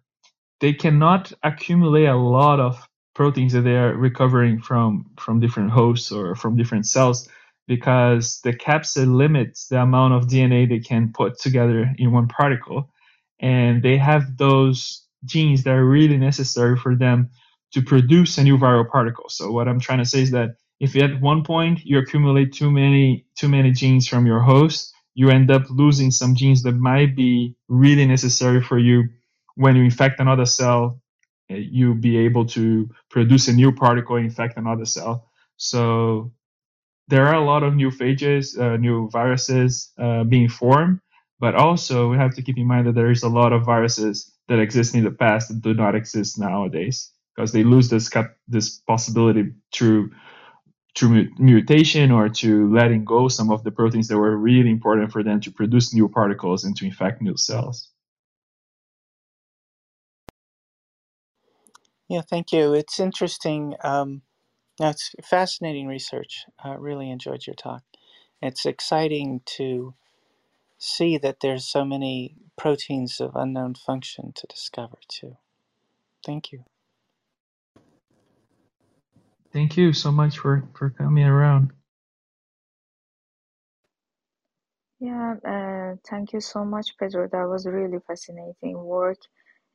[0.59, 6.11] they cannot accumulate a lot of proteins that they are recovering from from different hosts
[6.11, 7.27] or from different cells
[7.67, 12.89] because the capsid limits the amount of DNA they can put together in one particle
[13.39, 17.29] and they have those genes that are really necessary for them
[17.73, 19.25] to produce a new viral particle.
[19.29, 22.71] So what I'm trying to say is that if at one point you accumulate too
[22.71, 27.17] many too many genes from your host, you end up losing some genes that might
[27.17, 29.05] be really necessary for you
[29.55, 31.01] when you infect another cell,
[31.49, 35.29] you'll be able to produce a new particle infect another cell.
[35.57, 36.33] So
[37.09, 41.01] there are a lot of new phages, uh, new viruses uh, being formed,
[41.39, 44.33] but also we have to keep in mind that there is a lot of viruses
[44.49, 48.37] that exist in the past that do not exist nowadays because they lose this cap-
[48.49, 50.11] this possibility through
[50.97, 55.23] through mutation or to letting go some of the proteins that were really important for
[55.23, 57.89] them to produce new particles and to infect new cells.
[62.09, 62.73] Yeah, thank you.
[62.73, 63.75] It's interesting.
[63.83, 64.21] Um,
[64.79, 66.45] it's fascinating research.
[66.63, 67.83] I really enjoyed your talk.
[68.41, 69.95] It's exciting to
[70.77, 75.37] see that there's so many proteins of unknown function to discover too.
[76.25, 76.65] Thank you.
[79.57, 81.71] Thank you so much for, for coming around.
[84.99, 87.27] Yeah, uh, thank you so much, Pedro.
[87.31, 89.17] That was really fascinating work.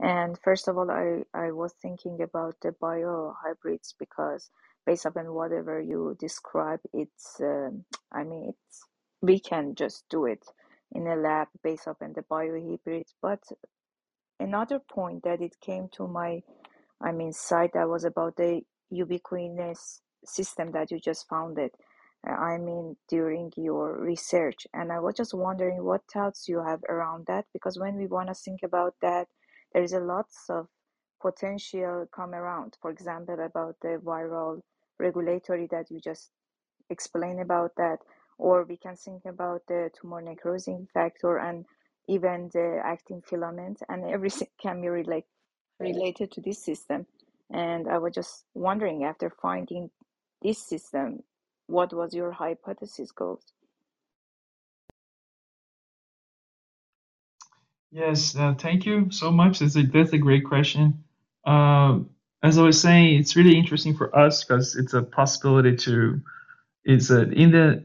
[0.00, 4.50] And first of all, I, I was thinking about the biohybrids because
[4.86, 8.82] based upon whatever you describe, it's, um I mean, it's,
[9.20, 10.44] we can just do it
[10.92, 13.14] in a lab based upon the biohybrids.
[13.20, 13.42] But
[14.38, 16.42] another point that it came to my,
[17.00, 18.62] I mean, side that was about the
[18.92, 21.72] ubiquitous system that you just founded.
[22.28, 24.66] uh, I mean, during your research.
[24.74, 28.28] And I was just wondering what thoughts you have around that because when we want
[28.28, 29.28] to think about that,
[29.74, 30.68] there is a lots of
[31.22, 32.78] potential come around.
[32.82, 34.62] For example, about the viral
[35.00, 36.30] regulatory that you just
[36.90, 38.00] explained about that,
[38.38, 41.66] or we can think about the tumor necrosing factor and
[42.08, 45.26] even the actin filament, and everything can be relate,
[45.80, 47.06] related to this system.
[47.52, 49.90] And I was just wondering after finding
[50.42, 51.20] this system,
[51.66, 53.42] what was your hypothesis goes?
[57.90, 59.58] Yes, uh, thank you so much.
[59.60, 61.04] That's a, that's a great question.
[61.44, 62.10] Um,
[62.42, 66.22] as I was saying, it's really interesting for us because it's a possibility to,
[66.84, 67.34] it's an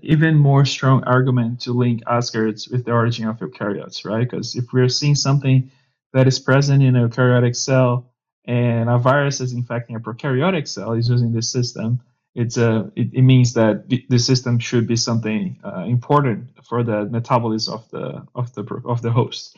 [0.01, 4.29] even more strong argument to link Asgard's with the origin of eukaryotes, right?
[4.29, 5.71] Because if we're seeing something
[6.13, 8.11] that is present in a eukaryotic cell
[8.47, 12.01] and a virus is infecting a prokaryotic cell is using this system,
[12.33, 16.83] it's a, it, it means that the, the system should be something uh, important for
[16.83, 19.57] the metabolism of the of the of the host.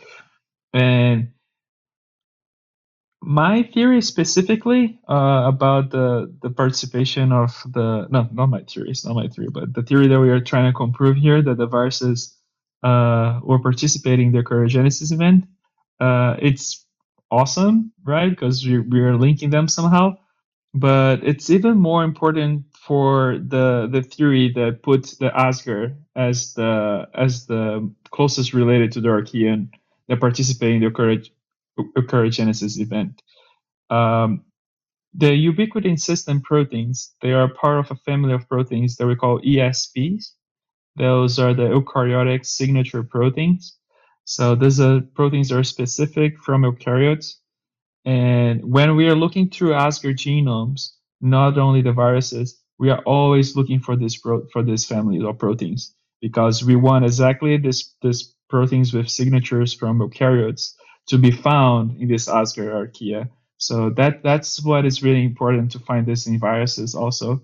[0.73, 1.29] And
[3.21, 9.05] my theory specifically uh, about the the participation of the no not my theory it's
[9.05, 11.65] not my theory but the theory that we are trying to prove here that the
[11.65, 12.37] viruses
[12.81, 15.45] uh, were participating in the eukaryogenesis event
[15.99, 16.85] uh, it's
[17.31, 20.13] awesome right because we, we are linking them somehow
[20.75, 27.07] but it's even more important for the the theory that puts the Asgard as the
[27.15, 29.69] as the closest related to the Archean
[30.09, 30.91] that participate in the
[31.97, 33.21] eukaryogenesis event.
[33.89, 34.45] Um,
[35.15, 39.41] the ubiquitin system proteins, they are part of a family of proteins that we call
[39.41, 40.33] ESPs.
[40.97, 43.77] Those are the eukaryotic signature proteins.
[44.29, 47.37] So these are proteins are specific from eukaryotes.
[48.05, 53.55] And when we are looking through Asgard genomes, not only the viruses, we are always
[53.55, 54.13] looking for this
[54.53, 59.97] for this family of proteins because we want exactly this this proteins with signatures from
[59.97, 60.75] eukaryotes
[61.07, 63.27] to be found in this Asgard archaea.
[63.57, 67.41] So that that's what is really important to find this in viruses also.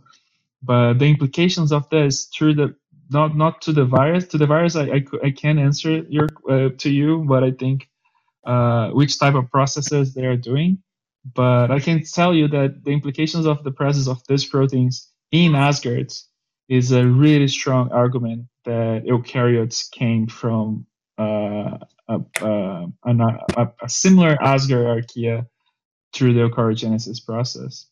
[0.61, 2.75] But the implications of this through the
[3.09, 6.69] not not to the virus to the virus I I, I can answer your uh,
[6.79, 7.89] to you what I think
[8.45, 10.79] uh, which type of processes they are doing.
[11.35, 15.55] but I can tell you that the implications of the presence of these proteins in
[15.55, 16.13] Asgard
[16.69, 20.85] is a really strong argument that eukaryotes came from
[21.19, 21.77] uh,
[22.09, 25.47] a, a, a, a, similar Asgard archaea
[26.13, 27.87] through the eukaryogenesis process.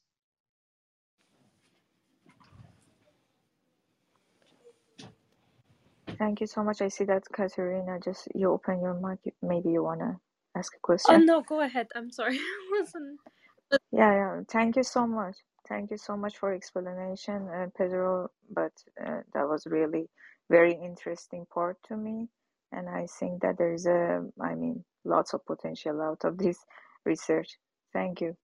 [6.24, 6.82] Thank you so much.
[6.82, 9.34] I see that Katerina just you open your mic.
[9.44, 10.20] Maybe you wanna
[10.58, 11.16] ask a question.
[11.16, 11.88] Oh no, go ahead.
[11.95, 12.38] I'm sorry.
[12.40, 13.20] I wasn't.
[13.91, 14.41] Yeah, yeah.
[14.52, 15.38] Thank you so much.
[15.70, 18.32] Thank you so much for explanation, uh, Pedro.
[18.52, 18.74] But
[19.06, 20.08] uh, that was really
[20.52, 22.30] very interesting part to me,
[22.74, 26.60] and I think that there's a, I mean, lots of potential out of this
[27.06, 27.58] research.
[27.94, 28.38] Thank you.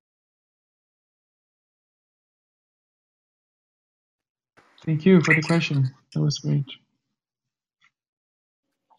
[4.85, 5.93] Thank you for the question.
[6.13, 6.65] That was great.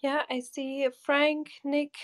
[0.02, 1.94] Yeah, I see Frank, Nick,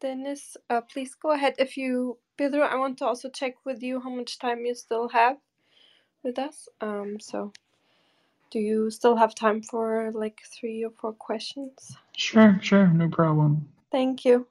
[0.00, 0.56] Dennis.
[0.68, 1.54] Uh, please go ahead.
[1.58, 5.08] If you, Pedro, I want to also check with you how much time you still
[5.08, 5.36] have
[6.22, 6.68] with us.
[6.80, 7.52] Um, so
[8.50, 11.96] do you still have time for like three or four questions?
[12.16, 13.68] Sure, sure, no problem.
[13.90, 14.46] Thank you.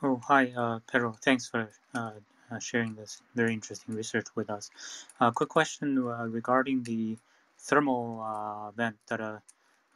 [0.00, 1.16] Oh, hi, uh, Pedro.
[1.24, 2.12] Thanks for uh,
[2.52, 4.70] uh, sharing this very interesting research with us.
[5.20, 7.18] A quick question uh, regarding the
[7.68, 9.38] thermal uh, vent that uh,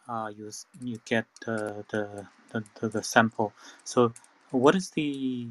[0.08, 0.50] uh, you
[0.82, 3.52] you get the, the the the sample.
[3.84, 4.12] So,
[4.50, 5.48] what is the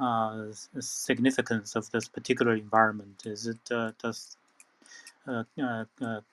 [0.00, 0.46] uh,
[0.80, 3.22] significance of this particular environment?
[3.26, 4.36] Is it uh, does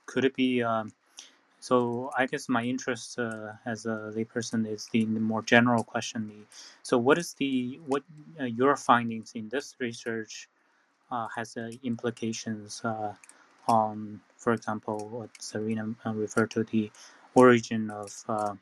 [0.06, 0.92] could it be um,
[1.60, 6.46] so I guess my interest uh, as a layperson is the, more general question.
[6.84, 8.04] So what is the what
[8.40, 10.48] uh, your findings in this research
[11.12, 12.82] uh, has implications
[13.68, 16.92] on, for example, what Serena uh, referred to the
[17.36, 18.56] origin of uh,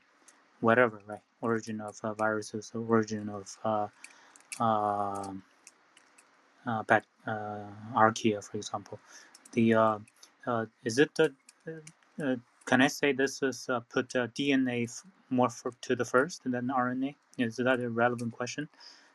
[0.61, 1.21] whatever, right?
[1.41, 3.87] Origin of uh, viruses, origin of uh,
[4.63, 5.33] uh,
[6.67, 7.65] uh, bac- uh,
[7.95, 8.99] archaea, for example.
[9.53, 9.99] The uh,
[10.47, 11.33] uh, is it the
[12.23, 14.89] uh, can I say this is uh, put uh, DNA
[15.29, 17.15] more for, to the first than RNA?
[17.37, 18.69] Is that a relevant question?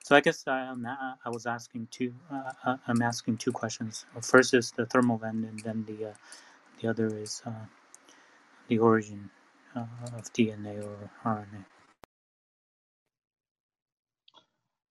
[0.04, 2.14] So I guess I, am a- I was asking two.
[2.32, 4.06] Uh, uh, I'm asking two questions.
[4.22, 6.14] First is the thermal vent, and then the uh,
[6.80, 7.66] the other is uh,
[8.68, 9.30] the origin
[9.76, 9.86] uh,
[10.16, 11.64] of DNA or RNA.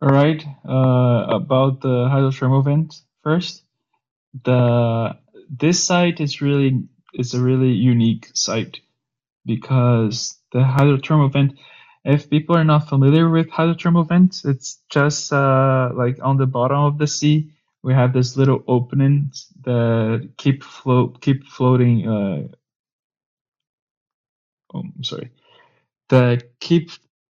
[0.02, 0.44] All right.
[0.68, 3.64] Uh, about the hydrothermal vent first.
[4.44, 5.18] The
[5.50, 6.84] this site is really
[7.14, 8.80] is a really unique site
[9.46, 11.54] because the hydrothermal vent.
[12.10, 16.80] If people are not familiar with hydrothermal vents, it's just uh, like on the bottom
[16.80, 17.52] of the sea.
[17.84, 19.32] We have this little opening
[19.64, 22.08] that keep float keep floating.
[22.08, 22.48] Uh,
[24.74, 25.32] oh, I'm sorry.
[26.10, 26.90] That keep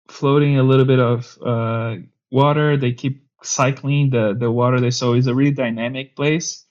[0.09, 1.97] floating a little bit of uh,
[2.31, 2.75] water.
[2.75, 4.79] They keep cycling the the water.
[4.79, 6.65] They so it's a really dynamic place.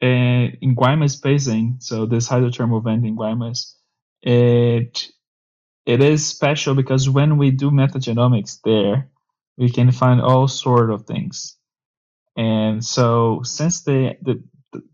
[0.00, 3.74] And in Guaymas Basin, so this hydrothermal vent in Guaymas,
[4.22, 5.08] it
[5.88, 9.10] it is special because when we do metagenomics there,
[9.58, 11.56] we can find all sort of things.
[12.36, 14.44] And so since the the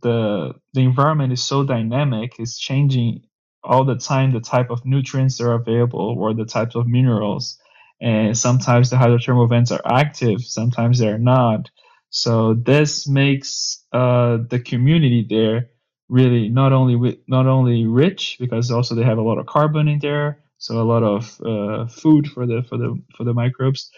[0.03, 3.25] the the environment is so dynamic, it's changing
[3.65, 7.59] all the time the type of nutrients that are available or the types of minerals.
[8.03, 11.71] And sometimes the hydrothermal vents are active, sometimes they're not.
[12.11, 15.71] So this makes uh, the community there
[16.11, 20.01] really not only not only rich because also they have a lot of carbon in
[20.01, 23.91] there, so a lot of uh, food for the for the for the microbes,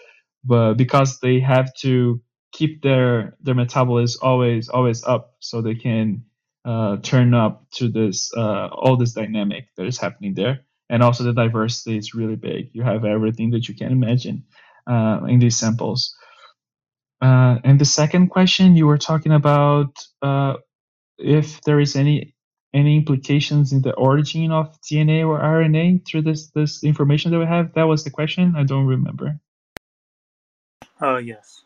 [0.43, 2.21] but because they have to
[2.51, 6.25] keep their their metabolism always always up, so they can
[6.65, 11.23] uh, turn up to this uh, all this dynamic that is happening there, and also
[11.23, 12.71] the diversity is really big.
[12.73, 14.43] You have everything that you can imagine
[14.87, 16.13] uh, in these samples.
[17.21, 20.55] Uh, and the second question, you were talking about uh,
[21.17, 22.35] if there is any
[22.73, 27.45] any implications in the origin of DNA or RNA through this this information that we
[27.45, 27.73] have.
[27.73, 28.55] That was the question.
[28.55, 29.39] I don't remember.
[31.01, 31.63] Oh yes.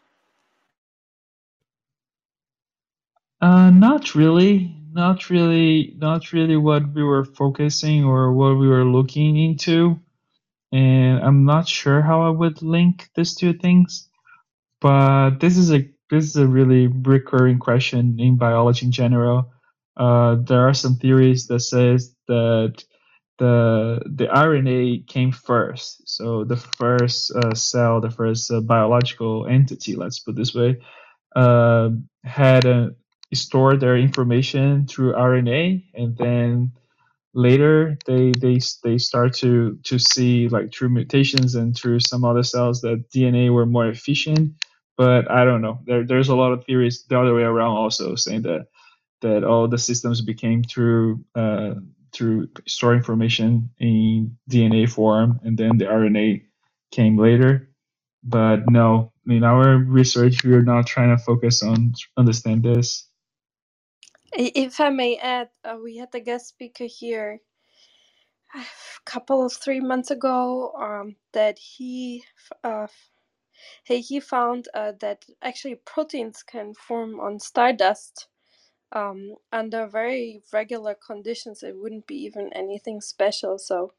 [3.41, 4.75] Uh, not really.
[4.93, 5.95] Not really.
[5.97, 9.99] Not really what we were focusing or what we were looking into.
[10.71, 14.07] And I'm not sure how I would link these two things.
[14.79, 19.51] But this is a this is a really recurring question in biology in general.
[19.97, 22.83] Uh, there are some theories that says that
[23.37, 26.07] the the RNA came first.
[26.07, 30.77] So the first uh, cell, the first uh, biological entity, let's put this way,
[31.35, 31.89] uh,
[32.23, 32.95] had
[33.33, 36.71] stored their information through RNA, and then
[37.33, 42.43] later they they they start to to see like through mutations and through some other
[42.43, 44.53] cells that DNA were more efficient.
[44.97, 45.79] But I don't know.
[45.85, 48.67] There there's a lot of theories the other way around also saying that
[49.21, 51.75] that all the systems became through uh,
[52.13, 56.43] through store information in DNA form, and then the RNA
[56.91, 57.69] came later.
[58.23, 63.07] But no, in our research, we are not trying to focus on understand this.
[64.33, 67.39] If I may add, uh, we had a guest speaker here
[68.55, 68.63] a
[69.05, 72.23] couple of three months ago um, that he
[72.63, 72.87] uh,
[73.83, 78.27] he found uh, that actually proteins can form on stardust
[78.93, 81.63] um, under very regular conditions.
[81.63, 83.59] It wouldn't be even anything special.
[83.59, 83.93] So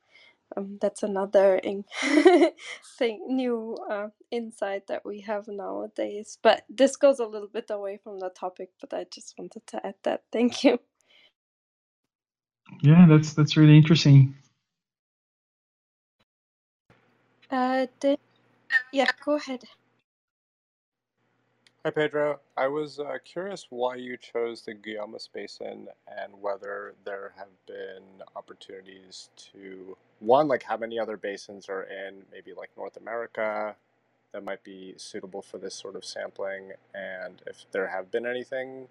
[0.56, 1.85] um, that's another in-
[2.98, 6.39] thing, new uh, insight that we have nowadays.
[6.43, 8.70] But this goes a little bit away from the topic.
[8.81, 10.24] But I just wanted to add that.
[10.32, 10.81] Thank you.
[12.82, 14.35] Yeah, that's that's really interesting.
[17.51, 18.19] Uh, did,
[18.93, 19.64] yeah, go ahead.
[21.85, 22.39] Hi, Pedro.
[22.57, 28.23] I was uh, curious why you chose the Guaymas Basin and whether there have been
[28.37, 33.75] opportunities to, one, like how many other basins are in maybe like North America
[34.33, 38.87] that might be suitable for this sort of sampling, and if there have been anything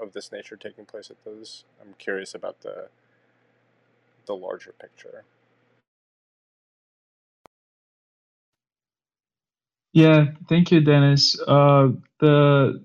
[0.00, 1.64] of this nature taking place at those.
[1.80, 2.88] I'm curious about the
[4.26, 5.24] the larger picture.
[9.94, 11.40] Yeah, thank you, Dennis.
[11.48, 11.90] Uh,
[12.20, 12.84] the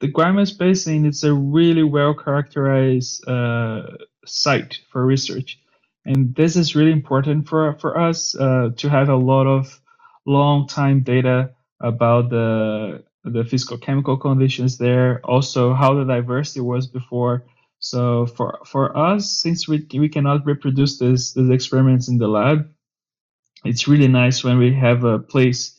[0.00, 3.82] the Guaymas Basin is a really well characterized uh,
[4.26, 5.60] site for research,
[6.06, 9.80] and this is really important for for us uh, to have a lot of
[10.26, 16.88] long time data about the the physical chemical conditions there, also how the diversity was
[16.88, 17.44] before.
[17.80, 22.70] So for for us, since we we cannot reproduce this these experiments in the lab,
[23.64, 25.78] it's really nice when we have a place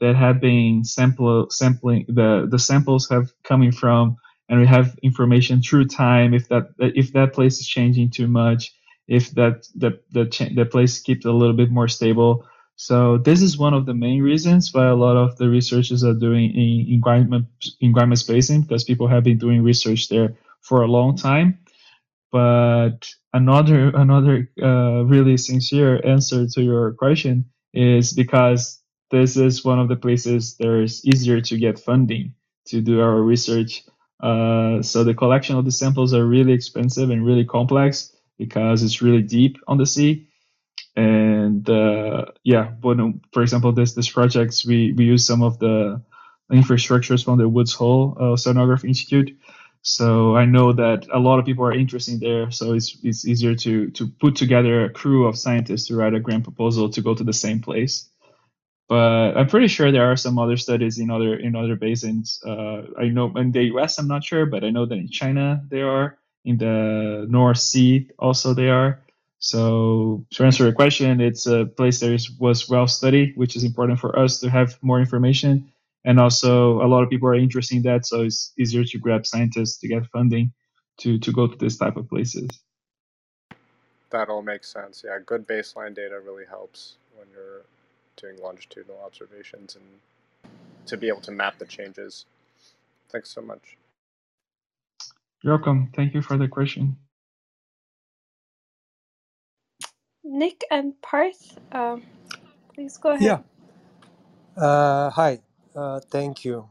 [0.00, 4.16] that have been sample sampling the the samples have coming from
[4.48, 8.72] and we have information through time if that if that place is changing too much
[9.08, 12.46] if that the the, the place keeps a little bit more stable.
[12.76, 16.14] So this is one of the main reasons why a lot of the researchers are
[16.14, 17.46] doing in in Guaymas,
[17.80, 21.58] in Basin because people have been doing research there for a long time.
[22.30, 28.80] But another another uh, really sincere answer to your question is because
[29.10, 32.34] this is one of the places there's easier to get funding
[32.66, 33.84] to do our research.
[34.20, 39.00] Uh, so the collection of the samples are really expensive and really complex because it's
[39.00, 40.28] really deep on the sea.
[40.96, 42.98] And uh, yeah, but
[43.32, 46.02] for example, this this projects we we use some of the
[46.52, 49.38] infrastructures from the Woods Hole uh, Oceanography Institute.
[49.82, 52.50] So I know that a lot of people are interested there.
[52.50, 56.20] So it's it's easier to to put together a crew of scientists to write a
[56.20, 58.10] grant proposal to go to the same place
[58.88, 62.40] but I'm pretty sure there are some other studies in other in other basins.
[62.44, 63.98] Uh, I know in the U.S.
[63.98, 66.18] I'm not sure, but I know that in China there are.
[66.44, 69.00] In the North Sea also they are.
[69.38, 73.64] So to answer your question, it's a place that is, was well studied, which is
[73.64, 75.70] important for us to have more information.
[76.04, 79.26] And also, a lot of people are interested in that, so it's easier to grab
[79.26, 80.52] scientists to get funding
[80.98, 82.48] to to go to this type of places.
[84.10, 85.04] That all makes sense.
[85.04, 87.62] Yeah, good baseline data really helps when you're
[88.18, 89.84] doing longitudinal observations and
[90.86, 92.26] to be able to map the changes.
[93.10, 93.78] Thanks so much.
[95.42, 95.90] You're welcome.
[95.96, 96.98] Thank you for the question.
[100.24, 102.04] Nick and Parth, um,
[102.74, 103.26] please go ahead.
[103.26, 103.40] Yeah.
[104.56, 105.40] Uh, hi.
[105.76, 106.68] Uh, thank you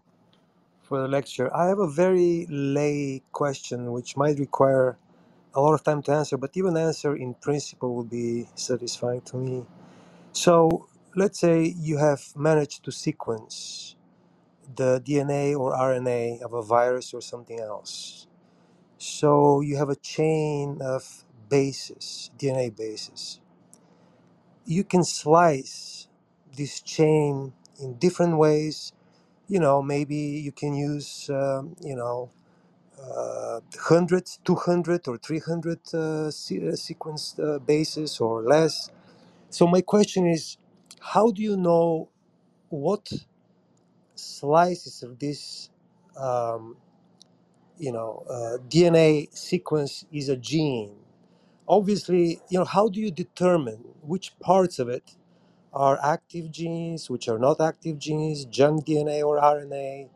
[0.83, 1.55] for the lecture.
[1.55, 4.97] I have a very lay question which might require
[5.55, 9.37] a lot of time to answer, but even answer in principle would be satisfying to
[9.37, 9.65] me.
[10.33, 10.86] So
[11.17, 13.97] let's say you have managed to sequence
[14.75, 18.27] the DNA or RNA of a virus or something else.
[18.97, 23.41] So you have a chain of bases, DNA bases.
[24.65, 26.07] You can slice
[26.57, 28.93] this chain in different ways.
[29.47, 32.31] You know, maybe you can use, um, you know,
[33.01, 38.91] uh, 100, 200, or 300 uh, uh, sequence uh, bases or less.
[39.49, 40.57] So my question is,
[41.01, 42.09] how do you know
[42.69, 43.11] what
[44.15, 45.69] slices of this,
[46.17, 46.77] um,
[47.79, 50.95] you know, uh, DNA sequence is a gene?
[51.67, 55.15] Obviously, you know, how do you determine which parts of it
[55.73, 60.09] are active genes, which are not active genes, junk DNA or RNA?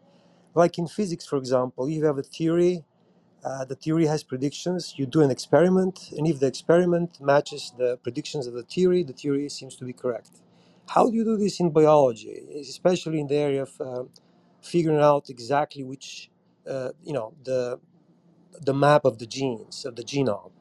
[0.55, 2.81] Like in physics, for example, you have a theory
[3.43, 4.95] Uh, the theory has predictions.
[4.97, 9.13] You do an experiment, and if the experiment matches the predictions of the theory, the
[9.13, 10.31] theory seems to be correct.
[10.89, 14.03] How do you do this in biology, especially in the area of uh,
[14.61, 16.29] figuring out exactly which,
[16.69, 17.79] uh, you know, the
[18.61, 20.51] the map of the genes of the genome?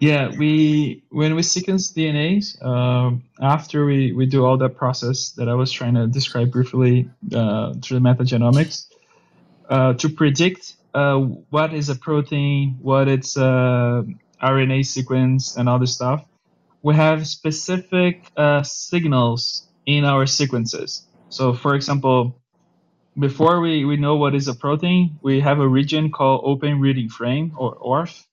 [0.00, 5.48] Yeah, we when we sequence DNAs, um, after we, we do all that process that
[5.48, 8.86] I was trying to describe briefly uh, through the metagenomics,
[9.68, 14.04] uh, to predict uh, what is a protein, what it's a
[14.42, 16.24] RNA sequence, and other stuff,
[16.82, 21.06] we have specific uh, signals in our sequences.
[21.28, 22.40] So, for example,
[23.18, 27.08] before we, we know what is a protein, we have a region called open reading
[27.08, 28.26] frame or ORF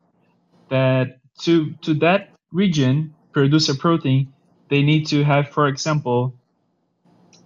[0.69, 4.33] that to to that region produce a protein,
[4.69, 6.33] they need to have, for example,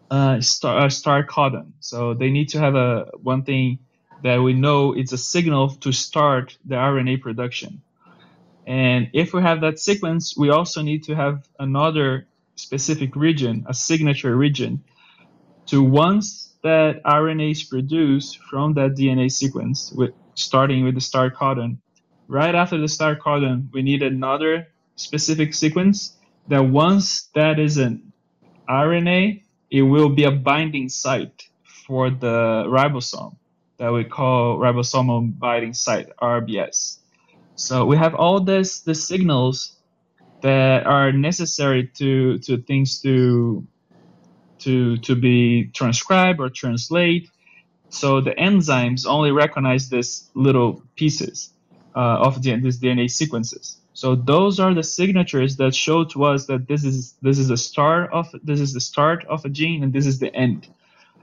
[0.09, 1.71] uh, star, a start codon.
[1.79, 3.79] So they need to have a one thing
[4.23, 7.81] that we know it's a signal to start the RNA production.
[8.67, 13.73] And if we have that sequence, we also need to have another specific region, a
[13.73, 14.83] signature region,
[15.67, 21.35] to once that RNA is produced from that DNA sequence, with starting with the start
[21.35, 21.77] codon,
[22.27, 26.17] right after the start codon, we need another specific sequence
[26.47, 28.13] that once that is an
[28.69, 33.35] RNA, it will be a binding site for the ribosome
[33.77, 37.00] that we call ribosomal binding site, RBS.
[37.61, 39.77] So we have all this the signals
[40.41, 43.67] that are necessary to to things to
[44.59, 47.29] to to be transcribed or translate.
[47.89, 51.53] So the enzymes only recognize these little pieces
[51.95, 53.77] uh, of the, these DNA sequences.
[53.93, 57.57] So those are the signatures that show to us that this is this is the
[57.57, 60.67] start of this is the start of a gene and this is the end.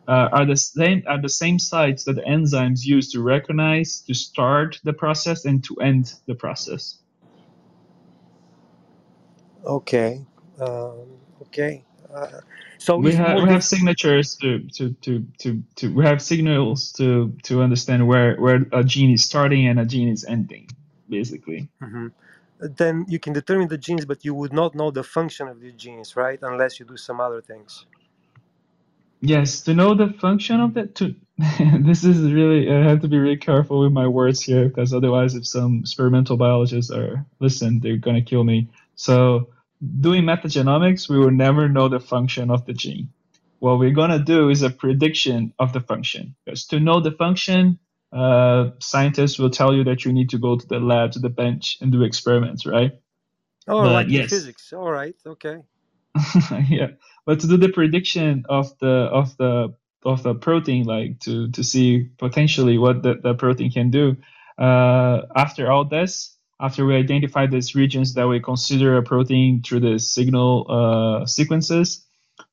[0.08, 4.14] Uh, are the same are the same sites that the enzymes use to recognize, to
[4.14, 6.98] start the process, and to end the process.
[9.64, 10.24] Okay,
[10.60, 11.06] um,
[11.42, 11.84] okay.
[12.14, 12.40] Uh,
[12.78, 17.36] so we have we have signatures to to, to to to we have signals to
[17.44, 20.68] to understand where where a gene is starting and a gene is ending,
[21.08, 21.70] basically.
[21.82, 22.12] Mhm.
[22.60, 25.72] Then you can determine the genes, but you would not know the function of the
[25.72, 26.40] genes, right?
[26.42, 27.86] Unless you do some other things.
[29.20, 30.94] Yes, to know the function of it.
[30.96, 31.14] To
[31.80, 35.34] this is really I have to be really careful with my words here because otherwise,
[35.34, 38.68] if some experimental biologists are listen, they're gonna kill me.
[38.94, 39.50] So
[40.00, 43.10] doing metagenomics, we will never know the function of the gene.
[43.60, 46.36] What we're gonna do is a prediction of the function.
[46.44, 47.78] Because to know the function,
[48.12, 51.28] uh, scientists will tell you that you need to go to the lab, to the
[51.28, 52.92] bench, and do experiments, right?
[53.66, 54.72] Oh, But like yes, physics.
[54.72, 55.16] All right.
[55.26, 55.58] Okay.
[56.68, 56.88] yeah.
[57.26, 59.74] But to do the prediction of the of the
[60.04, 64.16] of the protein like to to see potentially what the, the protein can do
[64.58, 69.80] uh, after all this after we identify these regions that we consider a protein through
[69.80, 71.98] the signal uh, sequences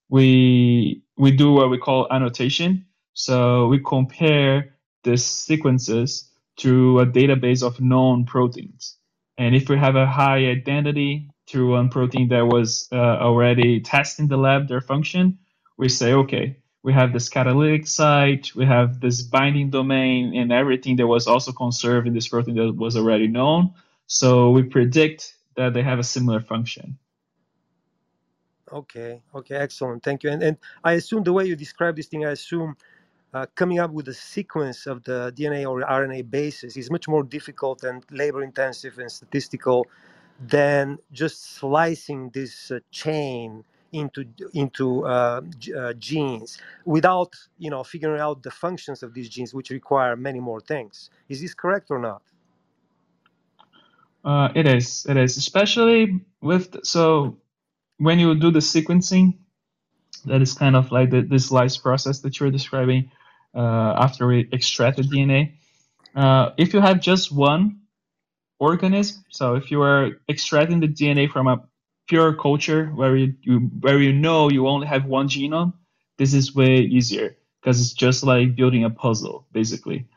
[0.10, 2.86] we we do what we call annotation.
[3.14, 8.98] So we compare the sequences to a database of known proteins.
[9.38, 14.24] And if we have a high identity to one protein that was uh, already tested
[14.24, 15.38] in the lab, their function,
[15.78, 20.96] we say, okay, we have this catalytic site, we have this binding domain, and everything
[20.98, 23.74] that was also conserved in this protein that was already known.
[24.08, 26.98] So we predict that they have a similar function.
[28.72, 29.22] Okay.
[29.34, 29.56] Okay.
[29.56, 30.04] Excellent.
[30.04, 30.32] Thank you.
[30.32, 32.76] And and I assume the way you describe this thing, I assume
[33.34, 37.24] uh, coming up with a sequence of the DNA or RNA bases is much more
[37.24, 39.88] difficult and labor intensive and statistical
[40.40, 45.41] than just slicing this uh, chain into into uh,
[45.78, 50.40] uh, genes without you know figuring out the functions of these genes, which require many
[50.40, 51.10] more things.
[51.30, 52.22] Is this correct or not?
[54.24, 57.38] Uh, it is, it is, especially with so
[57.98, 59.38] when you do the sequencing,
[60.26, 63.12] that is kind of like the, the slice process that you're describing
[63.53, 65.53] uh, after we extract the DNA.
[66.16, 67.80] Uh, if you have just one
[68.60, 71.64] organism, so if you are extracting the DNA from a
[72.07, 75.73] pure culture where you, where you know you only have one genome,
[76.18, 80.07] this is way easier because it's just like building a puzzle, basically.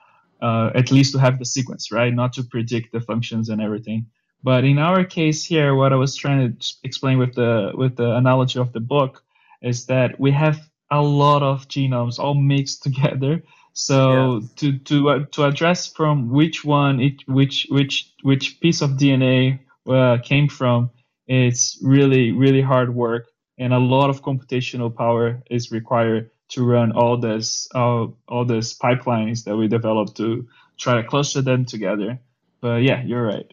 [0.40, 2.14] Uh, at least to have the sequence, right?
[2.14, 4.06] Not to predict the functions and everything.
[4.42, 8.14] But in our case here, what I was trying to explain with the with the
[8.14, 9.24] analogy of the book
[9.62, 10.60] is that we have
[10.90, 13.42] a lot of genomes all mixed together.
[13.78, 14.50] So Yes.
[14.56, 19.60] to to uh, to address from which one it which which which piece of DNA
[19.88, 20.90] uh, came from,
[21.28, 26.90] it's really really hard work and a lot of computational power is required to run
[26.90, 32.18] all this all, all these pipelines that we developed to try to cluster them together.
[32.60, 33.46] But yeah, you're right.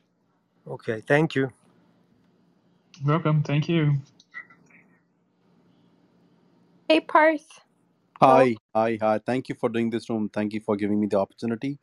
[0.68, 1.52] Okay, thank you.
[3.06, 3.44] Welcome.
[3.44, 3.98] Thank you.
[6.90, 7.65] Hey, Parth.
[8.22, 9.20] Hi, hi, hi.
[9.26, 10.30] Thank you for doing this room.
[10.30, 11.80] Thank you for giving me the opportunity.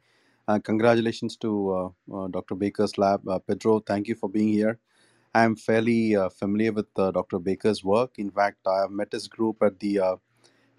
[0.48, 1.50] Uh, congratulations to
[2.12, 2.56] uh, uh, Dr.
[2.56, 3.26] Baker's lab.
[3.28, 4.78] Uh, Pedro, thank you for being here.
[5.34, 7.38] I'm fairly uh, familiar with uh, Dr.
[7.38, 8.18] Baker's work.
[8.18, 10.16] In fact, I have met his group at the uh,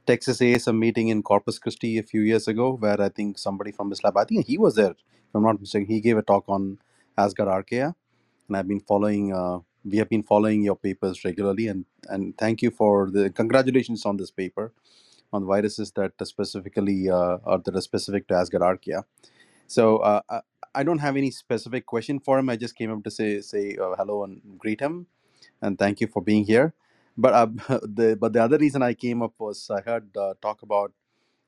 [0.07, 3.89] Texas ASM meeting in Corpus Christi a few years ago, where I think somebody from
[3.91, 6.45] his lab, I think he was there, if I'm not mistaken, he gave a talk
[6.49, 6.79] on
[7.17, 7.95] Asgard Archaea.
[8.49, 11.67] And I've been following, uh, we have been following your papers regularly.
[11.67, 14.71] And, and thank you for the congratulations on this paper
[15.33, 19.03] on viruses that specifically uh, are that are specific to Asgard Archaea.
[19.67, 20.41] So uh,
[20.75, 22.49] I, don't have any specific question for him.
[22.49, 25.07] I just came up to say say uh, hello and greet him,
[25.61, 26.73] and thank you for being here.
[27.17, 27.45] But uh,
[27.81, 30.93] the but the other reason I came up was I heard uh, talk about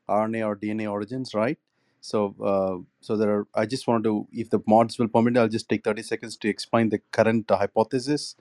[0.09, 1.59] RNA or DNA origins, right?
[2.01, 3.47] So uh, so there are.
[3.53, 6.49] I just wanted to, if the mods will permit, I'll just take thirty seconds to
[6.49, 8.35] explain the current uh, hypothesis,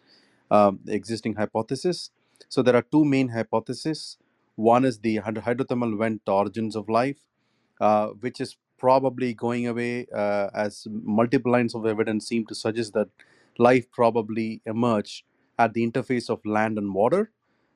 [0.51, 2.11] um, the existing hypothesis.
[2.49, 4.19] So there are two main hypotheses.
[4.56, 7.18] One is the hydrothermal vent origins of life
[7.81, 12.93] uh, which is probably going away uh, as multiple lines of evidence seem to suggest
[12.94, 13.09] that
[13.59, 15.24] life probably emerged
[15.59, 17.31] at the interface of land and water.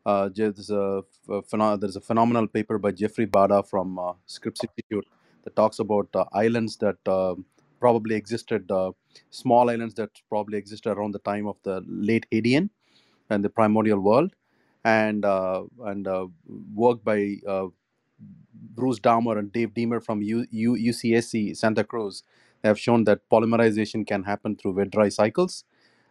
[0.06, 5.06] Uh, there's, a, there's a phenomenal paper by Jeffrey Bada from uh, Scripps Institute
[5.44, 7.34] that talks about uh, islands that uh,
[7.80, 8.70] probably existed,
[9.30, 12.70] small islands that probably existed around the time of the late Hadean
[13.30, 14.32] and the primordial world,
[14.88, 16.26] and uh, and uh,
[16.74, 17.68] work by uh,
[18.74, 22.22] Bruce Damer and Dave Deamer from U- U- UCSC Santa Cruz
[22.64, 25.64] have shown that polymerization can happen through wet dry cycles,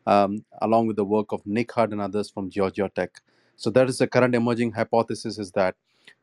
[0.06, 3.22] um, along with the work of Nick Hud and others from Georgia Tech.
[3.56, 5.76] So that is the current emerging hypothesis: is that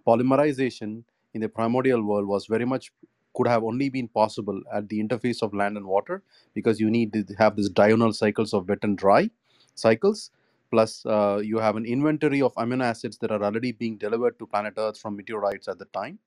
[0.06, 1.05] polymerization
[1.35, 2.93] in the primordial world was very much
[3.36, 6.22] could have only been possible at the interface of land and water
[6.55, 9.28] because you need to have these diurnal cycles of wet and dry
[9.74, 10.31] cycles
[10.70, 14.47] plus uh, you have an inventory of amino acids that are already being delivered to
[14.47, 16.19] planet earth from meteorites at the time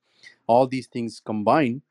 [0.46, 1.82] all these things combined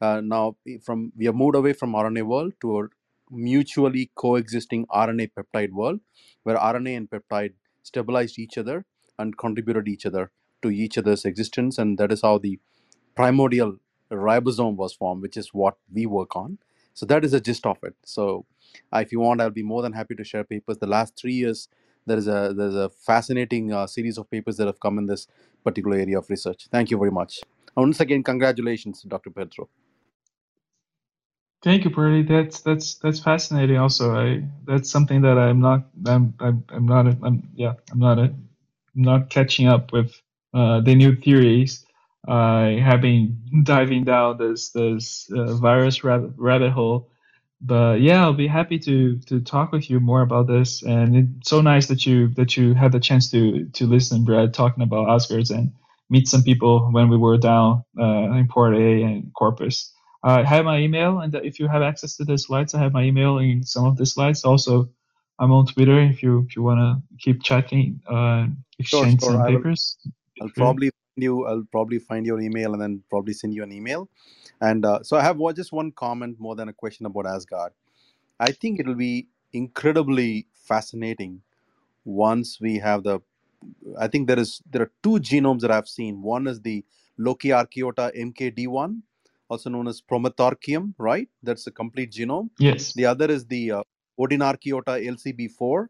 [0.00, 2.84] uh, now from we have moved away from rna world to a
[3.30, 6.00] mutually coexisting rna peptide world
[6.44, 8.84] where rna and peptide stabilized each other
[9.18, 10.30] and contributed each other
[10.62, 12.54] to each other's existence and that is how the
[13.14, 13.76] primordial
[14.10, 16.58] ribosome was formed, which is what we work on.
[16.94, 17.94] So that is the gist of it.
[18.04, 18.46] So
[18.94, 20.78] uh, if you want, I'll be more than happy to share papers.
[20.78, 21.68] The last three years,
[22.06, 25.28] there is a there's a fascinating uh, series of papers that have come in this
[25.64, 26.68] particular area of research.
[26.72, 27.40] Thank you very much.
[27.76, 29.30] Once again, congratulations, Dr.
[29.30, 29.68] Pedro.
[31.62, 32.22] Thank you, Purdy.
[32.22, 33.78] That's that's that's fascinating.
[33.78, 38.18] Also, I that's something that I'm not I'm I'm, I'm not I'm yeah I'm not
[38.18, 38.48] I'm
[38.94, 40.14] not catching up with
[40.54, 41.84] uh, the new theories.
[42.28, 47.10] I have been diving down this this uh, virus rabbit, rabbit hole,
[47.60, 50.82] but yeah, I'll be happy to to talk with you more about this.
[50.82, 54.52] And it's so nice that you that you had the chance to to listen, Brett,
[54.52, 55.72] talking about Asgards and
[56.10, 59.92] meet some people when we were down uh, in Port A and Corpus.
[60.24, 62.92] Uh, I have my email, and if you have access to the slides, I have
[62.92, 64.44] my email in some of the slides.
[64.44, 64.90] Also,
[65.38, 68.46] I'm on Twitter if you if you want to keep chatting, uh,
[68.78, 69.32] exchange sure.
[69.32, 69.58] some I will.
[69.58, 69.96] papers.
[70.42, 71.46] I'll probably you.
[71.46, 74.08] I'll probably find your email and then probably send you an email.
[74.60, 77.72] And uh, so I have just one comment more than a question about Asgard.
[78.40, 81.42] I think it'll be incredibly fascinating
[82.04, 83.20] once we have the
[83.98, 86.22] I think there is there are two genomes that I've seen.
[86.22, 86.84] One is the
[87.18, 89.00] Lokiarchaeota MKD1,
[89.48, 91.28] also known as Prometheoarchaeum, right?
[91.42, 92.50] That's a complete genome.
[92.58, 92.92] Yes.
[92.92, 93.82] The other is the uh,
[94.20, 95.86] Odinarchaeota LCB4.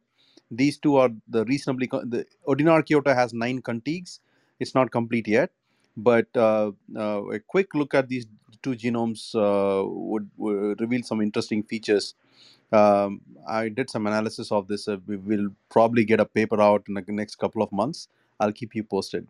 [0.51, 4.20] These two are the reasonably the Odinarchaeota has nine contigs.
[4.61, 5.51] It's not complete yet,
[5.97, 8.27] but uh, uh, a quick look at these
[8.62, 12.07] two genomes uh, would, would reveal some interesting features
[12.73, 14.89] um, I did some analysis of this.
[14.89, 18.09] Uh, we will probably get a paper out in the next couple of months.
[18.41, 19.28] I'll keep you posted.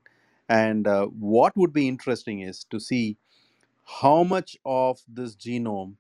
[0.49, 3.19] And uh, what would be interesting is to see
[4.03, 5.95] how much of this genome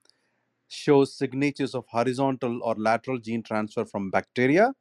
[0.69, 4.75] shows signatures of horizontal or lateral gene transfer from bacteria,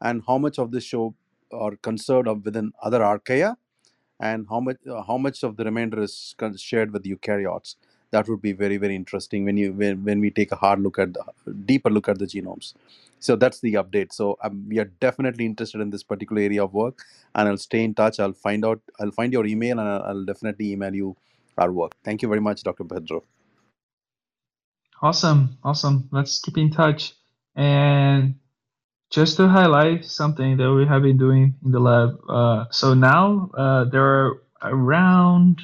[0.00, 1.14] and how much of this show
[1.52, 3.56] are conserved within other archaea,
[4.20, 7.76] and how much uh, how much of the remainder is shared with eukaryotes.
[8.10, 10.98] That would be very very interesting when you when, when we take a hard look
[10.98, 12.74] at the deeper look at the genomes.
[13.20, 14.12] So that's the update.
[14.12, 17.04] So um, we are definitely interested in this particular area of work,
[17.34, 18.20] and I'll stay in touch.
[18.20, 18.80] I'll find out.
[19.00, 21.16] I'll find your email, and I'll, I'll definitely email you
[21.58, 21.92] our work.
[22.04, 22.84] Thank you very much, Dr.
[22.84, 23.24] Pedro.
[25.02, 26.08] Awesome, awesome.
[26.10, 27.14] Let's keep in touch.
[27.54, 28.36] And
[29.10, 32.18] just to highlight something that we have been doing in the lab.
[32.28, 35.60] Uh, so now uh, there are around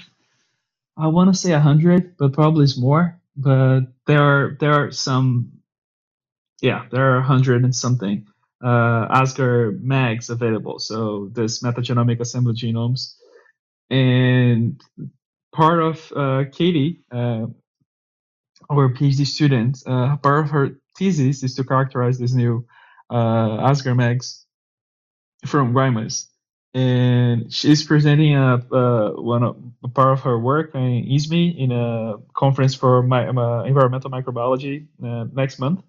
[0.97, 3.21] I want to say a hundred, but probably it's more.
[3.37, 5.53] But there are there are some
[6.63, 8.27] yeah there are a hundred and something
[8.63, 9.27] uh,
[9.81, 10.79] MAGs available.
[10.79, 13.15] So this metagenomic assembly genomes
[13.91, 14.81] and
[15.53, 17.47] part of uh, Katie, uh,
[18.71, 22.67] our PhD student, uh, part of her thesis is to characterize this new
[23.15, 24.47] uh, Asgard MAGs
[25.47, 26.27] from Guaymas.
[26.75, 28.59] And she's presenting a,
[29.17, 33.63] one of, a part of her work in ISME in a conference for my, uh,
[33.63, 35.83] environmental microbiology uh, next month.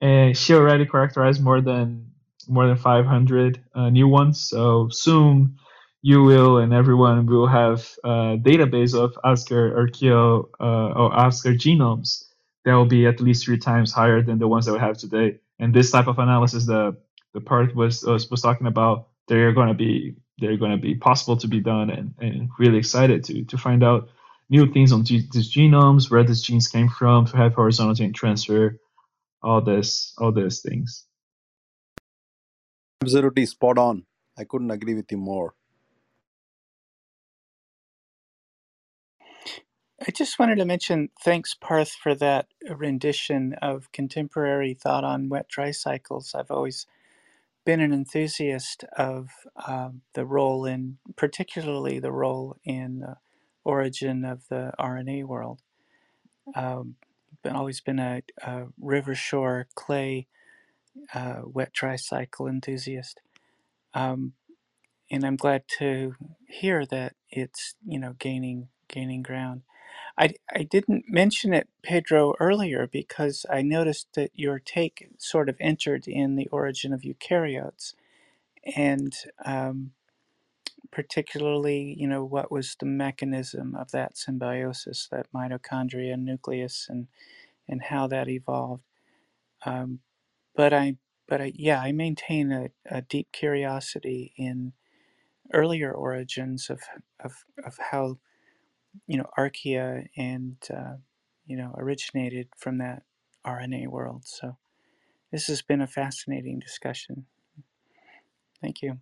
[0.00, 2.10] And she already characterized more than
[2.48, 4.40] more than 500 uh, new ones.
[4.40, 5.58] So soon
[6.02, 12.24] you will and everyone will have a database of Asgard Archeo uh, or Asgard genomes
[12.64, 15.38] that will be at least three times higher than the ones that we have today.
[15.58, 16.96] And this type of analysis, the
[17.32, 20.94] the part was was, was talking about, they're going to be they're going to be
[20.94, 24.08] possible to be done, and, and really excited to to find out
[24.50, 28.78] new things on these genomes, where these genes came from, to have horizontal gene transfer,
[29.42, 31.06] all this all these things.
[33.02, 34.04] Absolutely spot on.
[34.38, 35.54] I couldn't agree with you more.
[40.06, 45.48] I just wanted to mention thanks, Parth, for that rendition of contemporary thought on wet
[45.48, 46.34] dry cycles.
[46.34, 46.86] I've always
[47.66, 49.30] been an enthusiast of
[49.66, 53.16] um, the role in, particularly the role in the
[53.64, 55.62] origin of the RNA world.
[56.54, 56.96] Um,
[57.56, 60.28] always been a, a river shore clay
[61.14, 63.20] uh, wet dry cycle enthusiast,
[63.94, 64.34] um,
[65.10, 66.14] and I'm glad to
[66.48, 69.62] hear that it's you know gaining gaining ground.
[70.18, 75.56] I, I didn't mention it, Pedro, earlier because I noticed that your take sort of
[75.60, 77.94] entered in the origin of eukaryotes
[78.76, 79.14] and
[79.44, 79.92] um,
[80.92, 87.08] particularly, you know, what was the mechanism of that symbiosis, that mitochondria and nucleus, and
[87.68, 88.84] and how that evolved.
[89.66, 90.00] Um,
[90.56, 90.96] but I,
[91.28, 94.72] but I, yeah, I maintain a, a deep curiosity in
[95.52, 96.82] earlier origins of
[97.24, 98.18] of of how
[99.06, 100.94] you know, archaea and, uh,
[101.46, 103.02] you know, originated from that
[103.46, 104.22] RNA world.
[104.26, 104.56] So
[105.32, 107.26] this has been a fascinating discussion.
[108.60, 108.98] Thank you.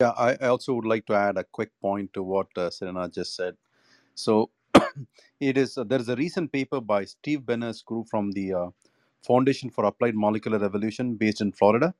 [0.00, 3.08] Yeah, I, I also would like to add a quick point to what uh, Serena
[3.08, 3.56] just said.
[4.14, 4.50] So
[5.40, 8.66] it is uh, there is a recent paper by Steve Benner's group from the uh,
[9.24, 11.94] Foundation for Applied Molecular Evolution based in Florida.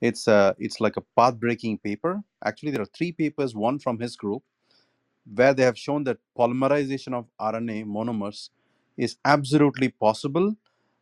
[0.00, 2.22] It's uh, it's like a path-breaking paper.
[2.44, 3.54] Actually, there are three papers.
[3.54, 4.42] One from his group,
[5.34, 8.50] where they have shown that polymerization of RNA monomers
[8.96, 10.54] is absolutely possible.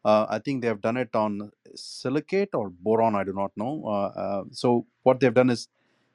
[0.04, 3.14] Uh, I think they have done it on silicate or boron.
[3.14, 3.82] I do not know.
[3.86, 5.68] Uh, uh, so what they've done is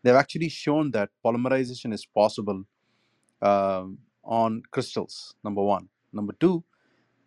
[0.03, 2.63] they've actually shown that polymerization is possible
[3.41, 5.35] um, on crystals.
[5.43, 5.89] Number one.
[6.13, 6.63] Number two,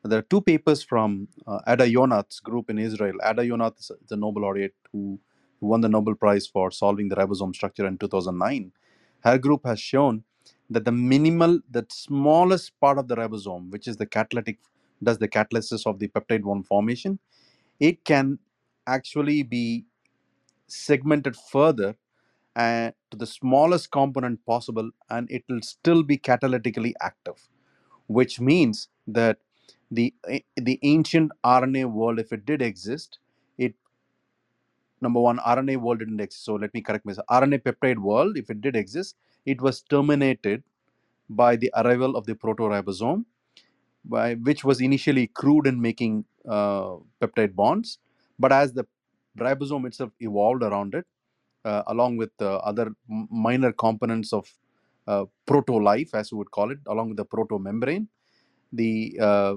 [0.05, 3.15] there are two papers from uh, Ada Yonath's group in Israel.
[3.25, 5.21] Ada Yonath is the Nobel laureate who,
[5.61, 8.73] who won the Nobel Prize for solving the ribosome structure in 2009.
[9.21, 10.25] Her group has shown
[10.73, 14.59] that the minimal, the smallest part of the ribosome, which is the catalytic,
[15.03, 17.19] does the catalysis of the peptide bond formation,
[17.81, 18.39] it can
[18.87, 19.85] actually be
[20.69, 21.95] segmented further
[22.57, 27.49] uh, to the smallest component possible, and it will still be catalytically active,
[28.07, 29.39] which means that
[29.91, 33.19] the eh, the ancient RNA world, if it did exist,
[33.59, 33.75] it
[35.01, 36.45] number one RNA world didn't exist.
[36.45, 37.27] So let me correct myself.
[37.31, 39.17] RNA peptide world, if it did exist,
[39.47, 40.63] it was terminated
[41.29, 43.25] by the arrival of the protoribosome,
[44.05, 47.99] by which was initially crude in making uh, peptide bonds,
[48.39, 48.87] but as the
[49.39, 51.07] ribosome itself evolved around it,
[51.65, 54.49] uh, along with uh, other minor components of
[55.09, 58.09] uh, proto life, as we would call it, along with the proto membrane,
[58.73, 59.55] the uh,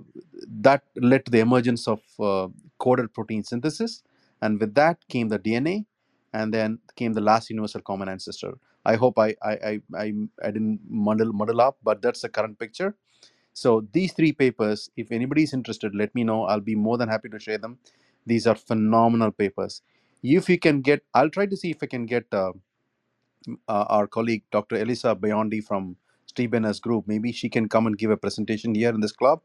[0.62, 2.48] that led to the emergence of uh,
[2.80, 4.04] coded protein synthesis,
[4.42, 5.86] and with that came the DNA,
[6.34, 8.54] and then came the last universal common ancestor.
[8.86, 10.14] I hope I I I, I,
[10.44, 12.96] I didn't muddle muddle up, but that's the current picture.
[13.54, 16.46] So these three papers, if anybody is interested, let me know.
[16.46, 17.80] I'll be more than happy to share them.
[18.26, 19.84] These are phenomenal papers.
[20.24, 22.54] If you can get, I'll try to see if I can get uh,
[23.70, 24.78] uh, our colleague Dr.
[24.78, 25.98] Elisa Biondi from
[26.28, 27.08] Steve Benner's group.
[27.08, 29.42] Maybe she can come and give a presentation here in this club.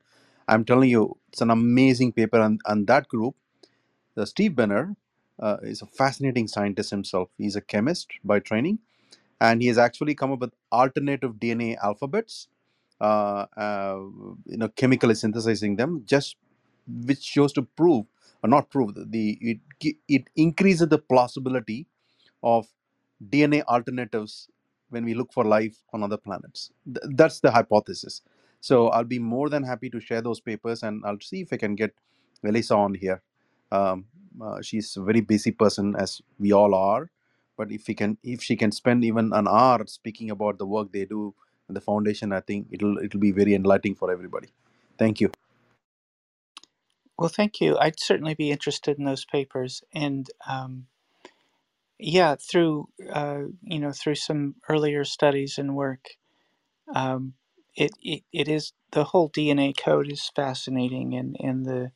[0.49, 3.37] I'm telling you, it's an amazing paper, and, and that group,
[4.17, 4.97] the Steve Benner,
[5.41, 7.31] uh, is a fascinating scientist himself.
[7.39, 8.81] He's a chemist by training,
[9.41, 12.49] and he has actually come up with alternative DNA alphabets.
[13.01, 13.99] Uh, uh,
[14.47, 16.37] you know, chemically synthesizing them, just
[16.89, 18.07] which shows to prove
[18.45, 21.87] or not prove the it it increases the plausibility
[22.45, 22.69] of
[23.31, 24.49] DNA alternatives
[24.91, 26.73] when we look for life on other planets.
[26.87, 28.23] Th- that's the hypothesis.
[28.63, 31.59] So I'll be more than happy to share those papers, and I'll see if I
[31.59, 31.95] can get
[32.45, 33.23] Elisa on here.
[33.73, 34.07] Um,
[34.43, 37.11] uh, she's a very busy person, as we all are.
[37.61, 40.93] But if we can, if she can spend even an hour speaking about the work
[40.93, 41.35] they do
[41.69, 44.51] in the foundation, I think it'll it'll be very enlightening for everybody.
[44.99, 45.33] Thank you.
[47.19, 47.79] Well, thank you.
[47.79, 50.87] I'd certainly be interested in those papers, and um,
[51.99, 56.11] yeah, through uh, you know through some earlier studies and work,
[56.95, 57.35] um,
[57.77, 61.93] it, it it is the whole DNA code is fascinating, and and the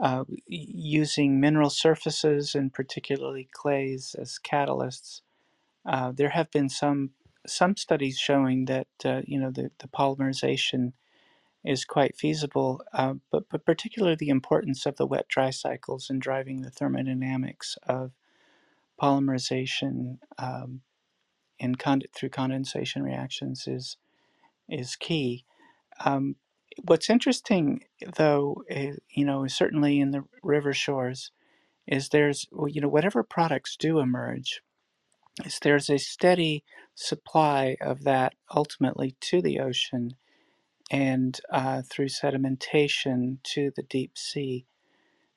[0.00, 5.22] uh, using mineral surfaces and particularly clays as catalysts.
[5.86, 7.10] Uh, there have been some
[7.46, 10.92] some studies showing that uh, you know the, the polymerization
[11.64, 16.18] is quite feasible, uh, but but particularly the importance of the wet dry cycles in
[16.20, 18.12] driving the thermodynamics of
[19.00, 20.82] polymerization um,
[21.58, 23.96] in con- through condensation reactions is
[24.68, 25.44] is key.
[26.04, 26.36] Um,
[26.84, 27.84] what's interesting,
[28.16, 31.32] though, is, you know, certainly in the river shores,
[31.86, 34.62] is there's you know whatever products do emerge,
[35.44, 40.14] is there's a steady supply of that ultimately to the ocean
[40.90, 44.66] and uh, through sedimentation to the deep sea.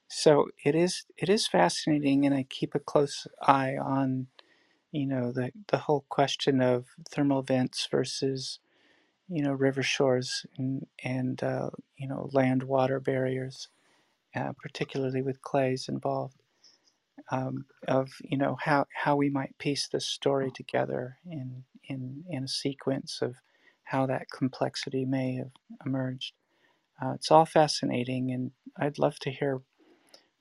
[0.09, 4.27] So it is it is fascinating, and I keep a close eye on
[4.91, 8.59] you know the the whole question of thermal vents versus
[9.29, 13.69] you know river shores and and uh, you know land water barriers,
[14.35, 16.41] uh, particularly with clays involved.
[17.31, 22.45] Um, of you know how how we might piece this story together in in in
[22.45, 23.37] a sequence of
[23.85, 25.51] how that complexity may have
[25.85, 26.33] emerged.
[27.01, 29.61] Uh, it's all fascinating, and I'd love to hear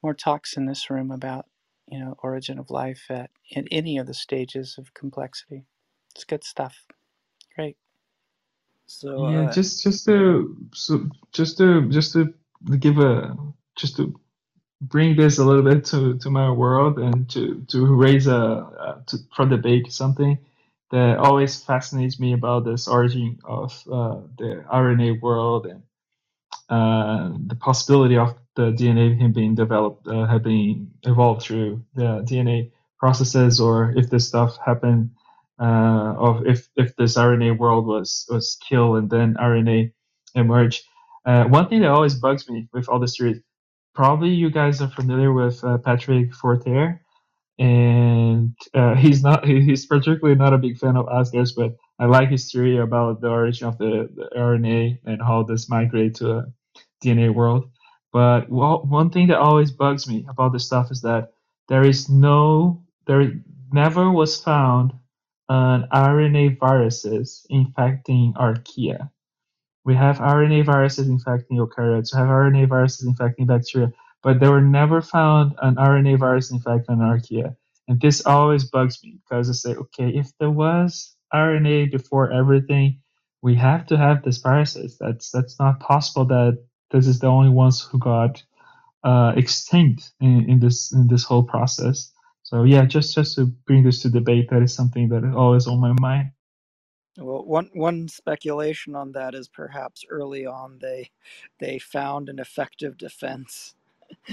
[0.02, 1.46] more talks in this room about
[1.88, 5.66] you know origin of life at in any of the stages of complexity.
[6.14, 6.86] It's good stuff.
[7.56, 7.76] Great.
[8.86, 12.34] So, Yeah, uh, just just to so just to just to
[12.78, 13.36] give a
[13.76, 14.18] just to
[14.80, 19.00] bring this a little bit to, to my world and to to raise a uh,
[19.06, 20.38] to, for debate something
[20.90, 25.82] that always fascinates me about this origin of uh, the RNA world and
[26.68, 33.60] uh, the possibility of the DNA being developed, uh, having evolved through the DNA processes,
[33.60, 35.10] or if this stuff happened,
[35.60, 39.92] uh, of if if this RNA world was was killed and then RNA
[40.34, 40.84] emerged.
[41.24, 43.40] Uh, one thing that always bugs me with all this theories,
[43.94, 47.00] probably you guys are familiar with uh, Patrick Forterre
[47.58, 52.30] and uh, he's not he's particularly not a big fan of Asgards, but I like
[52.30, 56.46] his theory about the origin of the, the RNA and how this migrate to a
[57.02, 57.70] DNA world.
[58.12, 61.32] But well, one thing that always bugs me about this stuff is that
[61.68, 63.32] there is no there
[63.72, 64.92] never was found
[65.48, 69.00] an RNA viruses infecting archaea
[69.84, 72.14] we have RNA viruses infecting eukaryotes.
[72.14, 73.92] We have RNA viruses infecting bacteria,
[74.22, 77.56] but they were never found an RNA virus infecting an archaea.
[77.88, 83.00] And this always bugs me because I say, okay, if there was RNA before everything,
[83.42, 84.98] we have to have these viruses.
[85.00, 88.42] That's that's not possible that this is the only ones who got
[89.04, 92.12] uh, extinct in, in this in this whole process.
[92.44, 95.68] So yeah, just just to bring this to debate, that is something that is always
[95.68, 96.32] on my mind.
[97.18, 101.10] well, one one speculation on that is perhaps early on they
[101.60, 103.74] they found an effective defense,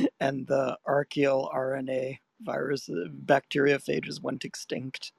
[0.21, 5.13] and the archaeal RNA virus uh, bacteriophages went extinct.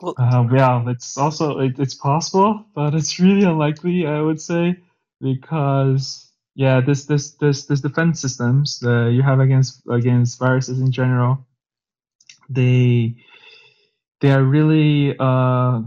[0.00, 4.78] Well, Uh, yeah, it's also it, it's possible, but it's really unlikely, I would say,
[5.20, 11.46] because yeah, this this this this defense systems you have against against viruses in general,
[12.48, 13.16] they
[14.20, 15.82] they are really uh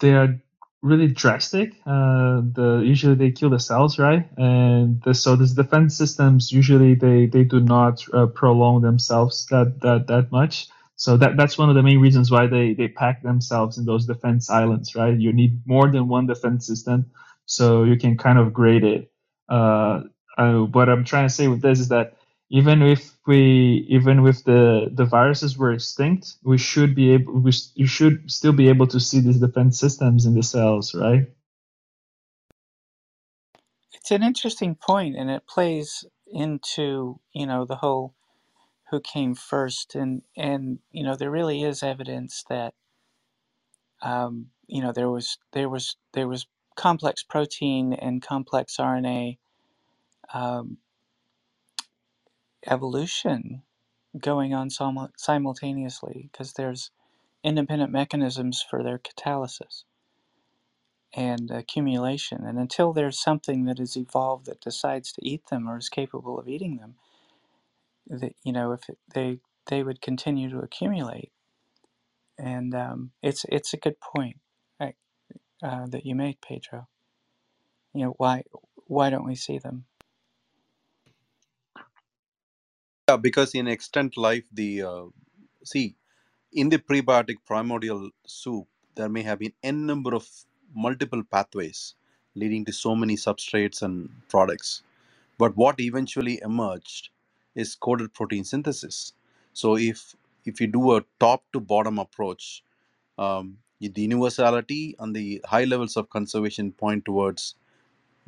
[0.00, 0.40] they are
[0.82, 1.74] really drastic.
[1.86, 4.28] Uh, the usually they kill the cells, right?
[4.38, 9.80] And the, so these defense systems usually they they do not uh, prolong themselves that
[9.82, 10.68] that that much.
[10.96, 14.06] So that that's one of the main reasons why they they pack themselves in those
[14.06, 15.18] defense islands, right?
[15.18, 17.10] You need more than one defense system,
[17.46, 19.09] so you can kind of grade it.
[19.50, 20.02] Uh,
[20.38, 22.16] uh, what I'm trying to say with this is that
[22.50, 27.52] even if we even if the the viruses were extinct we should be able we
[27.76, 31.26] you should still be able to see these defense systems in the cells right?
[33.94, 38.14] It's an interesting point, and it plays into you know the whole
[38.90, 42.74] who came first, and and you know there really is evidence that
[44.02, 46.46] um, you know there was there was there was
[46.76, 49.38] complex protein and complex RNA
[50.34, 50.78] um,
[52.66, 53.62] evolution
[54.20, 56.90] going on simul- simultaneously because there's
[57.44, 59.84] independent mechanisms for their catalysis
[61.14, 62.44] and accumulation.
[62.46, 66.38] And until there's something that is evolved that decides to eat them or is capable
[66.38, 66.96] of eating them,
[68.08, 71.32] that you know, if it, they they would continue to accumulate.
[72.38, 74.38] And um, it's it's a good point
[75.62, 76.88] uh, that you make, Pedro.
[77.94, 78.44] You know, why
[78.86, 79.86] why don't we see them?
[83.10, 85.04] Yeah, because in extant life, the uh,
[85.64, 85.96] see
[86.52, 90.26] in the prebiotic primordial soup, there may have been n number of
[90.74, 91.94] multiple pathways
[92.36, 94.82] leading to so many substrates and products.
[95.38, 97.10] But what eventually emerged
[97.54, 99.14] is coded protein synthesis.
[99.54, 100.16] So if
[100.46, 102.64] if you do a top to bottom approach,
[103.18, 107.56] um, the universality and the high levels of conservation point towards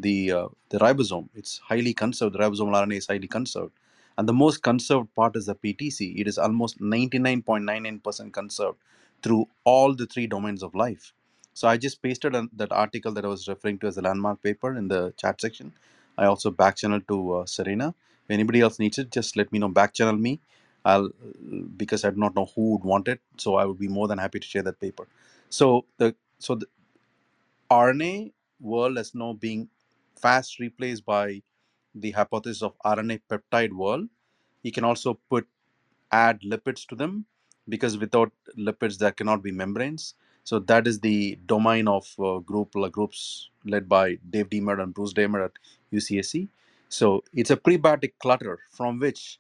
[0.01, 1.29] the uh, the ribosome.
[1.35, 2.35] It's highly conserved.
[2.35, 3.73] The ribosomal RNA is highly conserved,
[4.19, 6.21] and the most conserved part is the PTC.
[6.21, 8.79] It is almost 99.99% conserved
[9.23, 11.15] through all the three domains of life.
[11.55, 14.43] So I just pasted an, that article that I was referring to as a landmark
[14.43, 15.73] paper in the chat section.
[16.19, 17.95] I also back channel to uh, Serena.
[18.25, 19.69] If anybody else needs it, just let me know.
[19.69, 20.41] Back channel me.
[20.85, 21.11] I'll
[21.77, 24.19] because I do not know who would want it, so I would be more than
[24.19, 25.07] happy to share that paper.
[25.51, 26.67] So the so the,
[27.71, 29.71] RNA world is now being
[30.17, 31.43] fast replaced by
[31.95, 34.09] the hypothesis of RNA peptide world.
[34.63, 35.47] You can also put
[36.13, 37.27] add lipids to them
[37.69, 40.15] because without lipids there cannot be membranes.
[40.45, 44.95] So that is the domain of uh, group uh, groups led by Dave Deamer and
[44.95, 45.53] Bruce Damer at
[45.93, 46.49] UCSC.
[46.89, 49.37] So it's a prebiotic clutter from which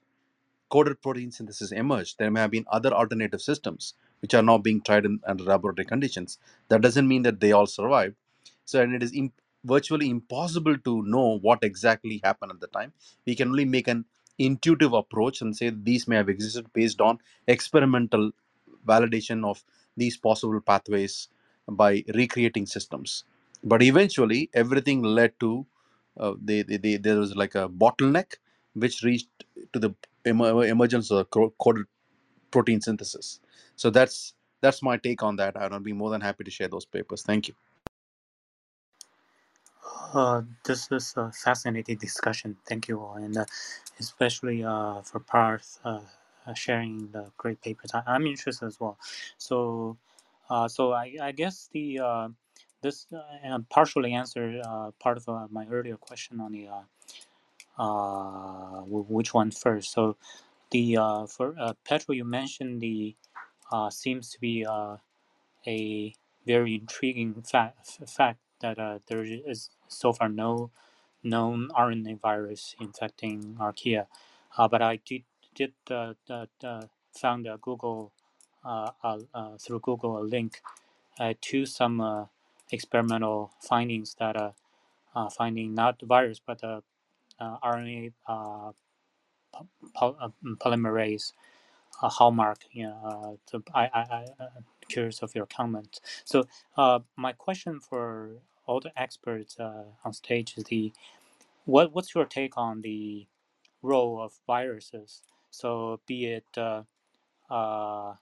[0.68, 4.80] coded protein synthesis emerged, there may have been other alternative systems which are now being
[4.80, 6.38] tried in under laboratory conditions.
[6.68, 8.16] That doesn't mean that they all survived.
[8.64, 9.32] So, and it is im-
[9.64, 12.92] virtually impossible to know what exactly happened at the time.
[13.26, 14.04] We can only make an
[14.38, 18.32] intuitive approach and say these may have existed based on experimental
[18.86, 19.64] validation of
[19.96, 21.28] these possible pathways
[21.68, 23.24] by recreating systems.
[23.64, 25.66] But eventually, everything led to
[26.18, 28.34] uh, they, they, they, there was like a bottleneck
[28.74, 29.28] which reached
[29.72, 29.94] to the
[30.26, 31.86] emer- emergence of coded
[32.50, 33.40] protein synthesis.
[33.76, 35.56] So that's that's my take on that.
[35.56, 37.22] I'd be more than happy to share those papers.
[37.22, 37.54] Thank you.
[40.12, 42.56] Uh, this is a fascinating discussion.
[42.68, 43.46] Thank you all, and uh,
[44.00, 46.00] especially uh, for Parth uh,
[46.46, 47.92] uh, sharing the great papers.
[47.94, 48.98] I, I'm interested as well.
[49.38, 49.98] So,
[50.68, 52.00] so I, I guess the
[52.82, 53.06] this
[53.70, 54.62] partially answered
[55.00, 56.68] part of my earlier question on the
[58.84, 59.92] wh- which one first.
[59.92, 60.16] So
[60.72, 60.96] the
[61.28, 63.16] for uh, Pedro, you mentioned the
[63.90, 64.66] seems to be
[65.66, 66.14] a
[66.46, 70.72] very intriguing fact that uh, there is so far no
[71.24, 74.06] known RNA virus infecting archaea.
[74.58, 75.24] Uh, but I did
[75.54, 76.82] did uh, uh, uh,
[77.14, 78.12] found a Google
[78.64, 79.18] uh, uh,
[79.58, 80.62] through Google a link
[81.42, 82.28] to some
[82.72, 84.36] experimental findings that
[85.36, 86.82] finding not virus but the
[87.40, 88.72] RNA uh,
[90.60, 91.32] polymerase
[92.10, 92.60] hallmark.
[92.72, 93.38] You know,
[93.74, 94.48] I I I uh,
[94.88, 96.00] curious of your comment.
[96.24, 96.44] So
[97.16, 100.92] my question for all the experts uh, on stage the
[101.66, 103.26] what what's your take on the
[103.82, 105.22] role of viruses?
[105.50, 106.46] So be it
[107.50, 108.14] uh,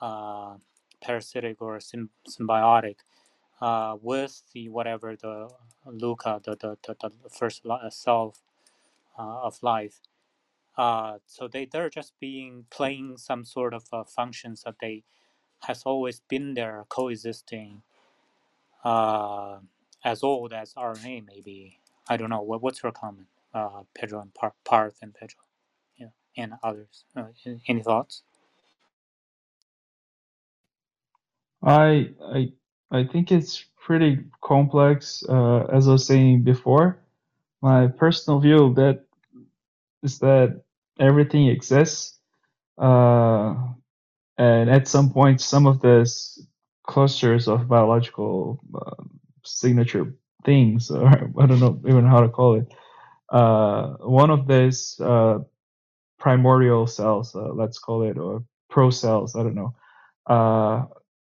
[0.00, 0.56] uh,
[1.02, 2.96] parasitic or sym- symbiotic.
[3.60, 5.48] Uh, with the whatever the
[5.86, 8.36] LUCA, the, the, the, the first cell
[9.18, 10.00] uh, of life,
[10.78, 15.04] uh, so they they're just being playing some sort of functions that they
[15.64, 17.82] has always been there coexisting
[18.84, 19.58] uh,
[20.04, 21.78] as old as RNA maybe.
[22.08, 22.42] I don't know.
[22.42, 25.40] What what's your comment, uh, Pedro and Par- Parth and Pedro,
[25.96, 27.04] yeah, and others?
[27.16, 27.26] Uh,
[27.68, 28.22] any thoughts?
[31.62, 32.52] I I
[32.90, 35.24] I think it's pretty complex.
[35.28, 36.98] Uh, as I was saying before,
[37.62, 39.04] my personal view that
[40.02, 40.62] is that
[40.98, 42.18] everything exists,
[42.78, 43.54] uh,
[44.38, 46.46] and at some point, some of these
[46.86, 49.10] clusters of biological um
[49.44, 50.14] signature
[50.44, 51.06] things, or
[51.40, 52.72] I don't know even how to call it.
[53.30, 55.40] Uh, one of these uh,
[56.18, 59.74] primordial cells, uh, let's call it, or pro cells, I don't know.
[60.26, 60.86] Uh,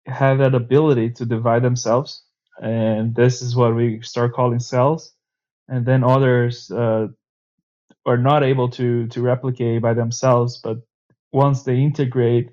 [0.07, 2.25] have that ability to divide themselves,
[2.63, 5.13] and this is what we start calling cells.
[5.69, 7.09] And then others uh,
[8.07, 10.79] are not able to to replicate by themselves, but
[11.33, 12.51] once they integrate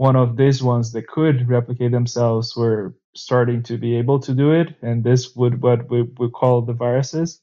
[0.00, 4.50] one of these ones that could replicate themselves, we're starting to be able to do
[4.50, 7.42] it, and this would what we we call the viruses.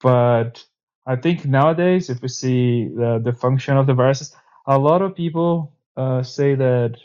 [0.00, 0.64] But
[1.06, 4.34] I think nowadays, if we see the the function of the viruses,
[4.66, 6.96] a lot of people uh, say that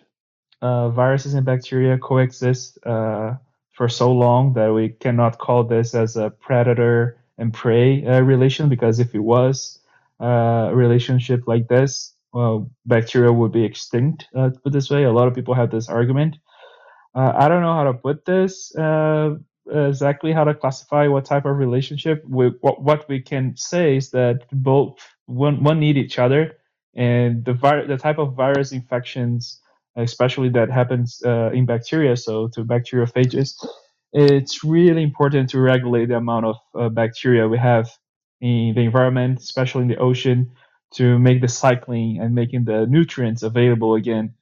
[0.64, 3.36] uh, viruses and bacteria coexist uh,
[3.78, 8.70] for so long that we cannot call this as a predator and prey uh, relation
[8.70, 9.78] because if it was
[10.20, 14.28] uh, a relationship like this, well, bacteria would be extinct.
[14.36, 16.38] Uh, put this way, a lot of people have this argument
[17.16, 19.36] uh, I don't know how to put this uh,
[19.72, 22.24] exactly how to classify what type of relationship.
[22.28, 26.58] We, what what we can say is that both one one need each other,
[26.96, 29.60] and the vir- the type of virus infections,
[29.96, 33.56] especially that happens uh, in bacteria, so to bacteriophages,
[34.14, 37.90] it's really important to regulate the amount of uh, bacteria we have
[38.42, 40.52] in the environment, especially in the ocean,
[40.94, 44.34] to make the cycling and making the nutrients available again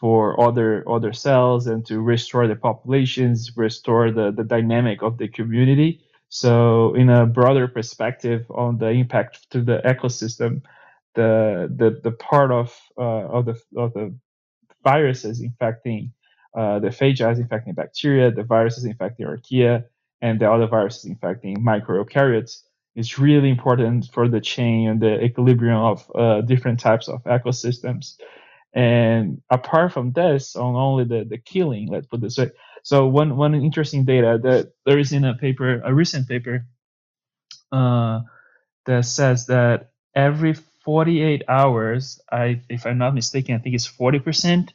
[0.00, 5.28] for other other cells and to restore the populations, restore the, the dynamic of the
[5.28, 6.00] community.
[6.28, 10.62] So in a broader perspective on the impact to the ecosystem,
[11.14, 14.14] the the, the part of uh, of the of the
[14.84, 16.12] viruses infecting
[16.56, 19.84] uh, the phages infecting bacteria, the viruses infecting archaea,
[20.20, 22.62] and the other viruses infecting microeukaryotes
[22.98, 28.16] is really important for the chain and the equilibrium of uh, different types of ecosystems.
[28.74, 32.50] And apart from this, on only the, the killing, let's put this way.
[32.82, 36.66] So one one interesting data that there is in a paper, a recent paper,
[37.70, 38.20] uh,
[38.86, 44.18] that says that every 48 hours, I if I'm not mistaken, I think it's 40
[44.20, 44.72] percent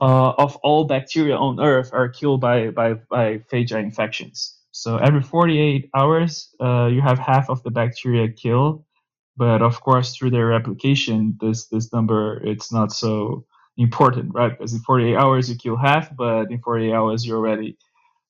[0.00, 4.58] uh, of all bacteria on Earth are killed by by by infections.
[4.72, 8.76] So every 48 hours, uh, you have half of the bacteria killed
[9.36, 13.44] but of course through their replication this this number it's not so
[13.78, 14.50] important right?
[14.50, 17.78] Because in 48 hours you kill half but in 48 hours you already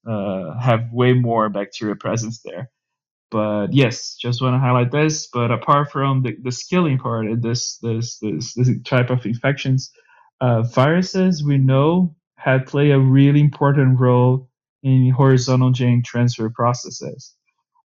[0.08, 2.70] uh, have way more bacteria presence there.
[3.30, 7.78] But yes just want to highlight this but apart from the, the skilling part this
[7.78, 9.90] this this this type of infections
[10.40, 14.50] uh, viruses we know had play a really important role
[14.82, 17.32] in horizontal gene transfer processes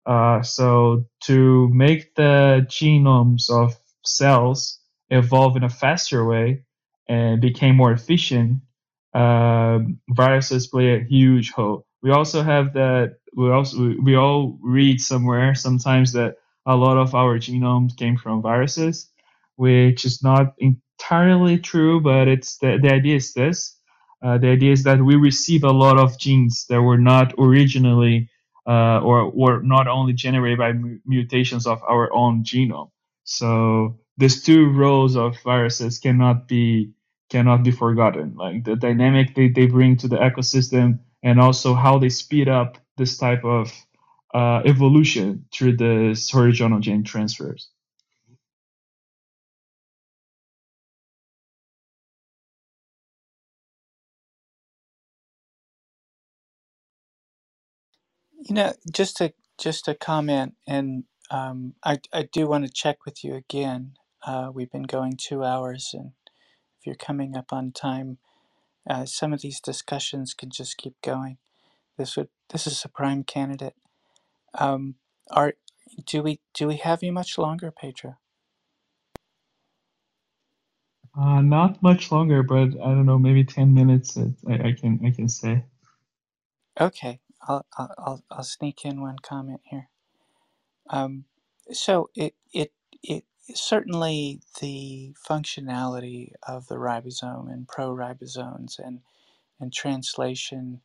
[0.06, 4.80] uh, so to make the genomes of cells
[5.10, 6.62] evolve in a faster way
[7.08, 8.60] and became more efficient,
[9.14, 9.78] uh,
[10.10, 11.86] viruses play a huge role.
[12.02, 13.16] We also have that.
[13.36, 18.42] We also we, all read somewhere sometimes that a lot of our genomes came from
[18.42, 19.10] viruses,
[19.56, 23.76] which is not entirely true, but it's the, the idea is this.
[24.24, 28.30] Uh, the idea is that we receive a lot of genes that were not originally
[28.66, 30.72] uh, or were not only generated by
[31.06, 32.90] mutations of our own genome.
[33.24, 36.92] So these two roles of viruses cannot be
[37.30, 38.34] cannot be forgotten.
[38.36, 42.78] Like the dynamic they, they bring to the ecosystem and also how they speed up
[42.96, 43.72] this type of
[44.34, 47.68] uh, evolution through the horizontal gene transfers.
[58.44, 63.06] You know, just to just a comment, and um, I I do want to check
[63.06, 63.94] with you again.
[64.26, 66.12] Uh, we've been going two hours, and
[66.80, 68.18] if you're coming up on time,
[68.88, 71.38] uh, some of these discussions could just keep going.
[71.98, 73.76] This would this is a prime candidate.
[74.54, 74.96] Um,
[75.30, 75.54] are
[76.06, 78.16] do we do we have you much longer, Pedro?
[81.18, 84.18] Uh, not much longer, but I don't know, maybe ten minutes.
[84.18, 85.64] I, I can I can say.
[86.80, 89.88] Okay, I'll I'll I'll, sneak in one comment here.
[90.90, 91.24] Um,
[91.72, 92.72] so it it
[93.02, 99.00] it certainly the functionality of the ribosome and proribosomes and
[99.60, 100.80] and translation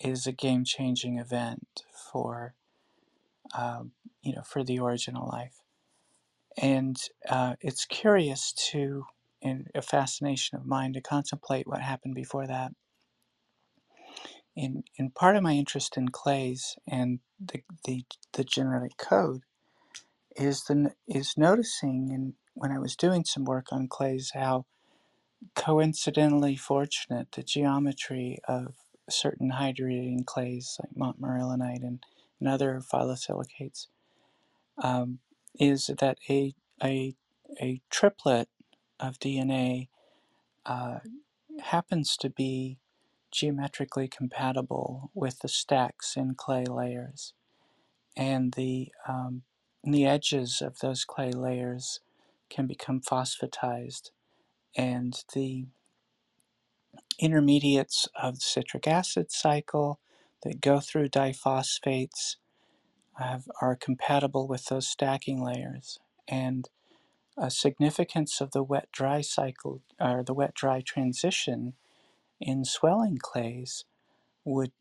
[0.00, 1.82] is a game changing event
[2.12, 2.54] for
[3.56, 3.92] um,
[4.22, 5.60] you know for the original life,
[6.60, 6.96] and
[7.28, 9.06] uh, it's curious to
[9.42, 12.72] in a fascination of mine to contemplate what happened before that.
[14.56, 18.04] In in part of my interest in clays and the the,
[18.34, 19.42] the genetic code
[20.36, 24.66] is the is noticing and when I was doing some work on clays how
[25.54, 28.74] coincidentally fortunate the geometry of
[29.10, 32.02] certain hydrating clays like montmorillonite and,
[32.40, 33.88] and other phyllosilicates
[34.82, 35.18] um,
[35.58, 37.14] is that a, a,
[37.60, 38.48] a triplet
[38.98, 39.88] of DNA
[40.66, 41.00] uh,
[41.62, 42.78] happens to be
[43.34, 47.34] geometrically compatible with the stacks in clay layers
[48.16, 49.42] and the um,
[49.82, 52.00] the edges of those clay layers
[52.48, 54.10] can become phosphatized,
[54.76, 55.66] and the
[57.18, 60.00] intermediates of the citric acid cycle
[60.42, 62.36] that go through diphosphates
[63.18, 65.98] have, are compatible with those stacking layers.
[66.28, 66.68] And
[67.38, 71.74] a significance of the wet dry cycle, or the wet dry transition,
[72.40, 73.84] in swelling clays
[74.44, 74.72] would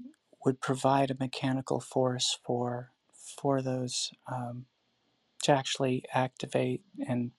[0.46, 2.92] would provide a mechanical force for
[3.42, 4.66] for those um,
[5.44, 7.32] to actually activate and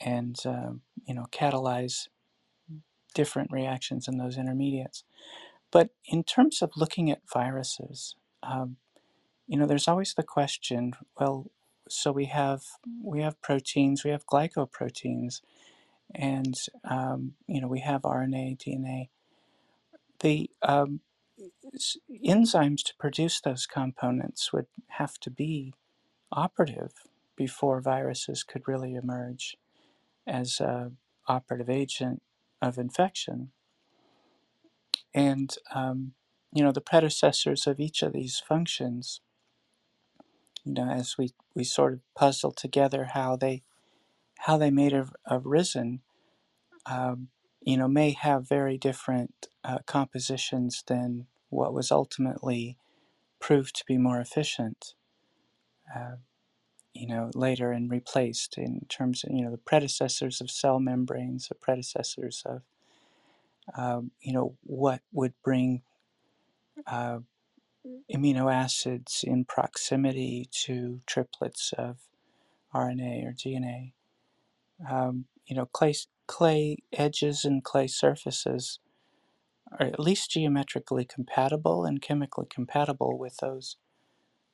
[0.00, 0.72] and uh,
[1.06, 2.08] you know catalyze
[3.14, 5.04] different reactions in those intermediates.
[5.72, 8.76] But in terms of looking at viruses, um,
[9.46, 10.94] you know, there's always the question.
[11.20, 11.50] Well,
[11.88, 12.62] so we have
[13.02, 15.40] we have proteins, we have glycoproteins,
[16.14, 16.54] and
[16.88, 19.08] um, you know we have RNA, DNA.
[20.20, 21.00] The um,
[22.26, 25.74] enzymes to produce those components would have to be
[26.32, 26.92] operative
[27.36, 29.56] before viruses could really emerge
[30.26, 30.92] as a
[31.28, 32.22] operative agent
[32.62, 33.52] of infection.
[35.14, 36.12] And um,
[36.52, 39.20] you know the predecessors of each of these functions.
[40.64, 43.62] You know, as we, we sort of puzzle together how they
[44.40, 46.00] how they may have arisen,
[46.86, 47.28] um,
[47.66, 52.78] you know, may have very different uh, compositions than what was ultimately
[53.40, 54.94] proved to be more efficient.
[55.94, 56.16] Uh,
[56.94, 61.48] you know, later and replaced in terms of you know the predecessors of cell membranes,
[61.48, 62.62] the predecessors of
[63.76, 65.82] um, you know what would bring
[66.86, 67.18] uh,
[68.14, 71.98] amino acids in proximity to triplets of
[72.74, 73.92] RNA or DNA.
[74.90, 75.94] Um, you know, clay
[76.26, 78.80] clay edges and clay surfaces
[79.72, 83.76] are at least geometrically compatible and chemically compatible with those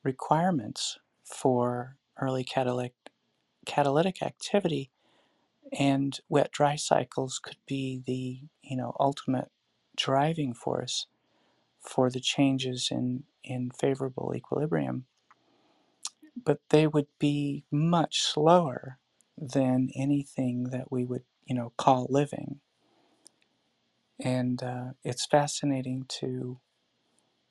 [0.03, 2.93] requirements for early catalytic
[3.65, 4.91] catalytic activity.
[5.77, 9.51] And wet dry cycles could be the you know ultimate
[9.97, 11.07] driving force
[11.81, 15.05] for the changes in in favorable equilibrium.
[16.35, 18.99] But they would be much slower
[19.37, 22.59] than anything that we would you know call living
[24.19, 26.59] and uh, it's fascinating to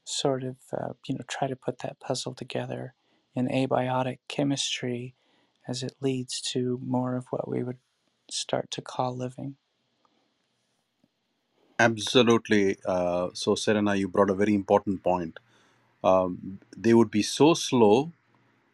[0.05, 2.95] sort of uh, you know try to put that puzzle together
[3.35, 5.15] in abiotic chemistry
[5.69, 7.79] as it leads to more of what we would
[8.31, 9.57] start to call living
[11.79, 12.77] Absolutely.
[12.87, 15.39] Uh, so, Serena, you brought a very important point.
[16.05, 18.12] Um, they would be so slow.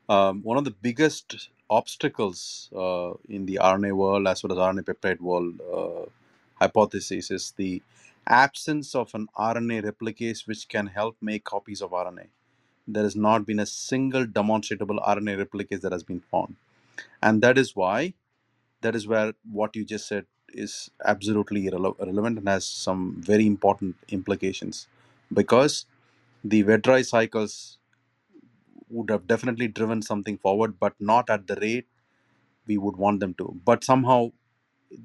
[0.08, 4.84] Um, one of the biggest obstacles uh, in the RNA world, as well as RNA
[4.84, 6.10] peptide world, uh,
[6.56, 7.82] hypothesis is the
[8.26, 12.26] absence of an RNA replicase which can help make copies of RNA.
[12.88, 16.56] There has not been a single demonstrable RNA replicase that has been found,
[17.22, 18.14] and that is why
[18.82, 23.46] that is where what you just said is absolutely irrele- relevant and has some very
[23.46, 24.86] important implications
[25.32, 25.86] because
[26.44, 27.77] the dry cycles
[28.90, 31.86] would have definitely driven something forward but not at the rate
[32.66, 33.60] we would want them to.
[33.64, 34.32] But somehow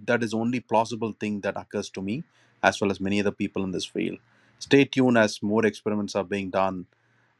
[0.05, 2.23] that is only plausible thing that occurs to me
[2.63, 4.19] as well as many other people in this field.
[4.59, 6.87] Stay tuned as more experiments are being done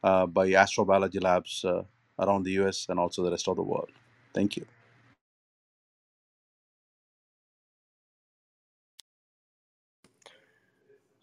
[0.02, 1.84] uh, by astrobiology labs uh,
[2.18, 3.90] around the us and also the rest of the world.
[4.34, 4.66] Thank you.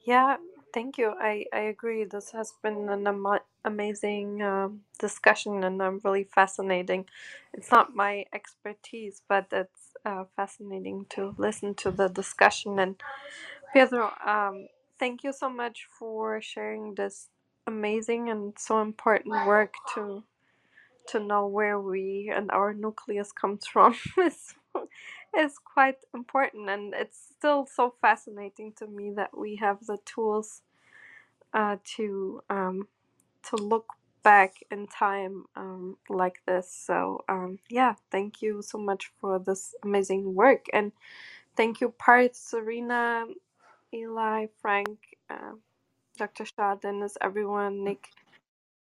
[0.06, 0.38] Yeah,
[0.74, 1.14] thank you.
[1.20, 2.06] I, I agree.
[2.06, 7.06] This has been an ama- amazing um, discussion and um, really fascinating.
[7.54, 12.80] It's not my expertise, but it's uh, fascinating to listen to the discussion.
[12.80, 12.96] And
[13.74, 14.68] Pedro, um,
[15.00, 17.30] thank you so much for sharing this
[17.68, 20.24] amazing and so important work to
[21.10, 23.96] to know where we and our nucleus comes from
[25.38, 30.64] is quite important and it's still so fascinating to me that we have the tools
[31.54, 32.88] uh, to um,
[33.44, 33.88] to look
[34.24, 39.76] back in time um, like this so um, yeah thank you so much for this
[39.84, 40.92] amazing work and
[41.58, 43.26] thank you Parth, Serena
[43.94, 45.54] Eli Frank uh,
[46.18, 46.46] Dr.
[46.46, 48.10] Shah Dennis everyone Nick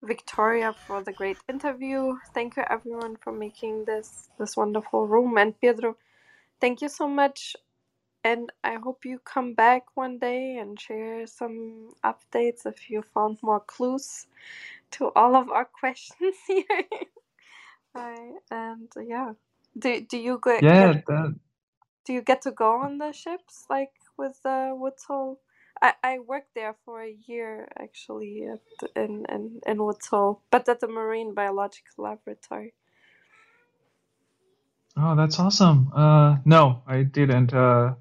[0.04, 2.16] Victoria for the great interview.
[2.34, 5.38] Thank you everyone for making this this wonderful room.
[5.38, 5.98] And Pedro,
[6.62, 7.56] thank you so much.
[8.24, 13.40] And I hope you come back one day and share some updates if you found
[13.44, 14.28] more clues
[14.94, 16.66] to all of our questions here.
[17.96, 18.36] Right.
[18.52, 19.34] And yeah.
[19.78, 21.36] Do do you get, Yeah, get that,
[22.06, 25.40] do you get to go on the ships like with uh, Woods Hole?
[25.82, 30.70] I, I worked there for a year actually at, in, in, in Woods Hole, but
[30.70, 32.74] at the Marine Biological Laboratory.
[34.98, 35.92] Oh, that's awesome.
[35.96, 37.54] Uh, no, I didn't.
[37.54, 37.96] Uh,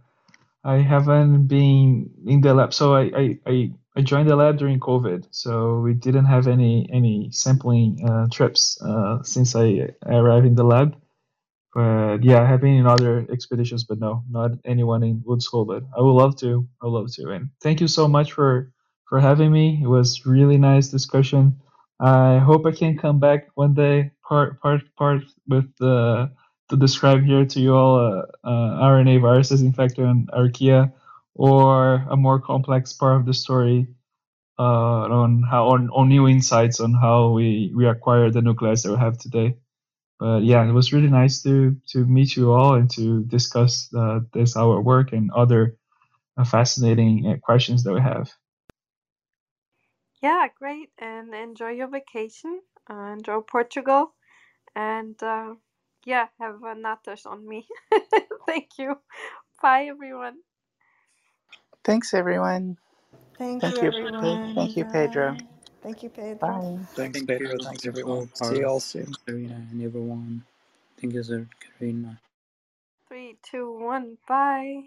[0.64, 2.74] I haven't been in the lab.
[2.74, 5.28] So I, I, I, joined the lab during COVID.
[5.30, 10.64] So we didn't have any any sampling uh, trips uh, since I arrived in the
[10.64, 10.96] lab.
[11.72, 15.66] But yeah, I have been in other expeditions, but no, not anyone in Woods Hole.
[15.66, 16.66] But I would love to.
[16.82, 17.30] I would love to.
[17.30, 18.72] And thank you so much for
[19.08, 19.80] for having me.
[19.82, 21.60] It was really nice discussion.
[22.00, 26.30] I hope I can come back one day, part part part with the
[26.68, 30.92] to describe here to you all uh, uh, RNA viruses infected on archaea,
[31.34, 33.86] or a more complex part of the story
[34.58, 38.92] uh, on how on, on new insights on how we we acquire the nucleus that
[38.92, 39.56] we have today.
[40.18, 44.20] But yeah, it was really nice to to meet you all and to discuss uh,
[44.32, 45.76] this our work and other
[46.36, 48.30] uh, fascinating uh, questions that we have.
[50.22, 50.90] Yeah, great.
[50.98, 52.60] And enjoy your vacation.
[52.88, 54.14] Enjoy Portugal.
[54.74, 55.16] And
[56.06, 57.66] yeah, have a natas on me.
[58.48, 58.96] Thank you.
[59.62, 60.38] Bye, everyone.
[61.84, 62.78] Thanks, everyone.
[63.38, 63.92] Thank, Thank you, you.
[63.92, 64.40] everyone.
[64.54, 65.36] Thank you, Pedro.
[65.36, 65.46] Bye.
[65.82, 66.40] Thank you, Pedro.
[66.40, 66.80] Bye.
[66.96, 67.58] Thanks, Thank Pedro.
[67.58, 67.58] you.
[67.58, 68.28] Thanks, Thank you everyone.
[68.28, 69.16] for See you all soon.
[69.26, 70.44] Karina and everyone.
[71.00, 72.20] Thank you, sir, Karina.
[73.08, 74.18] Three, two, one.
[74.28, 74.84] Bye.